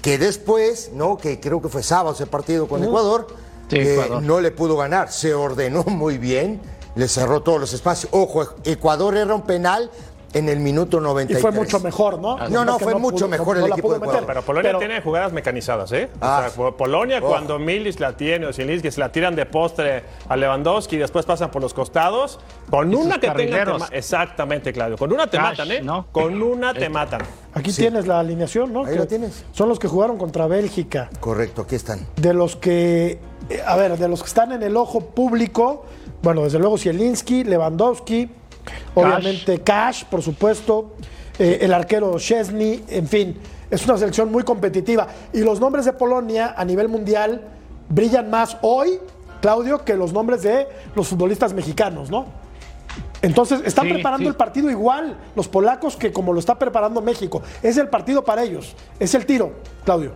Que 0.00 0.16
después, 0.16 0.92
¿no? 0.94 1.18
Que 1.18 1.38
creo 1.38 1.60
que 1.60 1.68
fue 1.68 1.82
sábado 1.82 2.14
ese 2.14 2.26
partido 2.26 2.66
con 2.66 2.82
Ecuador, 2.82 3.26
Sí, 3.68 3.76
eh, 3.76 3.94
Ecuador. 3.94 4.22
no 4.22 4.40
le 4.40 4.50
pudo 4.50 4.76
ganar. 4.78 5.12
Se 5.12 5.34
ordenó 5.34 5.82
muy 5.84 6.16
bien, 6.16 6.60
le 6.94 7.06
cerró 7.08 7.42
todos 7.42 7.60
los 7.60 7.72
espacios. 7.74 8.10
Ojo, 8.14 8.44
Ecuador 8.64 9.14
era 9.16 9.34
un 9.34 9.42
penal 9.42 9.90
en 10.38 10.48
el 10.48 10.60
minuto 10.60 10.98
Y 10.98 11.00
93. 11.00 11.40
fue 11.42 11.50
mucho 11.50 11.80
mejor, 11.80 12.18
¿no? 12.20 12.36
No, 12.48 12.64
no, 12.64 12.76
Que 12.78 12.84
fue 12.84 12.94
mucho 12.96 13.26
pudo- 13.26 13.28
mejor 13.28 13.56
el 13.58 13.66
equipo 13.66 13.92
de 13.92 14.00
meter. 14.00 14.24
Pero 14.26 14.42
Polonia 14.42 14.68
Pero- 14.68 14.78
tiene 14.78 15.00
jugadas 15.00 15.32
mecanizadas, 15.32 15.92
¿eh? 15.92 16.08
Ah. 16.20 16.38
O 16.46 16.48
sea, 16.48 16.56
po- 16.56 16.76
Polonia 16.76 17.20
Oh. 17.22 17.28
cuando 17.28 17.58
Milis 17.58 18.00
la 18.00 18.16
tiene 18.16 18.46
o 18.46 18.52
Zielinski 18.52 18.90
se 18.90 19.00
la 19.00 19.10
tiran 19.12 19.34
de 19.34 19.46
postre 19.46 20.04
a 20.28 20.36
Lewandowski 20.36 20.96
y 20.96 20.98
después 20.98 21.24
pasan 21.26 21.50
por 21.50 21.62
los 21.62 21.72
costados, 21.74 22.38
con 22.70 22.92
Y 22.92 22.96
una 22.96 23.18
que 23.20 23.30
tenga... 23.30 23.78
te 23.88 23.96
Exactamente, 23.96 24.72
Claudio. 24.72 24.96
Con 24.96 25.12
una 25.12 25.26
te 25.26 25.36
Cash, 25.36 25.58
matan, 25.58 25.70
¿eh? 25.72 25.80
¿no? 25.82 26.06
Con 26.12 26.42
una 26.42 26.72
te 26.74 26.88
matan. 26.88 27.22
Aquí 27.54 27.72
tienes 27.72 28.06
la 28.06 28.20
alineación, 28.20 28.72
¿no? 28.72 28.84
Ahí 28.84 28.92
Que 28.92 28.98
la 28.98 29.06
tienes. 29.06 29.44
Son 29.52 29.68
los 29.68 29.78
que 29.78 29.88
jugaron 29.88 30.18
contra 30.18 30.46
Bélgica. 30.46 31.08
Correcto, 31.20 31.62
aquí 31.62 31.74
están. 31.76 32.06
De 32.16 32.34
los 32.34 32.56
que, 32.56 33.18
eh, 33.48 33.62
a 33.66 33.76
ver, 33.76 33.96
de 33.96 34.08
los 34.08 34.20
que 34.22 34.28
están 34.28 34.52
en 34.52 34.62
el 34.62 34.76
ojo 34.76 35.00
público, 35.00 35.84
bueno, 36.22 36.42
desde 36.42 36.58
luego 36.58 36.76
Zielinski, 36.76 37.44
Lewandowski, 37.44 38.28
obviamente 38.94 39.60
Cash, 39.60 40.04
por 40.04 40.22
supuesto, 40.22 40.94
eh, 41.38 41.58
el 41.60 41.72
arquero 41.72 42.18
Chesney, 42.18 42.84
en 42.88 43.06
fin, 43.08 43.38
es 43.70 43.84
una 43.84 43.98
selección 43.98 44.30
muy 44.30 44.42
competitiva. 44.42 45.06
Y 45.32 45.40
los 45.40 45.60
nombres 45.60 45.84
de 45.84 45.92
Polonia 45.92 46.54
a 46.56 46.64
nivel 46.64 46.88
mundial 46.88 47.42
brillan 47.88 48.30
más 48.30 48.56
hoy, 48.62 48.98
Claudio, 49.40 49.84
que 49.84 49.94
los 49.94 50.12
nombres 50.12 50.42
de 50.42 50.66
los 50.94 51.08
futbolistas 51.08 51.52
mexicanos, 51.52 52.10
¿no? 52.10 52.26
Entonces, 53.22 53.60
están 53.64 53.86
Sí, 53.86 53.92
preparando 53.94 54.24
sí. 54.24 54.28
el 54.28 54.34
partido 54.34 54.70
igual 54.70 55.16
los 55.34 55.48
polacos 55.48 55.96
que 55.96 56.12
como 56.12 56.32
lo 56.32 56.38
está 56.38 56.58
preparando 56.58 57.00
México. 57.00 57.42
Es 57.62 57.76
el 57.76 57.88
partido 57.88 58.24
para 58.24 58.42
ellos, 58.42 58.74
es 58.98 59.14
el 59.14 59.26
tiro, 59.26 59.52
Claudio. 59.84 60.12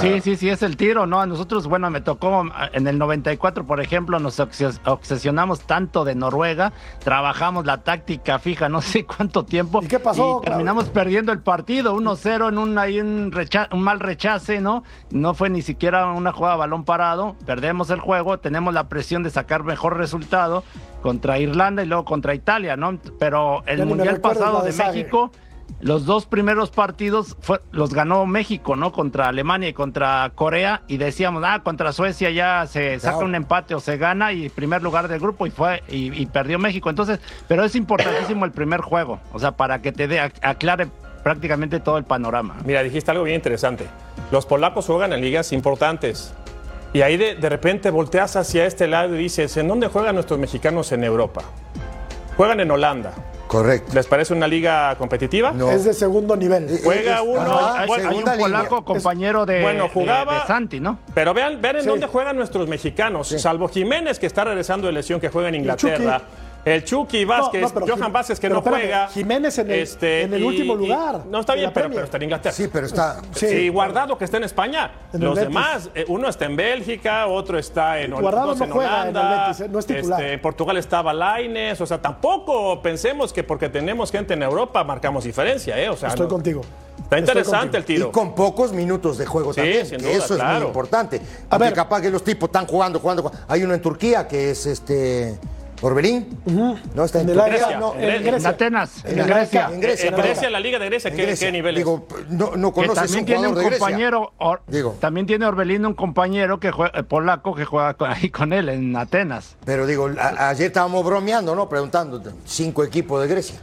Sí, 0.00 0.20
sí, 0.20 0.36
sí, 0.36 0.48
es 0.48 0.62
el 0.62 0.76
tiro, 0.76 1.06
¿no? 1.06 1.20
A 1.20 1.26
nosotros, 1.26 1.66
bueno, 1.68 1.90
me 1.90 2.00
tocó 2.00 2.44
en 2.72 2.86
el 2.88 2.98
94, 2.98 3.64
por 3.66 3.80
ejemplo, 3.80 4.18
nos 4.18 4.40
obses- 4.40 4.80
obsesionamos 4.84 5.60
tanto 5.60 6.04
de 6.04 6.14
Noruega, 6.14 6.72
trabajamos 7.04 7.66
la 7.66 7.78
táctica 7.84 8.38
fija 8.38 8.68
no 8.70 8.80
sé 8.82 9.04
cuánto 9.04 9.44
tiempo. 9.44 9.80
¿Y 9.82 9.86
qué 9.86 9.98
pasó, 9.98 10.40
Y 10.42 10.46
terminamos 10.46 10.86
perdiendo 10.88 11.30
el 11.30 11.40
partido 11.40 11.94
1-0 11.96 12.48
en 12.48 12.58
un, 12.58 12.78
ahí 12.78 13.00
un, 13.00 13.30
recha- 13.32 13.68
un 13.72 13.82
mal 13.82 14.00
rechace, 14.00 14.60
¿no? 14.60 14.82
No 15.10 15.34
fue 15.34 15.50
ni 15.50 15.62
siquiera 15.62 16.06
una 16.06 16.32
jugada 16.32 16.54
a 16.54 16.58
balón 16.58 16.84
parado, 16.84 17.36
perdemos 17.46 17.90
el 17.90 18.00
juego, 18.00 18.38
tenemos 18.38 18.74
la 18.74 18.88
presión 18.88 19.22
de 19.22 19.30
sacar 19.30 19.62
mejor 19.62 19.96
resultado 19.98 20.64
contra 21.02 21.38
Irlanda 21.38 21.82
y 21.84 21.86
luego 21.86 22.04
contra 22.04 22.34
Italia, 22.34 22.76
¿no? 22.76 22.98
Pero 23.18 23.62
el 23.66 23.78
Ya 23.78 23.84
Mundial 23.84 24.20
pasado 24.20 24.62
de 24.62 24.72
Sague. 24.72 25.00
Los 25.80 26.06
dos 26.06 26.26
primeros 26.26 26.70
partidos 26.70 27.36
fue- 27.40 27.60
los 27.70 27.92
ganó 27.92 28.24
México, 28.26 28.76
¿no? 28.76 28.92
Contra 28.92 29.28
Alemania 29.28 29.68
y 29.68 29.72
contra 29.72 30.30
Corea. 30.34 30.82
Y 30.88 30.96
decíamos, 30.96 31.42
ah, 31.46 31.60
contra 31.62 31.92
Suecia 31.92 32.30
ya 32.30 32.66
se 32.66 32.98
saca 32.98 33.14
Claro. 33.16 33.26
un 33.26 33.34
empate 33.34 33.74
o 33.74 33.80
se 33.80 33.96
gana 33.98 34.32
y 34.32 34.48
primer 34.48 34.82
lugar 34.82 35.08
del 35.08 35.20
grupo 35.20 35.46
y 35.46 35.50
fue 35.50 35.82
y, 35.88 36.12
y 36.20 36.26
perdió 36.26 36.58
México. 36.58 36.88
Entonces, 36.88 37.20
pero 37.46 37.62
es 37.64 37.74
importantísimo 37.74 38.44
el 38.44 38.52
primer 38.52 38.80
juego, 38.80 39.20
o 39.32 39.38
sea, 39.38 39.52
para 39.52 39.82
que 39.82 39.92
te 39.92 40.08
dé, 40.08 40.20
ac- 40.20 40.38
aclare 40.42 40.88
prácticamente 41.22 41.80
todo 41.80 41.98
el 41.98 42.04
panorama. 42.04 42.56
Mira, 42.64 42.82
dijiste 42.82 43.10
algo 43.10 43.24
bien 43.24 43.36
interesante. 43.36 43.86
Los 44.30 44.46
polacos 44.46 44.86
juegan 44.86 45.12
en 45.12 45.20
ligas 45.20 45.52
importantes. 45.52 46.32
Y 46.92 47.02
ahí 47.02 47.16
de, 47.16 47.34
de 47.34 47.48
repente 47.48 47.90
volteas 47.90 48.36
hacia 48.36 48.64
este 48.64 48.86
lado 48.86 49.14
y 49.14 49.18
dices, 49.18 49.56
¿en 49.58 49.68
dónde 49.68 49.88
juegan 49.88 50.14
nuestros 50.14 50.38
mexicanos 50.38 50.92
en 50.92 51.04
Europa? 51.04 51.42
Juegan 52.36 52.60
en 52.60 52.70
Holanda. 52.70 53.12
Correcto. 53.46 53.92
¿Les 53.94 54.06
parece 54.06 54.32
una 54.34 54.46
liga 54.48 54.94
competitiva? 54.96 55.52
No. 55.52 55.70
Es 55.70 55.84
de 55.84 55.94
segundo 55.94 56.36
nivel. 56.36 56.68
Juega 56.82 57.16
Es- 57.16 57.22
uno, 57.24 57.40
Ajá, 57.40 57.80
hay, 57.82 57.86
bueno, 57.86 58.04
hay 58.04 58.08
segunda 58.10 58.32
un 58.32 58.38
línea. 58.38 58.58
polaco 58.58 58.84
compañero 58.84 59.46
de, 59.46 59.62
Bueno, 59.62 59.88
jugaba- 59.92 60.40
de 60.40 60.46
Santi, 60.46 60.80
¿no? 60.80 60.98
Pero 61.14 61.32
vean, 61.32 61.60
vean 61.62 61.76
en 61.76 61.82
Sí. 61.82 61.88
dónde 61.88 62.06
juegan 62.06 62.36
nuestros 62.36 62.66
mexicanos, 62.68 63.28
salvo 63.38 63.68
Jiménez 63.68 64.18
que 64.18 64.26
está 64.26 64.44
regresando 64.44 64.86
de 64.88 64.92
lesión 64.94 65.20
que 65.20 65.28
juega 65.28 65.48
en 65.48 65.54
Inglaterra. 65.56 66.22
El 66.66 66.84
Chucky 66.84 67.24
Vázquez, 67.24 67.62
No, 67.62 67.68
no, 67.68 67.74
pero 67.74 67.96
Johan 67.96 68.12
Vázquez 68.12 68.40
que 68.40 68.48
pero 68.48 68.54
no 68.56 68.58
espérame, 68.58 68.80
juega. 68.80 69.04
Este, 69.04 69.20
Jiménez 69.20 69.58
en 69.58 69.70
el- 69.70 69.88
en 70.02 70.34
el 70.34 70.44
último 70.44 70.74
lugar 70.74 71.24
no 71.30 71.38
está 71.38 71.54
bien, 71.54 71.70
pero, 71.72 71.88
está 72.02 72.16
en 72.16 72.22
Inglaterra. 72.24 72.52
Sí, 72.54 72.68
pero 72.72 72.86
está. 72.86 73.22
Sí. 73.36 73.68
Guardado 73.68 74.18
que 74.18 74.24
está 74.24 74.38
en 74.38 74.44
España. 74.44 74.90
En 75.12 75.20
Los 75.22 75.36
demás, 75.38 75.88
eh, 75.94 76.04
uno 76.08 76.28
está 76.28 76.44
en 76.46 76.56
Bélgica, 76.56 77.28
otro 77.28 77.56
está 77.56 78.00
en, 78.00 78.10
Guardado 78.10 78.56
no 78.56 78.64
en 78.64 78.70
juega 78.70 79.02
en 79.02 79.08
el 79.10 79.16
Holanda. 79.16 79.46
Betis, 79.46 79.60
eh, 79.60 79.68
no 79.70 79.78
es 79.78 79.86
titular. 79.86 80.20
Este, 80.20 80.32
en 80.34 80.40
Portugal 80.42 80.76
estaba 80.76 81.14
Laines. 81.14 81.80
O 81.80 81.86
sea, 81.86 82.02
tampoco 82.02 82.82
pensemos 82.82 83.32
que 83.32 83.44
porque 83.44 83.68
tenemos 83.68 84.10
gente 84.10 84.34
en 84.34 84.42
Europa 84.42 84.82
marcamos 84.82 85.22
diferencia, 85.22 85.78
¿eh? 85.80 85.88
O 85.88 85.96
sea, 85.96 86.08
Estoy 86.08 86.24
no- 86.26 86.30
contigo. 86.30 86.62
Está 87.00 87.20
interesante 87.20 87.76
el 87.76 87.84
tiro. 87.84 88.08
Y 88.08 88.10
con 88.10 88.34
pocos 88.34 88.72
minutos 88.72 89.18
de 89.18 89.26
juego 89.26 89.52
Sí, 89.52 89.60
también. 89.60 89.86
sin 89.86 89.98
que 89.98 90.06
duda, 90.06 90.16
eso 90.24 90.34
es 90.34 90.40
claro. 90.40 90.58
muy 90.58 90.66
importante. 90.66 91.18
A 91.18 91.50
Porque 91.50 91.64
ver. 91.66 91.74
capaz 91.74 92.00
que 92.00 92.10
los 92.10 92.24
tipos 92.24 92.48
están 92.48 92.66
jugando, 92.66 92.98
jugando, 92.98 93.22
jugando. 93.22 93.44
Hay 93.46 93.62
uno 93.62 93.72
en 93.74 93.80
Turquía 93.80 94.26
que 94.26 94.50
es 94.50 94.66
este. 94.66 95.38
Orbelín. 95.82 96.26
No 96.46 97.04
está 97.04 97.20
en, 97.20 97.30
En 97.30 97.38
área, 97.40 97.78
no, 97.78 97.94
en 97.94 98.02
en 98.04 98.22
Grecia. 98.24 98.36
En 98.38 98.46
Atenas, 98.54 99.04
En 99.04 99.26
Grecia. 99.26 99.68
en 99.72 99.80
Grecia, 99.80 100.08
en. 100.08 100.16
Grecia, 100.16 100.50
la 100.50 100.60
Liga 100.60 100.78
de 100.78 100.86
Grecia, 100.86 101.10
¿qué, 101.10 101.22
Grecia. 101.22 101.48
qué 101.48 101.52
nivel 101.52 101.76
es? 101.76 101.80
Digo, 101.80 102.06
no, 102.30 102.56
no 102.56 102.72
que 102.72 102.80
conoces 102.86 102.94
también 102.94 103.20
un 103.20 103.26
tiene 103.26 103.38
jugador 103.38 103.48
un 103.48 103.54
de 103.56 103.64
Grecia. 103.64 103.78
compañero, 103.78 104.32
Or- 104.38 104.62
Digo. 104.66 104.96
también 105.00 105.26
tiene 105.26 105.46
Orbelín 105.46 105.84
un 105.86 105.94
compañero 105.94 106.58
que 106.60 106.70
juega, 106.70 106.98
eh, 106.98 107.02
polaco 107.02 107.54
que 107.54 107.64
juega 107.64 107.94
ahí 108.00 108.30
con 108.30 108.52
él 108.52 108.68
en 108.68 108.96
Atenas. 108.96 109.56
Pero 109.64 109.86
digo, 109.86 110.10
a- 110.18 110.48
ayer 110.48 110.68
estábamos 110.68 111.04
bromeando, 111.04 111.54
¿no? 111.54 111.68
Preguntándote. 111.68 112.30
Cinco 112.44 112.82
equipos 112.84 113.20
de 113.22 113.28
Grecia. 113.28 113.56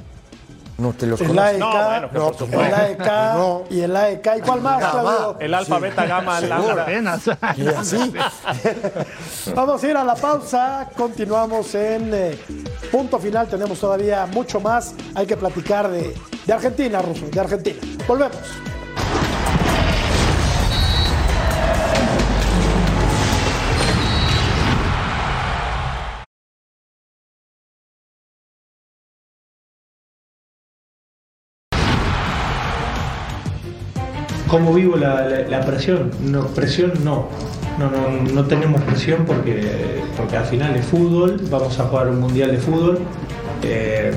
No 0.77 0.91
te 0.93 1.05
los 1.05 1.21
El. 1.21 1.37
AEK, 1.37 1.59
No, 1.59 1.71
bueno, 1.71 2.09
por 2.09 2.65
el. 2.65 2.73
AEK 2.73 2.99
No. 3.35 3.63
y 3.69 3.81
el 3.81 3.95
AEK. 3.95 4.27
¿Y 4.37 4.41
cuál 4.41 4.61
más, 4.61 4.83
Claudio? 4.91 5.37
El 5.39 5.53
alfa, 5.53 5.79
beta, 5.79 6.05
gamma, 6.05 6.41
lambda. 6.41 6.81
Atenas. 6.83 7.21
Y 7.57 7.67
así. 7.67 8.13
Vamos 9.55 9.83
a 9.83 9.87
ir 9.87 9.97
a 9.97 10.03
la 10.03 10.15
pausa. 10.15 10.89
Continuamos 10.97 11.75
en 11.75 12.11
eh, 12.13 12.37
punto 12.91 13.19
final. 13.19 13.47
Tenemos 13.47 13.79
todavía 13.79 14.25
mucho 14.25 14.59
más. 14.59 14.95
Hay 15.15 15.27
que 15.27 15.37
platicar 15.37 15.89
de, 15.89 16.15
de 16.45 16.53
Argentina, 16.53 17.01
Ruso, 17.01 17.27
de 17.31 17.39
Argentina. 17.39 17.79
Volvemos. 18.07 18.37
¿Cómo 34.53 34.71
vivo 34.71 34.97
la, 34.97 35.61
presión? 35.65 36.11
No, 36.21 36.45
presión 36.45 36.93
no. 37.03 37.27
No, 37.79 37.89
no, 38.35 38.45
tenemos 38.45 38.83
presión 38.83 39.25
porque, 39.25 39.99
porque 40.15 40.37
al 40.37 40.45
final 40.45 40.75
es 40.75 40.85
fútbol, 40.85 41.41
vamos 41.49 41.79
a 41.79 41.85
jugar 41.85 42.07
un 42.09 42.19
mundial 42.19 42.51
de 42.51 42.59
fútbol. 42.59 42.99
eh, 43.63 44.13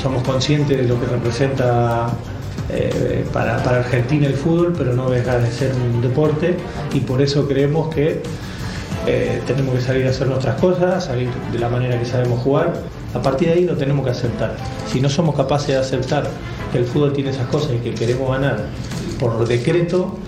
somos 0.00 0.22
conscientes 0.22 0.78
de 0.78 0.84
lo 0.84 1.00
que 1.00 1.06
representa 1.06 2.10
eh, 2.70 3.26
para, 3.32 3.60
para 3.64 3.78
Argentina 3.78 4.28
el 4.28 4.34
fútbol, 4.34 4.72
pero 4.78 4.94
no 4.94 5.10
deja 5.10 5.40
de 5.40 5.50
ser 5.50 5.72
un 5.74 6.00
deporte 6.00 6.56
y 6.94 7.00
por 7.00 7.20
eso 7.20 7.48
creemos 7.48 7.92
que 7.92 8.22
eh, 9.08 9.42
tenemos 9.48 9.74
que 9.74 9.80
salir 9.80 10.06
a 10.06 10.10
hacer 10.10 10.28
nuestras 10.28 10.60
cosas, 10.60 11.06
salir 11.06 11.28
de 11.50 11.58
la 11.58 11.68
manera 11.68 11.98
que 11.98 12.04
sabemos 12.04 12.40
jugar. 12.40 12.72
A 13.14 13.20
partir 13.20 13.48
de 13.48 13.54
ahí 13.54 13.64
lo 13.64 13.76
tenemos 13.76 14.04
que 14.04 14.12
aceptar. 14.12 14.54
Si 14.86 15.00
no 15.00 15.08
somos 15.08 15.34
capaces 15.34 15.68
de 15.70 15.76
aceptar 15.78 16.30
que 16.70 16.78
el 16.78 16.84
fútbol 16.84 17.12
tiene 17.12 17.30
esas 17.30 17.48
cosas 17.48 17.72
y 17.72 17.78
que 17.78 17.92
queremos 17.94 18.30
ganar 18.30 18.66
por 19.22 19.46
decreto, 19.46 20.18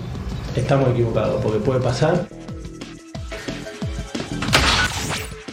estamos 0.55 0.89
equivocados, 0.89 1.41
porque 1.43 1.59
puede 1.59 1.81
pasar. 1.81 2.27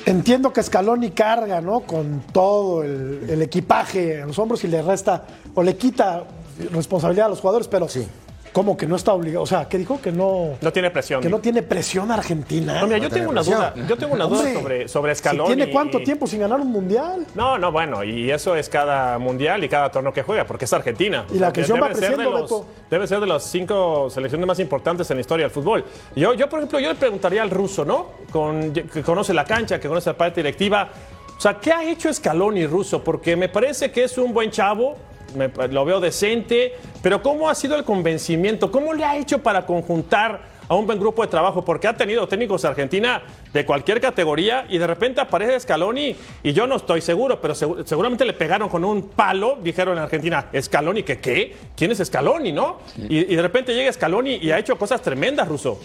Entiendo 0.07 0.53
que 0.53 0.63
Scaloni 0.63 1.11
carga, 1.11 1.61
¿no? 1.61 1.81
Con 1.81 2.23
todo 2.33 2.85
el, 2.85 3.27
el 3.29 3.43
equipaje 3.43 4.23
a 4.23 4.27
los 4.27 4.39
hombros 4.39 4.63
y 4.63 4.69
le 4.69 4.81
resta 4.81 5.25
o 5.55 5.63
le 5.63 5.77
quita 5.77 6.25
responsabilidad 6.71 7.27
a 7.27 7.31
los 7.31 7.41
jugadores, 7.41 7.67
pero 7.67 7.89
Sí. 7.89 8.07
¿Cómo 8.53 8.77
que 8.77 8.87
no 8.87 8.97
está 8.97 9.13
obligado? 9.13 9.43
O 9.43 9.47
sea, 9.47 9.69
¿qué 9.69 9.79
dijo? 9.79 10.01
Que 10.01 10.13
no, 10.13 10.57
No 10.61 10.73
tiene 10.73 10.91
presión. 10.91 11.21
que 11.23 11.29
no 11.29 11.39
tiene 11.41 11.63
presión 11.63 12.11
Argentina. 12.11 12.81
No, 12.81 12.87
mira, 12.87 12.99
yo 12.99 13.09
No 13.09 13.15
tengo 13.15 13.31
una 13.31 13.43
duda. 13.43 13.75
Yo 13.89 13.97
tengo 13.97 14.15
una 14.15 14.25
duda 14.27 14.39
Hombre, 14.41 14.55
sobre, 14.55 14.89
sobre 14.89 15.15
si 15.15 15.19
Scaloni. 15.21 15.55
¿Tiene 15.57 15.71
cuánto 15.73 15.99
tiempo 16.01 16.27
sin 16.27 16.41
ganar 16.41 16.61
un 16.61 16.69
mundial? 16.71 17.27
No, 17.35 17.59
no, 17.59 17.73
bueno, 17.73 18.05
y 18.05 18.31
eso 18.31 18.55
es 18.57 18.69
cada 18.69 19.19
mundial 19.19 19.65
y 19.65 19.69
cada 19.69 19.91
torneo 19.91 20.13
que 20.13 20.23
juega, 20.23 20.47
porque 20.47 20.65
es 20.67 20.73
Argentina. 20.73 21.25
Y 21.33 21.39
la 21.39 21.49
que 21.53 21.61
presión 21.61 21.81
va 21.83 21.89
debe 21.89 21.95
ser 22.01 22.11
de 22.11 22.17
creciendo, 22.17 22.39
los- 22.39 22.51
Beto. 22.51 22.67
Debe 22.91 23.07
ser 23.07 23.21
de 23.21 23.27
las 23.27 23.43
cinco 23.45 24.09
selecciones 24.11 24.47
más 24.47 24.59
importantes 24.59 25.11
en 25.11 25.17
la 25.17 25.21
historia 25.23 25.45
del 25.47 25.51
fútbol. 25.53 25.85
Yo, 26.15 26.35
yo 26.35 26.49
por 26.49 26.59
ejemplo, 26.61 26.79
yo 26.79 26.89
le 26.91 26.95
preguntaría 26.97 27.43
al 27.43 27.51
ruso, 27.51 27.85
¿no? 27.85 28.07
Con, 28.31 28.73
que 28.73 29.03
conoce 29.03 29.33
la 29.33 29.45
cancha, 29.45 29.81
que 29.81 29.89
conoce 29.89 30.11
la 30.11 30.17
parte 30.17 30.43
directiva. 30.43 30.89
O 31.37 31.41
sea, 31.41 31.59
¿qué 31.59 31.73
ha 31.73 31.83
hecho 31.85 32.13
Scaloni 32.13 32.67
ruso? 32.67 33.03
Porque 33.03 33.35
me 33.35 33.49
parece 33.49 33.91
que 33.91 34.05
es 34.05 34.17
un 34.19 34.33
buen 34.33 34.51
chavo, 34.51 34.97
me- 35.35 35.69
lo 35.69 35.85
veo 35.85 36.01
decente, 36.01 36.75
pero 37.03 37.23
¿cómo 37.23 37.49
ha 37.49 37.55
sido 37.55 37.77
el 37.77 37.85
convencimiento? 37.85 38.71
¿Cómo 38.71 38.93
le 38.95 39.05
ha 39.05 39.17
hecho 39.17 39.39
para 39.39 39.67
conjuntar 39.67 40.53
a 40.69 40.75
un 40.75 40.87
buen 40.87 40.99
grupo 40.99 41.23
de 41.23 41.29
trabajo? 41.29 41.65
Porque 41.65 41.89
ha 41.89 41.97
tenido 41.97 42.27
técnicos 42.29 42.63
de 42.63 42.69
Argentina 42.69 43.23
de 43.53 43.67
cualquier 43.67 44.01
categoría 44.01 44.65
y 44.69 44.79
de 44.79 44.87
repente 44.87 45.21
aparece 45.21 45.61
Scaloni 45.61 46.17
y 46.43 46.53
yo 46.53 46.67
no 46.67 46.77
estoy 46.77 47.01
seguro, 47.01 47.41
pero 47.41 47.55
segu- 47.55 47.85
seguramente 47.85 48.25
le 48.25 48.33
pegaron 48.33 48.69
con 48.69 48.85
un 48.85 49.09
palo, 49.09 49.59
dijeron 49.63 49.97
en 49.99 50.05
Argentina, 50.05 50.47
Scaloni, 50.59 51.03
¿qué 51.03 51.19
qué? 51.19 51.55
¿Quién 51.77 51.91
es 51.91 51.99
Scaloni, 51.99 52.53
no? 52.53 52.79
Y, 53.09 53.19
y 53.33 53.37
de 53.37 53.43
repente 53.43 53.75
llega 53.75 53.93
Scaloni 53.93 54.37
y 54.37 54.51
ha 54.51 54.59
hecho 54.59 54.77
cosas 54.77 55.03
tremendas, 55.03 55.47
Ruso. 55.49 55.79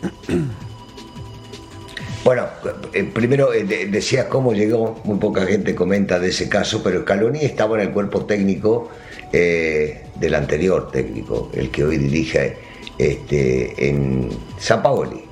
Bueno, 2.22 2.46
eh, 2.92 3.04
primero 3.04 3.52
eh, 3.54 3.64
decías 3.64 4.26
cómo 4.26 4.52
llegó, 4.52 5.00
muy 5.04 5.18
poca 5.18 5.46
gente 5.46 5.74
comenta 5.74 6.18
de 6.18 6.28
ese 6.28 6.48
caso, 6.48 6.82
pero 6.82 7.00
Scaloni 7.00 7.40
estaba 7.40 7.80
en 7.80 7.88
el 7.88 7.92
cuerpo 7.94 8.26
técnico 8.26 8.90
eh, 9.32 10.02
del 10.16 10.34
anterior 10.34 10.90
técnico, 10.90 11.50
el 11.54 11.70
que 11.70 11.84
hoy 11.84 11.96
dirige 11.96 12.58
este, 12.98 13.88
en 13.88 14.28
San 14.58 14.82
Paoli. 14.82 15.24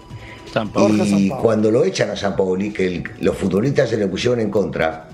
y 1.05 1.29
cuando 1.29 1.71
lo 1.71 1.85
echan 1.85 2.11
a 2.11 2.17
San 2.17 2.35
Paoli, 2.35 2.73
que 2.73 3.03
los 3.21 3.37
futbolistas 3.37 3.91
se 3.91 3.99
le 3.99 4.07
pusieron 4.07 4.41
en 4.41 4.51
contra 4.51 5.09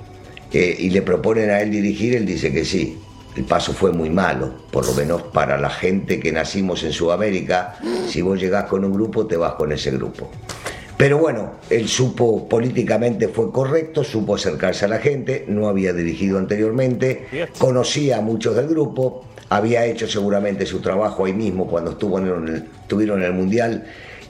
y 0.53 0.89
le 0.91 1.03
proponen 1.03 1.51
a 1.51 1.61
él 1.61 1.73
dirigir, 1.73 2.15
él 2.15 2.25
dice 2.25 2.53
que 2.53 2.65
sí. 2.65 2.97
El 3.37 3.43
paso 3.43 3.73
fue 3.73 3.91
muy 3.91 4.11
malo, 4.11 4.55
por 4.71 4.87
lo 4.87 4.93
menos 4.93 5.23
para 5.23 5.59
la 5.59 5.69
gente 5.69 6.21
que 6.21 6.31
nacimos 6.31 6.85
en 6.85 6.93
Sudamérica. 6.93 7.75
Si 8.07 8.23
vos 8.23 8.39
llegás 8.39 8.67
con 8.67 8.85
un 8.85 8.93
grupo, 8.93 9.27
te 9.27 9.37
vas 9.37 9.55
con 9.55 9.73
ese 9.73 9.91
grupo. 9.91 10.31
Pero 10.97 11.19
bueno, 11.19 11.55
él 11.71 11.89
supo 11.89 12.49
políticamente 12.49 13.29
fue 13.29 13.51
correcto, 13.51 14.05
supo 14.05 14.37
acercarse 14.37 14.85
a 14.85 14.89
la 14.89 14.99
gente, 14.99 15.45
no 15.49 15.69
había 15.69 15.93
dirigido 15.93 16.39
anteriormente, 16.39 17.27
conocía 17.59 18.19
a 18.19 18.21
muchos 18.21 18.55
del 18.55 18.69
grupo, 18.69 19.25
había 19.49 19.85
hecho 19.87 20.07
seguramente 20.07 20.67
su 20.67 20.81
trabajo 20.81 21.25
ahí 21.25 21.33
mismo 21.33 21.67
cuando 21.67 21.93
estuvo 21.93 22.19
en 22.19 22.27
el, 22.27 22.69
estuvieron 22.83 23.21
en 23.21 23.27
el 23.27 23.33
Mundial. 23.33 23.85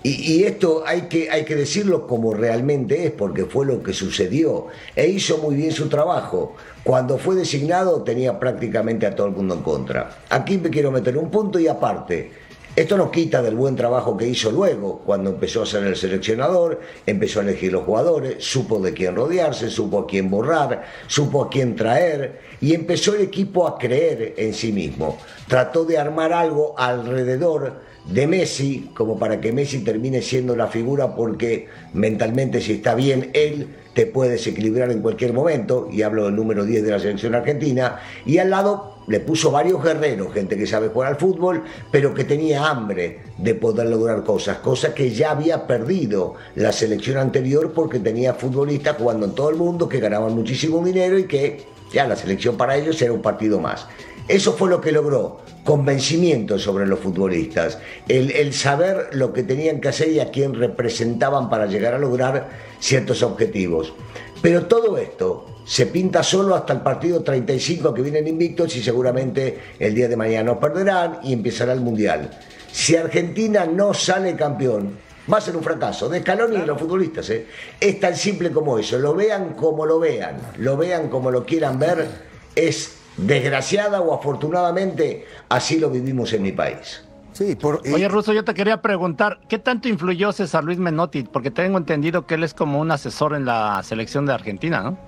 Y, 0.06 0.42
esto 0.42 0.84
hay 0.86 1.02
que, 1.02 1.30
hay 1.30 1.46
que 1.46 1.56
decirlo 1.56 2.06
como 2.06 2.34
realmente 2.34 3.06
es, 3.06 3.10
porque 3.10 3.46
fue 3.46 3.64
lo 3.64 3.82
que 3.82 3.94
sucedió. 3.94 4.66
E 4.94 5.08
hizo 5.08 5.38
muy 5.38 5.54
bien 5.54 5.72
su 5.72 5.88
trabajo. 5.88 6.56
Cuando 6.82 7.16
fue 7.16 7.36
designado 7.36 8.02
tenía 8.02 8.38
prácticamente 8.38 9.06
a 9.06 9.14
todo 9.14 9.28
el 9.28 9.32
mundo 9.32 9.54
en 9.54 9.62
contra. 9.62 10.18
Aquí 10.28 10.58
me 10.58 10.68
quiero 10.68 10.90
meter 10.90 11.16
un 11.16 11.30
punto 11.30 11.58
y 11.58 11.68
aparte. 11.68 12.43
Esto 12.76 12.96
no 12.96 13.08
quita 13.08 13.40
del 13.40 13.54
buen 13.54 13.76
trabajo 13.76 14.16
que 14.16 14.26
hizo 14.26 14.50
luego, 14.50 14.98
cuando 15.06 15.30
empezó 15.30 15.62
a 15.62 15.66
ser 15.66 15.84
el 15.84 15.94
seleccionador, 15.94 16.80
empezó 17.06 17.38
a 17.38 17.44
elegir 17.44 17.70
los 17.70 17.84
jugadores, 17.84 18.42
supo 18.44 18.80
de 18.80 18.92
quién 18.92 19.14
rodearse, 19.14 19.70
supo 19.70 20.00
a 20.00 20.06
quién 20.08 20.28
borrar, 20.28 20.84
supo 21.06 21.44
a 21.44 21.48
quién 21.48 21.76
traer 21.76 22.40
y 22.60 22.74
empezó 22.74 23.14
el 23.14 23.22
equipo 23.22 23.68
a 23.68 23.78
creer 23.78 24.34
en 24.36 24.52
sí 24.52 24.72
mismo. 24.72 25.18
Trató 25.46 25.84
de 25.84 25.98
armar 25.98 26.32
algo 26.32 26.74
alrededor 26.76 27.74
de 28.06 28.26
Messi, 28.26 28.90
como 28.92 29.20
para 29.20 29.40
que 29.40 29.52
Messi 29.52 29.84
termine 29.84 30.20
siendo 30.20 30.56
la 30.56 30.66
figura 30.66 31.14
porque 31.14 31.68
mentalmente 31.92 32.60
si 32.60 32.72
está 32.72 32.96
bien 32.96 33.30
él 33.34 33.68
te 33.94 34.06
puede 34.06 34.32
desequilibrar 34.32 34.90
en 34.90 35.00
cualquier 35.00 35.32
momento, 35.32 35.88
y 35.90 36.02
hablo 36.02 36.24
del 36.26 36.36
número 36.36 36.64
10 36.64 36.84
de 36.84 36.90
la 36.90 36.98
selección 36.98 37.34
argentina, 37.34 38.00
y 38.26 38.38
al 38.38 38.50
lado 38.50 38.94
le 39.06 39.20
puso 39.20 39.50
varios 39.50 39.82
guerreros, 39.82 40.32
gente 40.32 40.56
que 40.56 40.66
sabe 40.66 40.88
jugar 40.88 41.12
al 41.12 41.16
fútbol, 41.16 41.62
pero 41.90 42.12
que 42.14 42.24
tenía 42.24 42.68
hambre 42.68 43.20
de 43.38 43.54
poder 43.54 43.88
lograr 43.88 44.24
cosas, 44.24 44.58
cosas 44.58 44.94
que 44.94 45.10
ya 45.10 45.30
había 45.30 45.66
perdido 45.66 46.34
la 46.56 46.72
selección 46.72 47.18
anterior 47.18 47.72
porque 47.72 48.00
tenía 48.00 48.34
futbolistas 48.34 48.96
jugando 48.96 49.26
en 49.26 49.34
todo 49.34 49.50
el 49.50 49.56
mundo 49.56 49.88
que 49.88 50.00
ganaban 50.00 50.34
muchísimo 50.34 50.84
dinero 50.84 51.18
y 51.18 51.24
que 51.24 51.64
ya 51.92 52.06
la 52.06 52.16
selección 52.16 52.56
para 52.56 52.76
ellos 52.76 53.00
era 53.00 53.12
un 53.12 53.22
partido 53.22 53.60
más. 53.60 53.86
Eso 54.26 54.54
fue 54.54 54.70
lo 54.70 54.80
que 54.80 54.92
logró, 54.92 55.40
convencimiento 55.64 56.58
sobre 56.58 56.86
los 56.86 56.98
futbolistas, 56.98 57.78
el, 58.08 58.30
el, 58.30 58.54
saber 58.54 59.10
lo 59.12 59.32
que 59.32 59.42
tenían 59.42 59.80
que 59.80 59.88
hacer 59.88 60.08
y 60.10 60.20
a 60.20 60.30
quién 60.30 60.54
representaban 60.54 61.50
para 61.50 61.66
llegar 61.66 61.94
a 61.94 61.98
lograr 61.98 62.48
ciertos 62.80 63.22
objetivos. 63.22 63.92
Pero 64.40 64.66
todo 64.66 64.96
esto 64.96 65.46
se 65.66 65.86
pinta 65.86 66.22
solo 66.22 66.54
hasta 66.54 66.72
el 66.72 66.80
partido 66.80 67.22
35 67.22 67.92
que 67.94 68.02
vienen 68.02 68.26
invictos 68.26 68.74
y 68.76 68.82
seguramente 68.82 69.58
el 69.78 69.94
día 69.94 70.08
de 70.08 70.16
mañana 70.16 70.52
nos 70.52 70.58
perderán 70.58 71.18
y 71.22 71.32
empezará 71.32 71.72
el 71.72 71.80
Mundial. 71.80 72.30
Si 72.70 72.96
Argentina 72.96 73.66
no 73.66 73.94
sale 73.94 74.36
campeón, 74.36 74.98
va 75.32 75.38
a 75.38 75.40
ser 75.40 75.56
un 75.56 75.62
fracaso 75.62 76.08
de 76.08 76.20
Scaloni 76.20 76.56
y 76.56 76.60
de 76.60 76.66
los 76.66 76.78
futbolistas. 76.78 77.30
¿eh? 77.30 77.46
Es 77.80 78.00
tan 78.00 78.16
simple 78.16 78.50
como 78.50 78.78
eso. 78.78 78.98
Lo 78.98 79.14
vean 79.14 79.54
como 79.54 79.86
lo 79.86 79.98
vean, 79.98 80.36
lo 80.58 80.76
vean 80.76 81.08
como 81.08 81.30
lo 81.30 81.46
quieran 81.46 81.78
ver, 81.78 82.06
es 82.54 82.96
Desgraciada 83.16 84.00
o 84.00 84.14
afortunadamente, 84.14 85.26
así 85.48 85.78
lo 85.78 85.90
vivimos 85.90 86.32
en 86.32 86.42
mi 86.42 86.52
país. 86.52 87.04
Sí, 87.32 87.56
por, 87.56 87.80
Oye, 87.92 88.08
Russo, 88.08 88.32
yo 88.32 88.44
te 88.44 88.54
quería 88.54 88.80
preguntar, 88.80 89.40
¿qué 89.48 89.58
tanto 89.58 89.88
influyó 89.88 90.32
César 90.32 90.62
Luis 90.62 90.78
Menotti? 90.78 91.24
Porque 91.24 91.50
tengo 91.50 91.78
entendido 91.78 92.26
que 92.26 92.34
él 92.34 92.44
es 92.44 92.54
como 92.54 92.80
un 92.80 92.92
asesor 92.92 93.34
en 93.34 93.44
la 93.44 93.82
selección 93.82 94.24
de 94.26 94.32
Argentina, 94.32 94.82
¿no? 94.82 94.98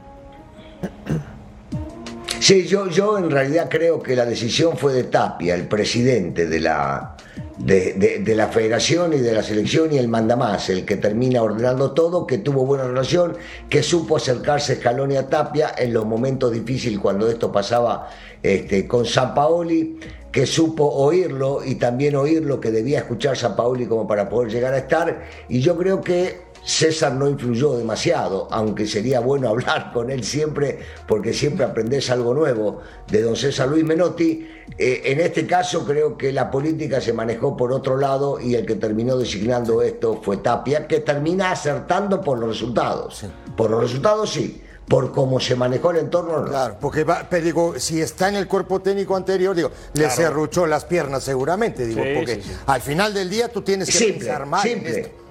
Sí, 2.41 2.67
yo, 2.67 2.89
yo 2.89 3.17
en 3.19 3.31
realidad 3.31 3.69
creo 3.71 4.03
que 4.03 4.15
la 4.15 4.25
decisión 4.25 4.77
fue 4.77 4.93
de 4.93 5.05
Tapia, 5.05 5.55
el 5.55 5.69
presidente 5.69 6.47
de 6.47 6.61
la, 6.61 7.16
de, 7.59 8.35
la 8.37 8.49
federación 8.49 9.13
y 9.13 9.19
de 9.19 9.33
la 9.33 9.43
selección 9.43 9.93
y 9.93 9.99
el 9.99 10.09
mandamás, 10.09 10.69
el 10.69 10.85
que 10.85 10.97
termina 10.97 11.43
ordenando 11.43 11.93
todo, 11.93 12.27
que 12.27 12.39
tuvo 12.39 12.67
buena 12.67 12.85
relación, 12.85 13.37
que 13.69 13.83
supo 13.83 14.17
acercarse 14.17 14.77
Scaloni 14.77 15.17
a 15.17 15.29
Tapia 15.29 15.75
en 15.77 15.93
los 15.93 16.05
momentos 16.05 16.53
difíciles 16.53 16.99
cuando 16.99 17.29
esto 17.29 17.51
pasaba 17.51 18.11
este, 18.43 18.87
con 18.87 19.07
San 19.07 19.35
Paoli, 19.35 19.99
que 20.31 20.45
supo 20.45 20.85
oírlo 20.85 21.65
y 21.65 21.77
también 21.77 22.15
oír 22.15 22.45
lo 22.45 22.61
que 22.61 22.71
debía 22.71 22.99
escuchar 22.99 23.37
San 23.37 23.57
Paoli 23.57 23.87
como 23.87 24.07
para 24.07 24.29
poder 24.29 24.51
llegar 24.51 24.75
a 24.75 24.79
estar. 24.79 25.25
Y 25.49 25.61
yo 25.61 25.77
creo 25.77 26.03
que 26.03 26.46
César 26.67 27.13
no 27.13 27.29
influyó 27.29 27.77
demasiado, 27.77 28.49
aunque 28.51 28.89
sería 28.89 29.21
bueno 29.21 29.49
hablar 29.51 29.93
con 29.93 30.11
él 30.11 30.25
siempre, 30.25 30.81
porque 31.07 31.33
siempre 31.33 31.65
aprendes 31.65 32.11
algo 32.11 32.35
nuevo 32.35 32.81
de 33.07 33.23
don 33.23 33.37
César 33.37 33.69
Luis 33.69 33.85
Menotti. 33.85 34.49
Eh, 34.77 35.03
en 35.05 35.21
este 35.21 35.47
caso 35.47 35.87
creo 35.87 36.19
que 36.19 36.33
la 36.33 36.51
política 36.51 37.01
se 37.01 37.13
manejó 37.13 37.57
por 37.57 37.73
otro 37.73 37.97
lado 37.97 38.41
y 38.41 38.57
el 38.57 38.67
que 38.67 38.75
terminó 38.75 39.17
designando 39.17 39.81
esto 39.81 40.21
fue 40.21 40.39
Tapia, 40.39 40.89
que 40.89 40.99
termina 41.01 41.53
acertando 41.53 42.21
por 42.21 42.39
los 42.39 42.49
resultados. 42.49 43.25
Por 43.57 43.71
los 43.71 43.83
resultados 43.83 44.31
sí, 44.31 44.61
por 44.89 45.13
cómo 45.13 45.39
se 45.39 45.55
manejó 45.55 45.93
el 45.93 45.99
entorno. 45.99 46.47
Claro, 46.47 46.79
porque 46.81 47.07
pero 47.31 47.45
digo, 47.45 47.75
si 47.79 48.01
está 48.01 48.29
en 48.29 48.35
el 48.35 48.49
cuerpo 48.49 48.81
técnico 48.81 49.15
anterior, 49.15 49.55
digo, 49.55 49.71
le 49.95 50.11
cerruchó 50.11 50.67
las 50.67 50.85
piernas 50.85 51.23
seguramente, 51.23 51.87
digo, 51.87 52.03
porque 52.17 52.43
al 52.67 52.81
final 52.81 53.15
del 53.15 53.31
día 53.31 53.49
tú 53.49 53.63
tienes 53.63 53.87
que 53.87 53.99
simple, 53.99 54.19
pensar 54.19 54.47
mal 54.47 54.63
Simple, 54.63 55.26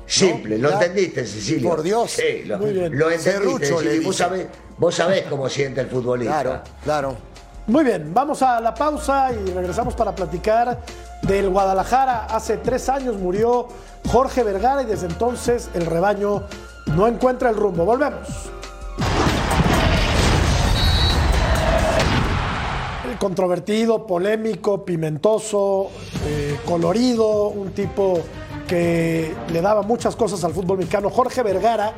lo 0.46 0.72
entendiste, 0.72 1.26
Cecilio. 1.26 1.70
Por 1.70 1.84
Dios. 1.84 2.12
Sí, 2.12 2.44
lo, 2.46 2.58
lo 2.58 3.10
entendiste, 3.10 4.02
Vos 4.04 4.16
sabés, 4.16 4.48
vos 4.78 4.96
sabés 4.96 5.24
cómo 5.24 5.50
siente 5.50 5.82
el 5.82 5.88
futbolista. 5.88 6.42
Claro, 6.42 6.62
claro. 6.84 7.18
Muy 7.68 7.84
bien, 7.84 8.14
vamos 8.14 8.44
a 8.44 8.62
la 8.62 8.76
pausa 8.76 9.32
y 9.34 9.50
regresamos 9.52 9.96
para 9.96 10.14
platicar 10.14 10.82
del 11.24 11.50
Guadalajara. 11.50 12.26
Hace 12.26 12.58
tres 12.58 12.90
años 12.90 13.18
murió 13.18 13.68
Jorge 14.08 14.44
Vergara 14.44 14.84
y 14.84 14.86
desde 14.86 15.08
entonces 15.08 15.70
el 15.74 15.88
rebaño 15.88 16.44
no 16.96 17.08
encuentra 17.08 17.50
el 17.50 17.56
rumbo. 17.56 17.84
Volvemos. 17.84 18.28
El 23.10 23.18
controvertido, 23.18 24.06
polémico, 24.06 24.86
pimentoso, 24.86 25.90
eh, 26.28 26.60
colorido, 26.66 27.48
un 27.48 27.72
tipo 27.72 28.22
que 28.68 29.34
le 29.52 29.62
daba 29.62 29.82
muchas 29.82 30.16
cosas 30.16 30.44
al 30.44 30.54
fútbol 30.54 30.78
mexicano. 30.78 31.10
Jorge 31.10 31.44
Vergara 31.44 31.94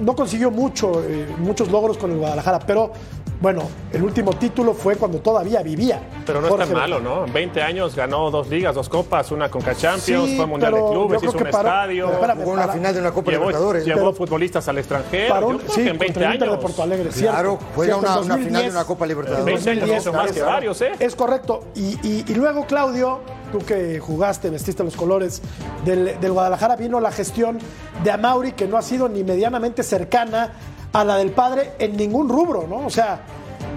no 0.00 0.14
consiguió 0.14 0.50
mucho, 0.50 1.02
eh, 1.02 1.26
muchos 1.38 1.70
logros 1.70 1.98
con 1.98 2.10
el 2.10 2.18
Guadalajara, 2.18 2.58
pero 2.60 2.92
bueno, 3.40 3.70
el 3.90 4.02
último 4.02 4.34
título 4.34 4.74
fue 4.74 4.96
cuando 4.96 5.18
todavía 5.20 5.62
vivía. 5.62 6.00
Pero 6.26 6.42
no 6.42 6.48
es 6.48 6.56
tan 6.56 6.72
malo, 6.74 7.00
¿no? 7.00 7.24
20 7.24 7.62
años 7.62 7.96
ganó 7.96 8.30
dos 8.30 8.48
ligas, 8.48 8.74
dos 8.74 8.90
copas, 8.90 9.32
una 9.32 9.50
Conca 9.50 9.74
Champions, 9.74 10.36
fue 10.36 10.46
Mundial 10.46 10.74
de 10.74 10.80
Clubes, 10.80 11.22
hizo 11.22 11.38
un 11.38 11.46
estadio. 11.46 12.08
jugó 12.08 12.52
una 12.52 12.68
final 12.68 12.94
de 12.94 13.00
una 13.00 13.12
Copa 13.12 13.30
llevó, 13.30 13.44
Libertadores. 13.46 13.84
Llevó 13.86 14.12
futbolistas 14.12 14.68
al 14.68 14.76
extranjero. 14.76 15.58
sí, 15.68 15.88
en 15.88 15.98
20 15.98 16.26
años. 16.26 16.50
De 16.50 16.58
Porto 16.58 16.82
Alegre, 16.82 17.08
claro, 17.08 17.58
fue 17.74 17.92
una, 17.94 18.36
final 18.36 18.62
de 18.62 18.70
una 18.70 18.84
Copa 18.84 19.06
Libertadores. 19.06 19.64
20 19.64 19.70
años 19.70 20.02
hizo 20.02 20.12
más 20.12 20.32
que 20.32 20.42
varios, 20.42 20.80
¿eh? 20.82 20.92
Es 20.98 21.16
correcto. 21.16 21.64
Y, 21.74 21.98
y, 22.30 22.34
luego, 22.34 22.66
Claudio, 22.66 23.20
tú 23.52 23.58
que 23.58 23.98
jugaste, 24.00 24.50
vestiste 24.50 24.84
los 24.84 24.96
colores 24.96 25.40
del, 25.86 26.20
del 26.20 26.32
Guadalajara, 26.32 26.76
vino 26.76 27.00
la 27.00 27.10
gestión 27.10 27.58
de 28.04 28.10
Amauri, 28.10 28.52
que 28.52 28.66
no 28.66 28.76
ha 28.76 28.82
sido 28.82 29.08
ni 29.08 29.24
medianamente 29.24 29.82
cercana 29.82 30.52
a 30.92 31.04
la 31.04 31.16
del 31.16 31.30
padre 31.30 31.72
en 31.78 31.96
ningún 31.96 32.28
rubro, 32.28 32.66
¿no? 32.68 32.86
O 32.86 32.90
sea, 32.90 33.20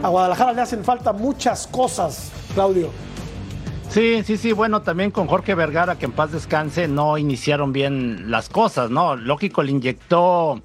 a 0.01 0.09
Guadalajara 0.09 0.53
le 0.53 0.61
hacen 0.61 0.84
falta 0.84 1.14
muchas 1.14 1.68
cosas, 1.68 2.32
Claudio. 2.53 2.89
Sí, 3.89 4.24
sí, 4.26 4.38
sí, 4.38 4.53
bueno, 4.53 4.82
también 4.82 5.11
con 5.11 5.28
Jorge 5.28 5.53
Vergara, 5.53 5.97
que 5.97 6.05
en 6.05 6.14
paz 6.14 6.32
descanse, 6.32 6.88
no 6.88 7.18
iniciaron 7.18 7.72
bien 7.72 8.32
las 8.32 8.49
cosas, 8.49 8.89
¿no? 8.89 9.16
Lógico, 9.16 9.61
le 9.61 9.72
inyectó 9.72 10.61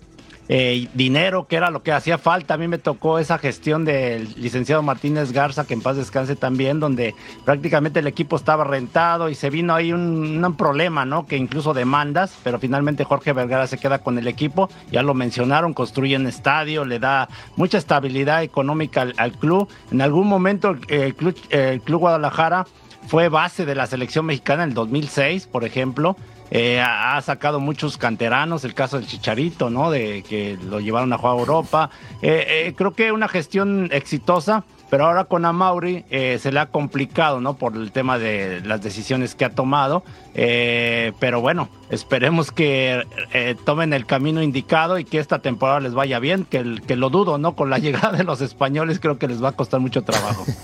eh, 0.51 0.89
dinero, 0.95 1.47
que 1.47 1.57
era 1.57 1.71
lo 1.71 1.83
que 1.83 1.93
hacía 1.93 2.17
falta. 2.17 2.55
A 2.55 2.57
mí 2.57 2.69
me 2.69 2.79
tocó 2.79 3.19
esa 3.19 3.39
gestión 3.39 3.85
del 3.85 4.33
licenciado 4.37 4.83
Martínez 4.83 5.33
Garza, 5.33 5.67
que 5.67 5.75
en 5.75 5.83
paz 5.83 5.97
descanse 5.97 6.37
también, 6.37 6.81
donde 6.81 7.15
prácticamente 7.45 8.01
el 8.01 8.07
equipo 8.07 8.37
estaba 8.37 8.65
rentado 8.65 9.29
y 9.29 9.35
se 9.35 9.51
vino 9.51 9.75
ahí 9.75 9.93
un, 9.93 10.39
problema, 10.57 11.05
¿no? 11.05 11.27
Que 11.27 11.37
incluso 11.37 11.75
demandas, 11.75 12.35
pero 12.43 12.59
finalmente 12.59 13.05
Jorge 13.05 13.35
Vergara 13.35 13.67
se 13.67 13.77
queda 13.77 13.99
con 13.99 14.19
el 14.19 14.27
equipo, 14.27 14.71
ya 14.91 15.03
lo 15.03 15.13
mencionaron, 15.13 15.75
construyen 15.75 16.27
estadio, 16.27 16.87
le 16.87 16.99
da 16.99 17.29
mucha 17.57 17.77
estabilidad 17.77 18.43
económica 18.43 19.07
al, 19.17 19.33
club. 19.33 19.69
En 19.93 20.01
algún 20.01 20.27
momento 20.27 20.77
el 20.89 21.15
club, 21.15 21.37
el 21.51 21.83
club 21.83 22.01
Guadalajara 22.01 22.67
fue 23.07 23.29
base 23.29 23.67
de 23.67 23.75
la 23.75 23.87
selección 23.87 24.25
mexicana 24.25 24.63
en 24.63 24.71
el 24.71 24.75
2006, 24.75 25.47
por 25.47 25.65
ejemplo 25.65 26.17
Eh, 26.51 26.81
ha 26.81 27.21
sacado 27.23 27.61
muchos 27.61 27.99
canteranos, 27.99 28.65
el 28.65 28.75
caso 28.75 28.99
del 28.99 29.07
Chicharito, 29.07 29.71
¿no? 29.71 29.91
De 29.91 30.23
que 30.23 30.59
lo 30.63 30.81
llevaron 30.81 31.13
a 31.13 31.19
jugar 31.19 31.37
a 31.37 31.39
Europa. 31.39 31.91
Eh, 32.23 32.73
creo 32.77 32.93
que 32.93 33.13
una 33.13 33.29
gestión 33.29 33.89
exitosa 33.93 34.65
pero 34.91 35.07
ahora 35.07 35.25
con 35.25 35.45
Amauri 35.45 36.05
eh, 36.11 36.39
se 36.41 36.51
le 36.51 36.61
ha 36.61 36.67
complicado, 36.67 37.41
¿no? 37.41 37.55
Por 37.55 37.77
el 37.77 37.93
tema 37.93 38.19
de 38.19 38.61
las 38.65 38.81
decisiones 38.81 39.35
que 39.35 39.45
ha 39.45 39.51
tomado. 39.51 40.03
Eh, 40.35 41.13
pero 41.21 41.41
bueno, 41.41 41.69
esperemos 41.91 42.53
que 42.53 43.05
eh, 43.33 43.57
tomen 43.65 43.93
el 43.93 44.07
camino 44.07 44.43
indicado 44.43 44.99
y 44.99 45.05
que 45.05 45.19
esta 45.19 45.41
temporada 45.41 45.81
les 45.81 45.95
vaya 45.95 46.19
bien, 46.19 46.45
que, 46.45 46.81
que 46.87 46.97
lo 46.97 47.11
dudo, 47.11 47.39
¿no? 47.39 47.55
Con 47.55 47.71
la 47.71 47.79
llegada 47.79 48.13
de 48.13 48.25
los 48.25 48.41
españoles 48.41 48.99
creo 49.01 49.19
que 49.19 49.29
les 49.29 49.43
va 49.43 49.51
a 49.51 49.53
costar 49.53 49.81
mucho 49.81 50.03
trabajo. 50.03 50.45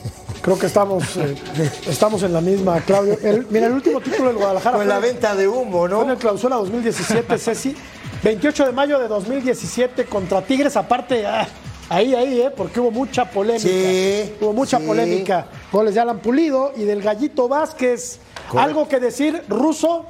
Creo 0.45 0.59
que 0.59 0.67
estamos, 0.67 1.17
estamos 1.87 2.23
en 2.23 2.35
la 2.35 2.43
misma, 2.43 2.79
Claudio. 2.83 3.17
mira, 3.49 3.67
el 3.67 3.73
último 3.73 3.99
título 4.03 4.29
del 4.29 4.37
Guadalajara. 4.37 4.77
Con 4.77 4.87
la 4.87 4.99
venta 4.99 5.35
de 5.35 5.49
humo, 5.49 5.89
¿no? 5.89 5.97
Fue 5.97 6.05
en 6.05 6.11
el 6.11 6.17
clausura 6.19 6.57
2017, 6.57 7.39
Ceci. 7.39 7.75
28 8.23 8.67
de 8.67 8.73
mayo 8.73 8.99
de 8.99 9.09
2017 9.09 10.05
contra 10.05 10.43
Tigres, 10.43 10.77
aparte. 10.77 11.27
Ah, 11.27 11.49
Ahí, 11.89 12.15
ahí, 12.15 12.41
¿eh? 12.41 12.51
porque 12.57 12.81
hubo 12.81 12.91
mucha 12.91 13.31
polémica. 13.31 13.69
Sí, 13.69 14.35
hubo 14.41 14.53
mucha 14.53 14.79
polémica. 14.81 15.47
Goles 15.71 15.95
de 15.95 16.01
Alan 16.01 16.19
Pulido 16.19 16.73
y 16.77 16.85
del 16.85 17.03
Gallito 17.03 17.49
Vázquez. 17.49 18.21
¿Algo 18.57 18.89
que 18.89 19.01
decir, 19.01 19.43
ruso? 19.49 20.07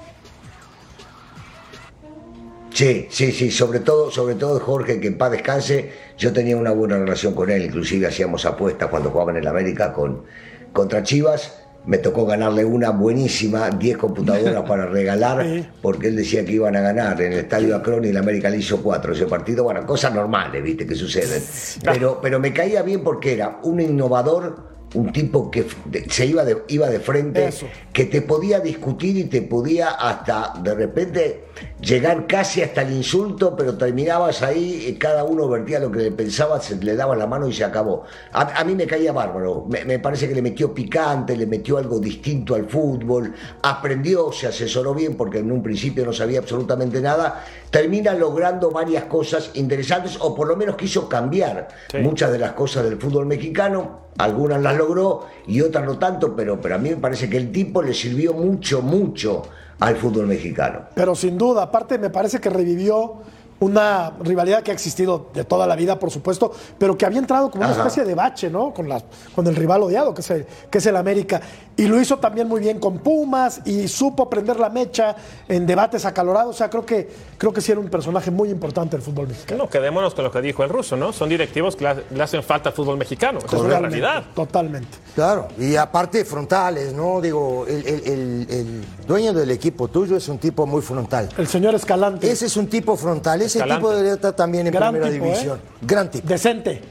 Sí, 2.72 3.06
sí, 3.10 3.30
sí, 3.30 3.50
sobre 3.52 3.80
todo, 3.80 4.10
sobre 4.10 4.34
todo 4.34 4.58
Jorge, 4.58 4.98
que 4.98 5.06
en 5.06 5.16
paz 5.16 5.30
descanse, 5.30 5.92
yo 6.18 6.32
tenía 6.32 6.56
una 6.56 6.72
buena 6.72 6.98
relación 6.98 7.32
con 7.32 7.48
él, 7.48 7.64
inclusive 7.64 8.08
hacíamos 8.08 8.44
apuestas 8.46 8.88
cuando 8.88 9.10
jugaban 9.10 9.36
en 9.36 9.42
el 9.42 9.48
América 9.48 9.92
con, 9.92 10.24
contra 10.72 11.04
Chivas, 11.04 11.63
me 11.86 11.98
tocó 11.98 12.26
ganarle 12.26 12.64
una 12.64 12.90
buenísima, 12.90 13.70
10 13.70 13.96
computadoras 13.96 14.62
para 14.68 14.86
regalar, 14.86 15.44
porque 15.82 16.08
él 16.08 16.16
decía 16.16 16.44
que 16.44 16.52
iban 16.52 16.76
a 16.76 16.80
ganar 16.80 17.20
en 17.20 17.32
el 17.32 17.38
Estadio 17.40 17.76
Acron 17.76 18.04
y 18.04 18.08
el 18.08 18.16
América 18.16 18.48
le 18.48 18.58
hizo 18.58 18.82
4 18.82 19.12
ese 19.12 19.26
partido. 19.26 19.64
Bueno, 19.64 19.84
cosas 19.86 20.14
normales, 20.14 20.62
viste, 20.62 20.86
que 20.86 20.94
suceden. 20.94 21.42
Pero, 21.84 22.18
pero 22.22 22.40
me 22.40 22.52
caía 22.52 22.82
bien 22.82 23.02
porque 23.02 23.34
era 23.34 23.60
un 23.62 23.80
innovador 23.80 24.73
un 24.94 25.12
tipo 25.12 25.50
que 25.50 25.66
se 26.08 26.26
iba 26.26 26.44
de, 26.44 26.62
iba 26.68 26.88
de 26.88 27.00
frente, 27.00 27.50
que 27.92 28.04
te 28.06 28.22
podía 28.22 28.60
discutir 28.60 29.16
y 29.16 29.24
te 29.24 29.42
podía 29.42 29.90
hasta 29.90 30.54
de 30.62 30.74
repente 30.74 31.44
llegar 31.80 32.26
casi 32.26 32.62
hasta 32.62 32.82
el 32.82 32.92
insulto, 32.92 33.54
pero 33.56 33.76
terminabas 33.76 34.42
ahí, 34.42 34.86
y 34.88 34.94
cada 34.94 35.24
uno 35.24 35.48
vertía 35.48 35.78
lo 35.78 35.90
que 35.90 35.98
le 35.98 36.12
pensaba, 36.12 36.60
se 36.60 36.76
le 36.76 36.96
daba 36.96 37.14
la 37.14 37.26
mano 37.26 37.48
y 37.48 37.52
se 37.52 37.64
acabó. 37.64 38.04
A, 38.32 38.64
mí 38.64 38.74
me 38.74 38.86
caía 38.86 39.12
bárbaro, 39.12 39.66
me, 39.68 39.98
parece 39.98 40.28
que 40.28 40.34
le 40.34 40.42
metió 40.42 40.72
picante, 40.72 41.36
le 41.36 41.46
metió 41.46 41.76
algo 41.78 41.98
distinto 41.98 42.54
al 42.54 42.68
fútbol, 42.68 43.34
aprendió, 43.62 44.32
se 44.32 44.46
asesoró 44.46 44.94
bien 44.94 45.16
porque 45.16 45.38
en 45.38 45.52
un 45.52 45.62
principio 45.62 46.04
no 46.04 46.12
sabía 46.12 46.38
absolutamente 46.38 47.00
nada, 47.00 47.44
termina 47.74 48.14
logrando 48.14 48.70
varias 48.70 49.02
cosas 49.06 49.50
interesantes 49.54 50.16
o 50.20 50.32
por 50.32 50.46
lo 50.46 50.54
menos 50.54 50.76
quiso 50.76 51.08
cambiar 51.08 51.66
muchas 52.00 52.30
de 52.30 52.38
las 52.38 52.52
cosas 52.52 52.84
del 52.84 53.00
fútbol 53.00 53.26
mexicano 53.26 54.04
algunas 54.16 54.62
las 54.62 54.76
logró 54.76 55.26
y 55.48 55.60
otras 55.60 55.84
no 55.84 55.98
tanto, 55.98 56.36
pero, 56.36 56.60
pero 56.60 56.76
a 56.76 56.78
mí 56.78 56.90
me 56.90 56.98
parece 56.98 57.28
que 57.28 57.36
el 57.36 57.50
tipo 57.50 57.82
le 57.82 57.92
sirvió 57.92 58.32
mucho, 58.32 58.80
mucho 58.80 59.42
al 59.80 59.96
fútbol 59.96 60.28
mexicano. 60.28 60.82
Pero 60.94 61.16
sin 61.16 61.36
duda, 61.36 61.62
aparte 61.64 61.98
me 61.98 62.10
parece 62.10 62.40
que 62.40 62.48
revivió 62.48 63.22
una 63.64 64.12
rivalidad 64.20 64.62
que 64.62 64.70
ha 64.70 64.74
existido 64.74 65.30
de 65.32 65.44
toda 65.44 65.66
la 65.66 65.74
vida, 65.74 65.98
por 65.98 66.10
supuesto, 66.10 66.52
pero 66.78 66.96
que 66.98 67.06
había 67.06 67.18
entrado 67.18 67.50
como 67.50 67.64
una 67.64 67.72
especie 67.72 68.04
de 68.04 68.14
bache, 68.14 68.50
¿no? 68.50 68.72
Con, 68.74 68.88
la, 68.88 69.02
con 69.34 69.46
el 69.46 69.56
rival 69.56 69.82
odiado, 69.82 70.12
que 70.12 70.20
es 70.20 70.30
el, 70.30 70.46
que 70.70 70.78
es 70.78 70.86
el 70.86 70.96
América. 70.96 71.40
Y 71.76 71.86
lo 71.86 72.00
hizo 72.00 72.18
también 72.18 72.46
muy 72.46 72.60
bien 72.60 72.78
con 72.78 72.98
Pumas 72.98 73.62
y 73.64 73.88
supo 73.88 74.30
prender 74.30 74.60
la 74.60 74.68
mecha 74.68 75.16
en 75.48 75.66
debates 75.66 76.04
acalorados. 76.04 76.54
O 76.54 76.58
sea, 76.58 76.70
creo 76.70 76.86
que, 76.86 77.08
creo 77.36 77.52
que 77.52 77.60
sí 77.60 77.72
era 77.72 77.80
un 77.80 77.88
personaje 77.88 78.30
muy 78.30 78.50
importante 78.50 78.96
del 78.96 79.02
fútbol 79.02 79.28
mexicano. 79.28 79.64
No, 79.64 79.70
quedémonos 79.70 80.14
con 80.14 80.24
lo 80.24 80.30
que 80.30 80.40
dijo 80.40 80.62
el 80.62 80.70
ruso, 80.70 80.96
¿no? 80.96 81.12
Son 81.12 81.28
directivos 81.28 81.74
que 81.74 82.04
le 82.10 82.22
hacen 82.22 82.42
falta 82.42 82.68
al 82.68 82.74
fútbol 82.74 82.96
mexicano. 82.96 83.40
es 83.40 83.52
una 83.52 83.80
realidad. 83.80 84.24
Totalmente. 84.34 84.98
Claro, 85.14 85.48
y 85.58 85.76
aparte 85.76 86.24
frontales, 86.24 86.92
¿no? 86.92 87.20
Digo, 87.20 87.66
el, 87.66 87.86
el, 87.86 88.84
dueño 89.06 89.32
del 89.32 89.50
equipo 89.50 89.88
tuyo 89.88 90.16
es 90.16 90.28
un 90.28 90.38
tipo 90.38 90.66
muy 90.66 90.82
frontal. 90.82 91.28
El 91.36 91.46
señor 91.46 91.74
Escalante. 91.74 92.30
Ese 92.30 92.46
es 92.46 92.56
un 92.56 92.68
tipo 92.68 92.96
frontal. 92.96 93.42
Ese 93.58 93.64
tipo 93.64 93.90
debería 93.90 94.14
estar 94.14 94.32
también 94.34 94.66
en 94.66 94.72
primera 94.72 95.08
¿eh? 95.08 95.12
división. 95.12 95.60
Gran 95.82 96.10
tipo. 96.10 96.26
Decente. 96.26 96.82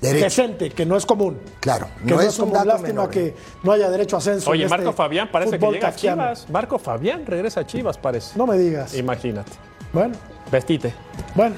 Decente, 0.00 0.70
que 0.70 0.86
no 0.86 0.96
es 0.96 1.04
común. 1.04 1.38
Claro, 1.60 1.88
que 1.98 2.14
no, 2.14 2.20
es, 2.20 2.36
común. 2.36 2.56
Lástima 2.64 3.10
que 3.10 3.34
no 3.64 3.72
haya 3.72 3.90
derecho 3.90 4.16
a 4.16 4.18
ascenso. 4.20 4.50
Oye, 4.50 4.68
Marco 4.68 4.90
este 4.90 4.96
Fabián 4.96 5.28
parece 5.30 5.58
que 5.58 5.66
llega 5.66 5.88
a 5.88 5.94
Chivas. 5.94 6.48
Marco 6.50 6.78
Fabián 6.78 7.26
regresa 7.26 7.60
a 7.60 7.66
Chivas, 7.66 7.98
parece. 7.98 8.38
No 8.38 8.46
me 8.46 8.56
digas. 8.56 8.94
Imagínate. 8.94 9.52
Bueno. 9.92 10.14
Vestite. 10.50 10.94
Bueno, 11.34 11.56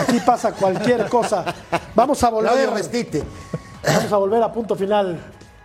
aquí 0.00 0.18
pasa 0.24 0.52
cualquier 0.52 1.06
cosa. 1.08 1.44
Vamos 1.94 2.22
a 2.24 2.30
volver. 2.30 2.68
No 2.68 2.74
vestite. 2.74 3.22
Vamos 3.84 4.12
a 4.12 4.16
volver 4.16 4.42
a 4.42 4.52
punto 4.52 4.74
final 4.74 5.18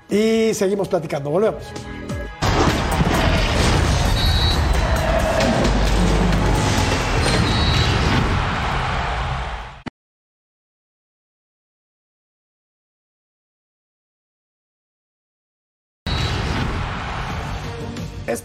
y 0.10 0.54
seguimos 0.54 0.88
platicando. 0.88 1.30
Volvemos. 1.30 1.64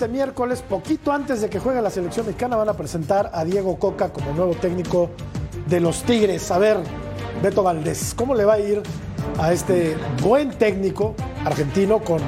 Este 0.03 0.13
miércoles, 0.13 0.65
poquito 0.69 1.13
antes 1.13 1.43
de 1.43 1.49
que 1.49 1.61
juegue 1.61 1.81
la 1.81 1.89
selección 1.89 2.27
mexicana, 2.27 2.57
van 2.57 2.69
a 2.69 2.73
presentar 2.73 3.31
a 3.33 3.45
Diego 3.45 3.79
Coca 3.79 4.13
como 4.13 4.33
nuevo 4.33 4.53
técnico 4.55 5.11
de 5.67 5.79
los 5.79 6.03
Tigres. 6.03 6.51
A 6.51 6.59
ver, 6.59 6.79
Beto 7.41 7.63
Valdés, 7.63 8.13
¿cómo 8.17 8.35
le 8.35 8.45
va 8.45 8.55
a 8.55 8.59
ir 8.59 8.83
a 9.39 9.53
este 9.53 9.97
buen 10.21 10.51
técnico 10.59 11.15
argentino 11.45 12.01
con, 12.01 12.19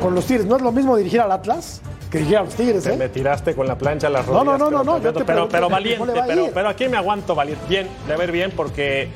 con 0.00 0.14
los 0.14 0.26
Tigres? 0.26 0.46
No 0.46 0.54
es 0.54 0.62
lo 0.62 0.70
mismo 0.70 0.96
dirigir 0.96 1.22
al 1.22 1.32
Atlas 1.32 1.80
que 2.08 2.18
dirigir 2.18 2.38
a 2.38 2.44
los 2.44 2.54
Tigres, 2.54 2.86
¿eh? 2.86 2.96
Me 2.96 3.08
tiraste 3.08 3.56
con 3.56 3.66
la 3.66 3.76
plancha 3.76 4.06
a 4.06 4.10
las 4.10 4.26
rodillas. 4.26 4.44
No, 4.44 4.70
no, 4.70 4.70
no, 4.70 4.84
no, 4.84 5.02
pero, 5.26 5.48
pero, 5.48 5.68
valiente, 5.68 6.12
pero, 6.28 6.50
pero 6.54 6.68
aquí 6.68 6.86
me 6.86 6.98
aguanto 6.98 7.34
valiente. 7.34 7.64
Bien, 7.68 7.88
de 8.06 8.16
ver 8.16 8.30
bien 8.30 8.52
porque 8.54 9.08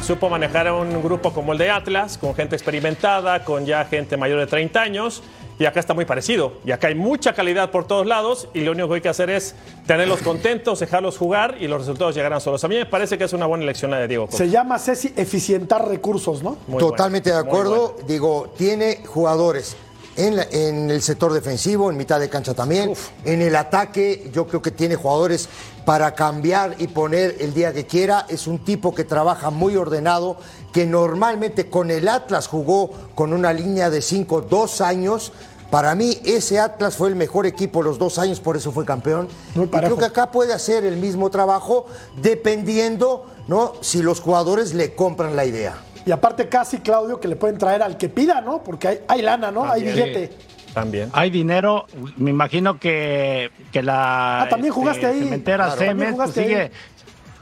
supo 0.00 0.30
manejar 0.30 0.68
a 0.68 0.74
un 0.74 1.02
grupo 1.02 1.32
como 1.32 1.50
el 1.50 1.58
de 1.58 1.70
Atlas, 1.72 2.18
con 2.18 2.36
gente 2.36 2.54
experimentada, 2.54 3.42
con 3.42 3.66
ya 3.66 3.84
gente 3.86 4.16
mayor 4.16 4.38
de 4.38 4.46
30 4.46 4.80
años 4.80 5.24
y 5.58 5.66
acá 5.66 5.80
está 5.80 5.94
muy 5.94 6.04
parecido. 6.04 6.54
Y 6.64 6.72
acá 6.72 6.88
hay 6.88 6.94
mucha 6.94 7.32
calidad 7.32 7.70
por 7.70 7.86
todos 7.86 8.06
lados 8.06 8.48
y 8.54 8.60
lo 8.60 8.72
único 8.72 8.88
que 8.88 8.94
hay 8.96 9.00
que 9.00 9.08
hacer 9.08 9.30
es 9.30 9.54
tenerlos 9.86 10.20
contentos, 10.22 10.80
dejarlos 10.80 11.18
jugar 11.18 11.56
y 11.60 11.68
los 11.68 11.80
resultados 11.80 12.14
llegarán 12.14 12.40
solos. 12.40 12.64
A 12.64 12.68
mí 12.68 12.76
me 12.76 12.86
parece 12.86 13.18
que 13.18 13.24
es 13.24 13.32
una 13.32 13.46
buena 13.46 13.64
elección 13.64 13.90
la 13.90 13.98
de 13.98 14.08
Diego. 14.08 14.28
Se 14.30 14.48
llama 14.48 14.78
Ceci 14.78 15.12
eficientar 15.16 15.88
recursos, 15.88 16.42
¿no? 16.42 16.56
Totalmente 16.78 17.30
de 17.30 17.38
acuerdo. 17.38 17.96
Digo, 18.06 18.52
tiene 18.56 19.00
jugadores 19.06 19.76
en, 20.16 20.40
en, 20.50 20.90
el 20.90 21.02
sector 21.02 21.32
defensivo, 21.32 21.90
en 21.90 21.96
mitad 21.96 22.20
de 22.20 22.28
cancha 22.28 22.54
también. 22.54 22.92
En 23.24 23.42
el 23.42 23.56
ataque, 23.56 24.30
yo 24.32 24.46
creo 24.46 24.62
que 24.62 24.70
tiene 24.70 24.96
jugadores 24.96 25.48
para 25.84 26.14
cambiar 26.14 26.76
y 26.78 26.88
poner 26.88 27.36
el 27.40 27.54
día 27.54 27.72
que 27.72 27.86
quiera. 27.86 28.26
Es 28.28 28.46
un 28.46 28.64
tipo 28.64 28.94
que 28.94 29.04
trabaja 29.04 29.50
muy 29.50 29.76
ordenado, 29.76 30.36
que 30.72 30.86
normalmente 30.86 31.68
con 31.68 31.90
el 31.90 32.08
Atlas 32.08 32.48
jugó 32.48 32.90
con 33.14 33.32
una 33.32 33.52
línea 33.52 33.90
de 33.90 34.02
5, 34.02 34.42
dos 34.42 34.80
años. 34.80 35.32
Para 35.70 35.94
mí 35.94 36.18
ese 36.24 36.60
Atlas 36.60 36.96
fue 36.96 37.08
el 37.08 37.16
mejor 37.16 37.46
equipo 37.46 37.82
los 37.82 37.98
dos 37.98 38.18
años, 38.18 38.40
por 38.40 38.56
eso 38.56 38.70
fue 38.70 38.84
campeón. 38.84 39.28
y 39.54 39.66
creo 39.66 39.96
que 39.96 40.04
acá 40.04 40.30
puede 40.30 40.52
hacer 40.52 40.84
el 40.84 40.96
mismo 40.96 41.30
trabajo 41.30 41.86
dependiendo 42.22 43.26
¿no? 43.48 43.72
si 43.80 44.02
los 44.02 44.20
jugadores 44.20 44.72
le 44.74 44.94
compran 44.94 45.34
la 45.36 45.44
idea. 45.44 45.74
Y 46.06 46.10
aparte 46.10 46.48
casi, 46.48 46.78
Claudio, 46.78 47.20
que 47.20 47.28
le 47.28 47.36
pueden 47.36 47.58
traer 47.58 47.82
al 47.82 47.96
que 47.96 48.08
pida, 48.08 48.40
¿no? 48.40 48.62
Porque 48.62 48.88
hay, 48.88 48.98
hay 49.08 49.22
lana, 49.22 49.50
¿no? 49.50 49.64
Hay 49.64 49.82
billete. 49.82 50.30
También. 50.74 51.08
Hay 51.12 51.30
dinero, 51.30 51.86
me 52.16 52.30
imagino 52.30 52.78
que, 52.78 53.50
que 53.72 53.82
la... 53.82 54.42
Ah, 54.42 54.48
también 54.48 54.74
jugaste 54.74 55.06
este, 55.06 55.18
ahí. 55.18 55.24
Cementera 55.24 55.74
pues 56.16 56.32
sigue... 56.32 56.70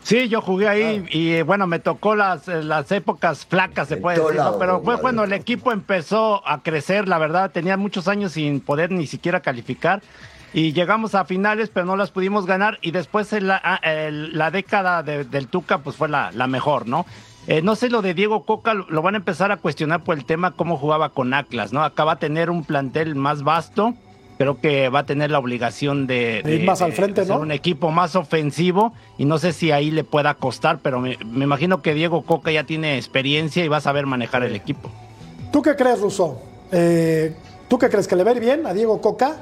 Sí, 0.03 0.29
yo 0.29 0.41
jugué 0.41 0.69
ahí 0.69 1.05
y 1.11 1.43
bueno, 1.43 1.69
me 1.69 1.79
tocó 1.79 2.17
las, 2.17 2.49
las 2.49 2.91
épocas 2.91 3.47
flacas, 3.47 3.87
se 3.87 3.97
puede 3.97 4.19
decir, 4.19 4.41
pero 4.59 4.83
fue 4.83 5.01
cuando 5.01 5.23
el 5.23 5.33
equipo 5.33 5.71
empezó 5.71 6.47
a 6.47 6.63
crecer, 6.63 7.07
la 7.07 7.19
verdad, 7.19 7.53
tenía 7.53 7.77
muchos 7.77 8.09
años 8.09 8.33
sin 8.33 8.61
poder 8.61 8.91
ni 8.91 9.07
siquiera 9.07 9.41
calificar 9.41 10.03
y 10.53 10.73
llegamos 10.73 11.15
a 11.15 11.25
finales, 11.25 11.71
pero 11.73 11.87
no 11.87 11.97
las 11.97 12.11
pudimos 12.11 12.47
ganar 12.47 12.79
y 12.83 12.91
después 12.91 13.31
la, 13.31 13.61
ah, 13.63 13.81
la 14.11 14.51
década 14.51 15.05
del 15.05 15.47
Tuca 15.47 15.79
pues 15.79 15.95
fue 15.95 16.09
la, 16.09 16.33
la 16.33 16.49
mejor, 16.49 16.89
¿no? 16.89 17.07
Eh, 17.49 17.61
no 17.61 17.75
sé 17.75 17.91
lo 17.91 18.03
de 18.03 18.15
Diego 18.15 18.45
Coca, 18.45 18.75
lo 18.75 19.03
van 19.03 19.15
a 19.15 19.19
empezar 19.19 19.51
a 19.51 19.57
cuestionar 19.57 20.05
por 20.05 20.17
el 20.17 20.25
tema 20.25 20.53
cómo 20.53 20.77
jugaba 20.77 21.09
con 21.09 21.35
Atlas, 21.35 21.73
¿no? 21.73 21.83
Acá 21.83 22.05
va 22.05 22.13
a 22.13 22.19
tener 22.19 22.51
un 22.51 22.65
plantel 22.65 23.17
más 23.17 23.43
vasto, 23.43 23.95
creo 24.39 24.61
que 24.61 24.89
va 24.89 25.01
a 25.01 25.07
tener 25.07 25.33
la 25.33 25.41
obligación 25.41 26.07
de, 26.07 26.43
ir 26.47 26.65
más 26.65 26.83
al 26.83 26.93
frente, 26.93 27.25
ser 27.25 27.37
un 27.37 27.51
equipo 27.51 27.91
más 27.91 28.15
ofensivo 28.15 28.93
y 29.19 29.25
no 29.25 29.39
sé 29.39 29.53
si 29.53 29.73
ahí 29.73 29.91
le 29.91 30.05
pueda 30.05 30.35
costar, 30.35 30.79
pero 30.83 31.01
me, 31.01 31.17
imagino 31.21 31.83
que 31.83 31.95
Diego 31.95 32.23
Coca 32.23 32.53
ya 32.53 32.63
tiene 32.63 32.97
experiencia 32.97 33.65
y 33.65 33.69
va 33.69 33.79
a 33.79 33.81
saber 33.81 34.07
manejar 34.07 34.45
el 34.45 34.55
equipo. 34.55 34.89
¿Tú 35.51 35.63
qué 35.63 35.75
crees, 35.75 36.01
Russo? 36.01 36.41
Eh, 36.71 37.35
¿Tú 37.67 37.77
qué 37.77 37.89
crees 37.89 38.07
que 38.07 38.15
le 38.15 38.23
va 38.23 38.31
a 38.31 38.35
ir 38.35 38.41
bien 38.41 38.67
a 38.67 38.73
Diego 38.73 39.01
Coca? 39.01 39.37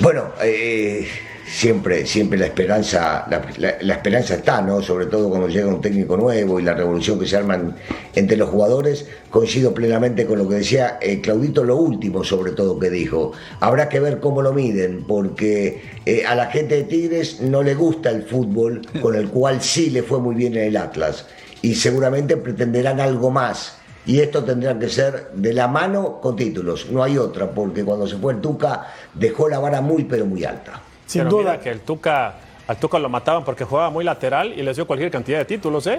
Bueno, 0.00 0.24
eh, 0.42 1.06
siempre, 1.50 2.06
siempre 2.06 2.38
la 2.38 2.46
esperanza, 2.46 3.26
la, 3.58 3.94
esperanza 3.94 4.34
está, 4.36 4.62
¿no? 4.62 4.80
Sobre 4.80 5.06
todo 5.06 5.28
cuando 5.28 5.48
llega 5.48 5.66
un 5.66 5.80
técnico 5.80 6.16
nuevo 6.16 6.60
y 6.60 6.62
la 6.62 6.74
revolución 6.74 7.18
que 7.18 7.26
se 7.26 7.36
arman 7.36 7.76
entre 8.14 8.36
los 8.36 8.48
jugadores. 8.50 9.06
Coincido 9.30 9.74
plenamente 9.74 10.26
con 10.26 10.38
lo 10.38 10.48
que 10.48 10.56
decía 10.56 10.98
eh, 11.00 11.20
Claudito, 11.20 11.64
lo 11.64 11.76
último 11.76 12.22
sobre 12.22 12.52
todo 12.52 12.78
que 12.78 12.88
dijo. 12.88 13.32
Habrá 13.58 13.88
que 13.88 14.00
ver 14.00 14.20
cómo 14.20 14.42
lo 14.42 14.52
miden, 14.52 15.04
porque 15.06 15.82
eh, 16.06 16.24
a 16.24 16.34
la 16.34 16.46
gente 16.46 16.76
de 16.76 16.84
Tigres 16.84 17.40
no 17.40 17.62
le 17.62 17.74
gusta 17.74 18.10
el 18.10 18.22
fútbol, 18.22 18.82
con 19.02 19.16
el 19.16 19.28
cual 19.28 19.60
sí 19.60 19.90
le 19.90 20.02
fue 20.02 20.20
muy 20.20 20.36
bien 20.36 20.56
en 20.56 20.64
el 20.64 20.76
Atlas. 20.76 21.26
Y 21.62 21.74
seguramente 21.74 22.36
pretenderán 22.36 23.00
algo 23.00 23.30
más. 23.30 23.76
Y 24.06 24.20
esto 24.20 24.44
tendrá 24.44 24.78
que 24.78 24.88
ser 24.88 25.30
de 25.34 25.52
la 25.52 25.68
mano 25.68 26.20
con 26.20 26.34
títulos, 26.34 26.90
no 26.90 27.02
hay 27.02 27.18
otra, 27.18 27.50
porque 27.50 27.84
cuando 27.84 28.06
se 28.06 28.16
fue 28.16 28.32
el 28.32 28.40
Tuca 28.40 28.86
dejó 29.12 29.48
la 29.48 29.58
vara 29.58 29.82
muy 29.82 30.04
pero 30.04 30.24
muy 30.24 30.42
alta. 30.44 30.82
Sin 31.10 31.28
duda. 31.28 31.58
que 31.58 31.70
el 31.70 31.80
Tuca, 31.80 32.34
al 32.66 32.76
Tuca 32.76 32.98
lo 32.98 33.08
mataban 33.08 33.44
porque 33.44 33.64
jugaba 33.64 33.90
muy 33.90 34.04
lateral 34.04 34.52
y 34.56 34.62
les 34.62 34.76
dio 34.76 34.86
cualquier 34.86 35.10
cantidad 35.10 35.38
de 35.38 35.44
títulos, 35.44 35.86
¿eh? 35.88 35.98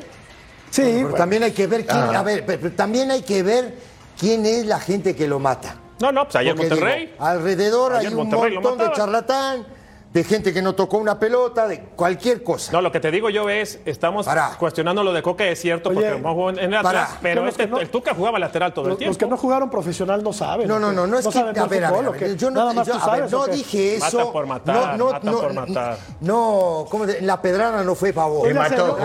Sí, 0.69 1.01
pero 1.03 1.13
también 1.13 1.43
hay 1.43 1.51
que 1.51 1.67
ver 1.67 1.85
quién, 1.85 1.99
ah. 1.99 2.19
a 2.19 2.23
ver, 2.23 2.45
pero 2.45 2.71
también 2.71 3.11
hay 3.11 3.23
que 3.23 3.43
ver 3.43 3.75
quién 4.17 4.45
es 4.45 4.65
la 4.65 4.79
gente 4.79 5.13
que 5.13 5.27
lo 5.27 5.37
mata. 5.37 5.75
No, 5.99 6.11
no, 6.13 6.23
pues 6.23 6.37
ahí 6.37 6.47
en 6.47 6.57
Monterrey. 6.57 7.13
alrededor 7.19 7.93
hay 7.93 8.07
un 8.07 8.15
montón 8.15 8.77
de 8.77 8.91
charlatán 8.93 9.65
de 10.13 10.23
gente 10.25 10.53
que 10.53 10.61
no 10.61 10.75
tocó 10.75 10.97
una 10.97 11.17
pelota, 11.17 11.67
de 11.67 11.79
cualquier 11.95 12.43
cosa. 12.43 12.71
No, 12.73 12.81
lo 12.81 12.91
que 12.91 12.99
te 12.99 13.11
digo 13.11 13.29
yo 13.29 13.49
es, 13.49 13.79
estamos 13.85 14.27
cuestionando 14.59 15.03
lo 15.03 15.13
de 15.13 15.23
Coca, 15.23 15.45
es 15.45 15.59
cierto, 15.59 15.91
porque 15.93 16.19
no 16.21 16.33
jugó 16.33 16.49
en 16.49 16.73
atrás, 16.73 17.17
pero 17.21 17.47
este, 17.47 17.63
el 17.63 17.89
Tuca 17.89 18.13
jugaba 18.13 18.37
lateral 18.39 18.73
todo 18.73 18.89
el 18.89 18.97
tiempo. 18.97 19.11
Los 19.11 19.17
que 19.17 19.27
no 19.27 19.37
jugaron 19.37 19.69
profesional 19.69 20.23
no 20.23 20.33
saben. 20.33 20.67
No, 20.67 20.79
no, 20.79 20.91
no, 20.91 21.07
no 21.07 21.17
es 21.17 21.27
que, 21.27 21.39
a 21.39 21.67
ver, 21.67 21.85
a 21.85 21.91
ver, 21.91 22.35
yo 22.35 22.51
no, 22.51 22.73
no 22.73 23.47
dije 23.47 23.95
eso. 23.95 24.17
Mata 24.17 24.31
por 24.31 24.45
matar, 24.47 24.97
no, 24.97 25.05
no, 25.05 25.11
mata 25.11 25.31
por 25.31 25.53
matar. 25.53 25.97
No, 26.19 26.85
¿cómo 26.89 27.05
la 27.21 27.41
pedrana 27.41 27.83
no 27.83 27.95
fue 27.95 28.11
favor. 28.11 28.53
Mató, 28.53 28.97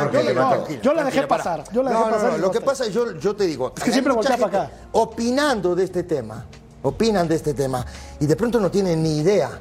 Yo 0.82 0.92
la 0.92 1.04
dejé 1.04 1.26
pasar, 1.26 1.64
yo 1.72 1.82
la 1.82 1.90
dejé 1.90 2.10
pasar. 2.10 2.38
lo 2.40 2.50
que 2.50 2.60
pasa 2.60 2.84
es, 2.86 2.92
yo, 2.92 3.16
yo 3.18 3.36
te 3.36 3.44
digo, 3.44 3.72
es 3.76 3.82
que 3.82 3.92
siempre 3.92 4.12
voltea 4.12 4.36
para 4.36 4.64
acá. 4.64 4.70
Opinando 4.92 5.74
de 5.74 5.84
este 5.84 6.02
tema, 6.02 6.46
opinan 6.82 7.28
de 7.28 7.36
este 7.36 7.54
tema, 7.54 7.84
y 8.18 8.26
de 8.26 8.34
pronto 8.34 8.58
no 8.58 8.70
tienen 8.70 9.02
ni 9.02 9.18
idea 9.18 9.60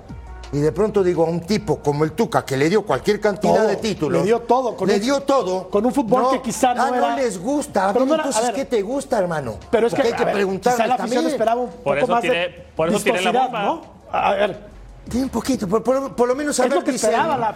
y 0.51 0.59
de 0.59 0.71
pronto 0.71 1.03
digo 1.03 1.25
a 1.25 1.29
un 1.29 1.41
tipo 1.41 1.79
como 1.79 2.03
el 2.03 2.13
Tuca 2.13 2.45
que 2.45 2.57
le 2.57 2.69
dio 2.69 2.83
cualquier 2.83 3.19
cantidad 3.19 3.67
de 3.67 3.75
títulos. 3.77 4.21
Le 4.21 4.25
dio 4.25 4.41
todo. 4.41 4.75
Con 4.75 4.87
le 4.87 4.99
dio 4.99 5.21
todo. 5.21 5.69
Con 5.69 5.85
un 5.85 5.93
fútbol 5.93 6.31
que 6.31 6.41
quizá 6.41 6.73
no 6.73 6.83
ah, 6.83 6.91
no 6.91 7.15
les 7.15 7.39
gusta. 7.39 7.91
Pero 7.93 8.05
entonces, 8.05 8.51
¿qué 8.51 8.65
te 8.65 8.81
gusta, 8.81 9.19
hermano? 9.19 9.57
Pero 9.71 9.87
es 9.87 9.93
que 9.93 10.01
hay 10.01 10.13
que 10.13 10.25
preguntarle 10.25 10.87
la 10.87 10.97
también. 10.97 11.25
esperaba 11.27 11.61
un 11.61 11.69
por 11.69 11.99
poco 11.99 12.11
más 12.11 12.23
de 12.23 12.65
por 12.75 12.89
eso 12.89 12.99
tiene 12.99 13.21
la 13.21 13.31
bomba. 13.31 13.63
¿no? 13.63 13.81
A 14.11 14.33
ver, 14.33 14.75
tiene 15.09 15.25
un 15.25 15.29
poquito, 15.29 15.67
por, 15.67 15.83
por, 15.83 16.27
lo 16.27 16.35
menos 16.35 16.55
saber 16.55 16.83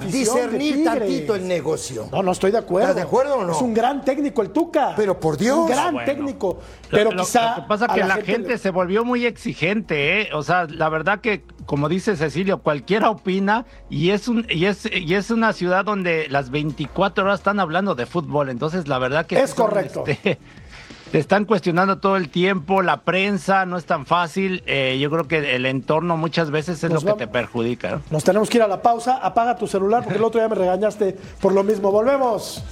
discernir 0.07 0.83
tantito 0.83 1.33
el 1.33 1.47
negocio. 1.47 2.07
No, 2.11 2.21
no 2.21 2.31
estoy 2.31 2.51
de 2.51 2.59
acuerdo. 2.59 2.89
¿Estás 2.89 2.95
de 2.95 3.01
acuerdo 3.01 3.37
o 3.37 3.43
no? 3.43 3.53
Es 3.53 3.61
un 3.61 3.73
gran 3.73 4.05
técnico 4.05 4.43
el 4.43 4.51
Tuca. 4.51 4.93
Pero 4.95 5.19
por 5.19 5.35
Dios. 5.35 5.57
Un 5.57 5.67
gran 5.67 6.05
técnico. 6.05 6.59
Pero 6.91 7.11
lo, 7.11 7.23
quizá. 7.23 7.55
Lo 7.57 7.63
que 7.63 7.67
pasa 7.67 7.85
es 7.87 7.93
que 7.93 8.03
la, 8.03 8.15
gente, 8.17 8.57
se 8.59 8.69
volvió 8.69 9.03
muy 9.03 9.25
exigente, 9.25 10.21
¿eh? 10.21 10.29
O 10.33 10.43
sea, 10.43 10.67
la 10.69 10.89
verdad 10.89 11.21
que, 11.21 11.43
como 11.69 11.87
dice 11.87 12.15
Cecilio, 12.15 12.63
cualquiera 12.63 13.11
opina 13.11 13.63
y 13.91 14.09
es, 14.09 14.27
un, 14.27 14.43
y 14.49 14.65
es, 14.65 14.89
y 14.91 15.13
es 15.13 15.29
una 15.29 15.53
ciudad 15.53 15.85
donde 15.85 16.27
las 16.27 16.49
24 16.49 17.23
horas 17.23 17.41
están 17.41 17.59
hablando 17.59 17.93
de 17.93 18.07
fútbol. 18.07 18.49
Entonces, 18.49 18.87
la 18.87 18.97
verdad 18.97 19.27
que. 19.27 19.39
Es 19.39 19.53
correcto. 19.53 20.03
Este, 20.07 20.39
te 21.11 21.19
están 21.19 21.45
cuestionando 21.45 21.99
todo 21.99 22.17
el 22.17 22.29
tiempo, 22.29 22.81
la 22.81 23.01
prensa 23.01 23.67
no 23.67 23.77
es 23.77 23.85
tan 23.85 24.07
fácil. 24.07 24.63
Eh, 24.65 24.97
yo 24.99 25.11
creo 25.11 25.27
que 25.27 25.55
el 25.55 25.67
entorno 25.67 26.17
muchas 26.17 26.49
veces 26.49 26.83
es 26.83 26.91
lo 26.91 27.01
que 27.01 27.13
te 27.13 27.27
perjudica. 27.27 28.01
Nos 28.09 28.23
tenemos 28.23 28.49
que 28.49 28.57
ir 28.57 28.63
a 28.63 28.67
la 28.67 28.81
pausa. 28.81 29.17
Apaga 29.17 29.55
tu 29.55 29.67
celular 29.67 30.01
porque 30.03 30.17
el 30.17 30.23
otro 30.23 30.41
día 30.41 30.49
me 30.49 30.55
regañaste 30.55 31.15
por 31.39 31.53
lo 31.53 31.63
mismo. 31.63 31.91
Volvemos 31.91 32.63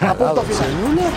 a 0.00 0.14
punto 0.14 0.40
final. 0.40 1.12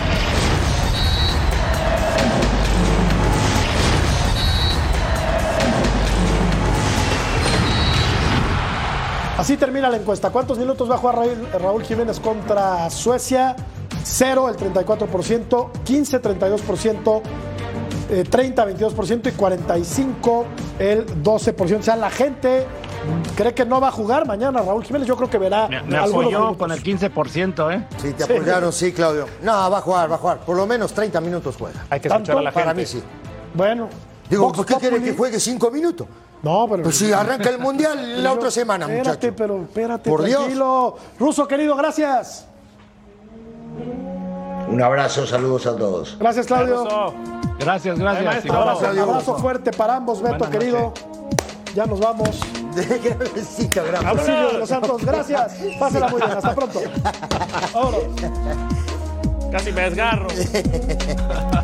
Así 9.42 9.56
termina 9.56 9.90
la 9.90 9.96
encuesta. 9.96 10.30
¿Cuántos 10.30 10.56
minutos 10.56 10.88
va 10.88 10.94
a 10.94 10.98
jugar 10.98 11.18
Raúl 11.60 11.82
Jiménez 11.82 12.20
contra 12.20 12.88
Suecia? 12.90 13.56
0 14.04 14.48
el 14.48 14.56
34%, 14.56 15.82
15 15.82 16.22
32%, 16.22 17.22
30 18.30 18.66
22% 18.68 19.26
y 19.26 19.32
45 19.32 20.46
el 20.78 21.24
12%. 21.24 21.76
O 21.76 21.82
sea, 21.82 21.96
la 21.96 22.08
gente 22.10 22.68
cree 23.34 23.52
que 23.52 23.64
no 23.64 23.80
va 23.80 23.88
a 23.88 23.90
jugar 23.90 24.28
mañana 24.28 24.62
Raúl 24.62 24.84
Jiménez. 24.84 25.08
Yo 25.08 25.16
creo 25.16 25.28
que 25.28 25.38
verá. 25.38 25.66
Me, 25.66 25.82
me 25.82 25.96
apoyó 25.96 26.56
con 26.56 26.70
el 26.70 26.80
15%, 26.80 27.74
¿eh? 27.74 27.88
Sí, 28.00 28.12
te 28.12 28.22
apoyaron, 28.22 28.72
sí. 28.72 28.92
Claudio. 28.92 29.26
No, 29.42 29.68
va 29.68 29.78
a 29.78 29.80
jugar, 29.80 30.08
va 30.08 30.14
a 30.14 30.18
jugar. 30.18 30.38
Por 30.46 30.56
lo 30.56 30.68
menos 30.68 30.92
30 30.92 31.20
minutos 31.20 31.56
juega. 31.58 31.84
Hay 31.90 31.98
que 31.98 32.06
escuchar 32.06 32.38
a 32.38 32.42
la 32.42 32.52
gente. 32.52 32.62
Para 32.62 32.74
mí 32.74 32.86
sí. 32.86 33.02
Bueno. 33.54 33.88
Digo, 34.30 34.52
¿por 34.52 34.64
qué 34.64 34.76
quiere 34.76 35.02
que 35.02 35.16
juegue 35.16 35.40
5 35.40 35.68
minutos? 35.72 36.06
No, 36.42 36.66
pero. 36.68 36.82
Pues 36.82 36.96
si 36.96 37.12
arranca 37.12 37.48
el 37.48 37.58
mundial 37.58 38.22
la 38.22 38.32
otra 38.32 38.50
semana, 38.50 38.86
espérate, 38.86 39.32
pero 39.32 39.62
espérate, 39.62 40.10
Por 40.10 40.24
tranquilo. 40.24 40.96
Dios. 40.98 41.18
Ruso, 41.18 41.46
querido, 41.48 41.76
gracias. 41.76 42.46
Un 44.68 44.82
abrazo, 44.82 45.26
saludos 45.26 45.66
a 45.66 45.76
todos. 45.76 46.16
Gracias, 46.18 46.46
Claudio. 46.46 46.86
Gracias, 47.58 47.98
gracias. 47.98 48.44
Un 48.46 48.56
abrazo, 48.56 49.36
fuerte 49.36 49.70
para 49.70 49.96
ambos, 49.96 50.22
Beto, 50.22 50.48
querido. 50.50 50.92
Ya 51.74 51.86
nos 51.86 52.00
vamos. 52.00 52.40
Gracias, 52.74 54.52
de 54.52 54.58
los 54.58 54.68
Santos, 54.68 55.04
gracias. 55.04 55.56
Pásala 55.78 56.08
muy 56.08 56.20
bien, 56.20 56.32
hasta 56.32 56.54
pronto. 56.54 56.80
Vámonos. 57.74 58.02
Casi 59.50 59.72
me 59.72 59.82
desgarro. 59.82 60.28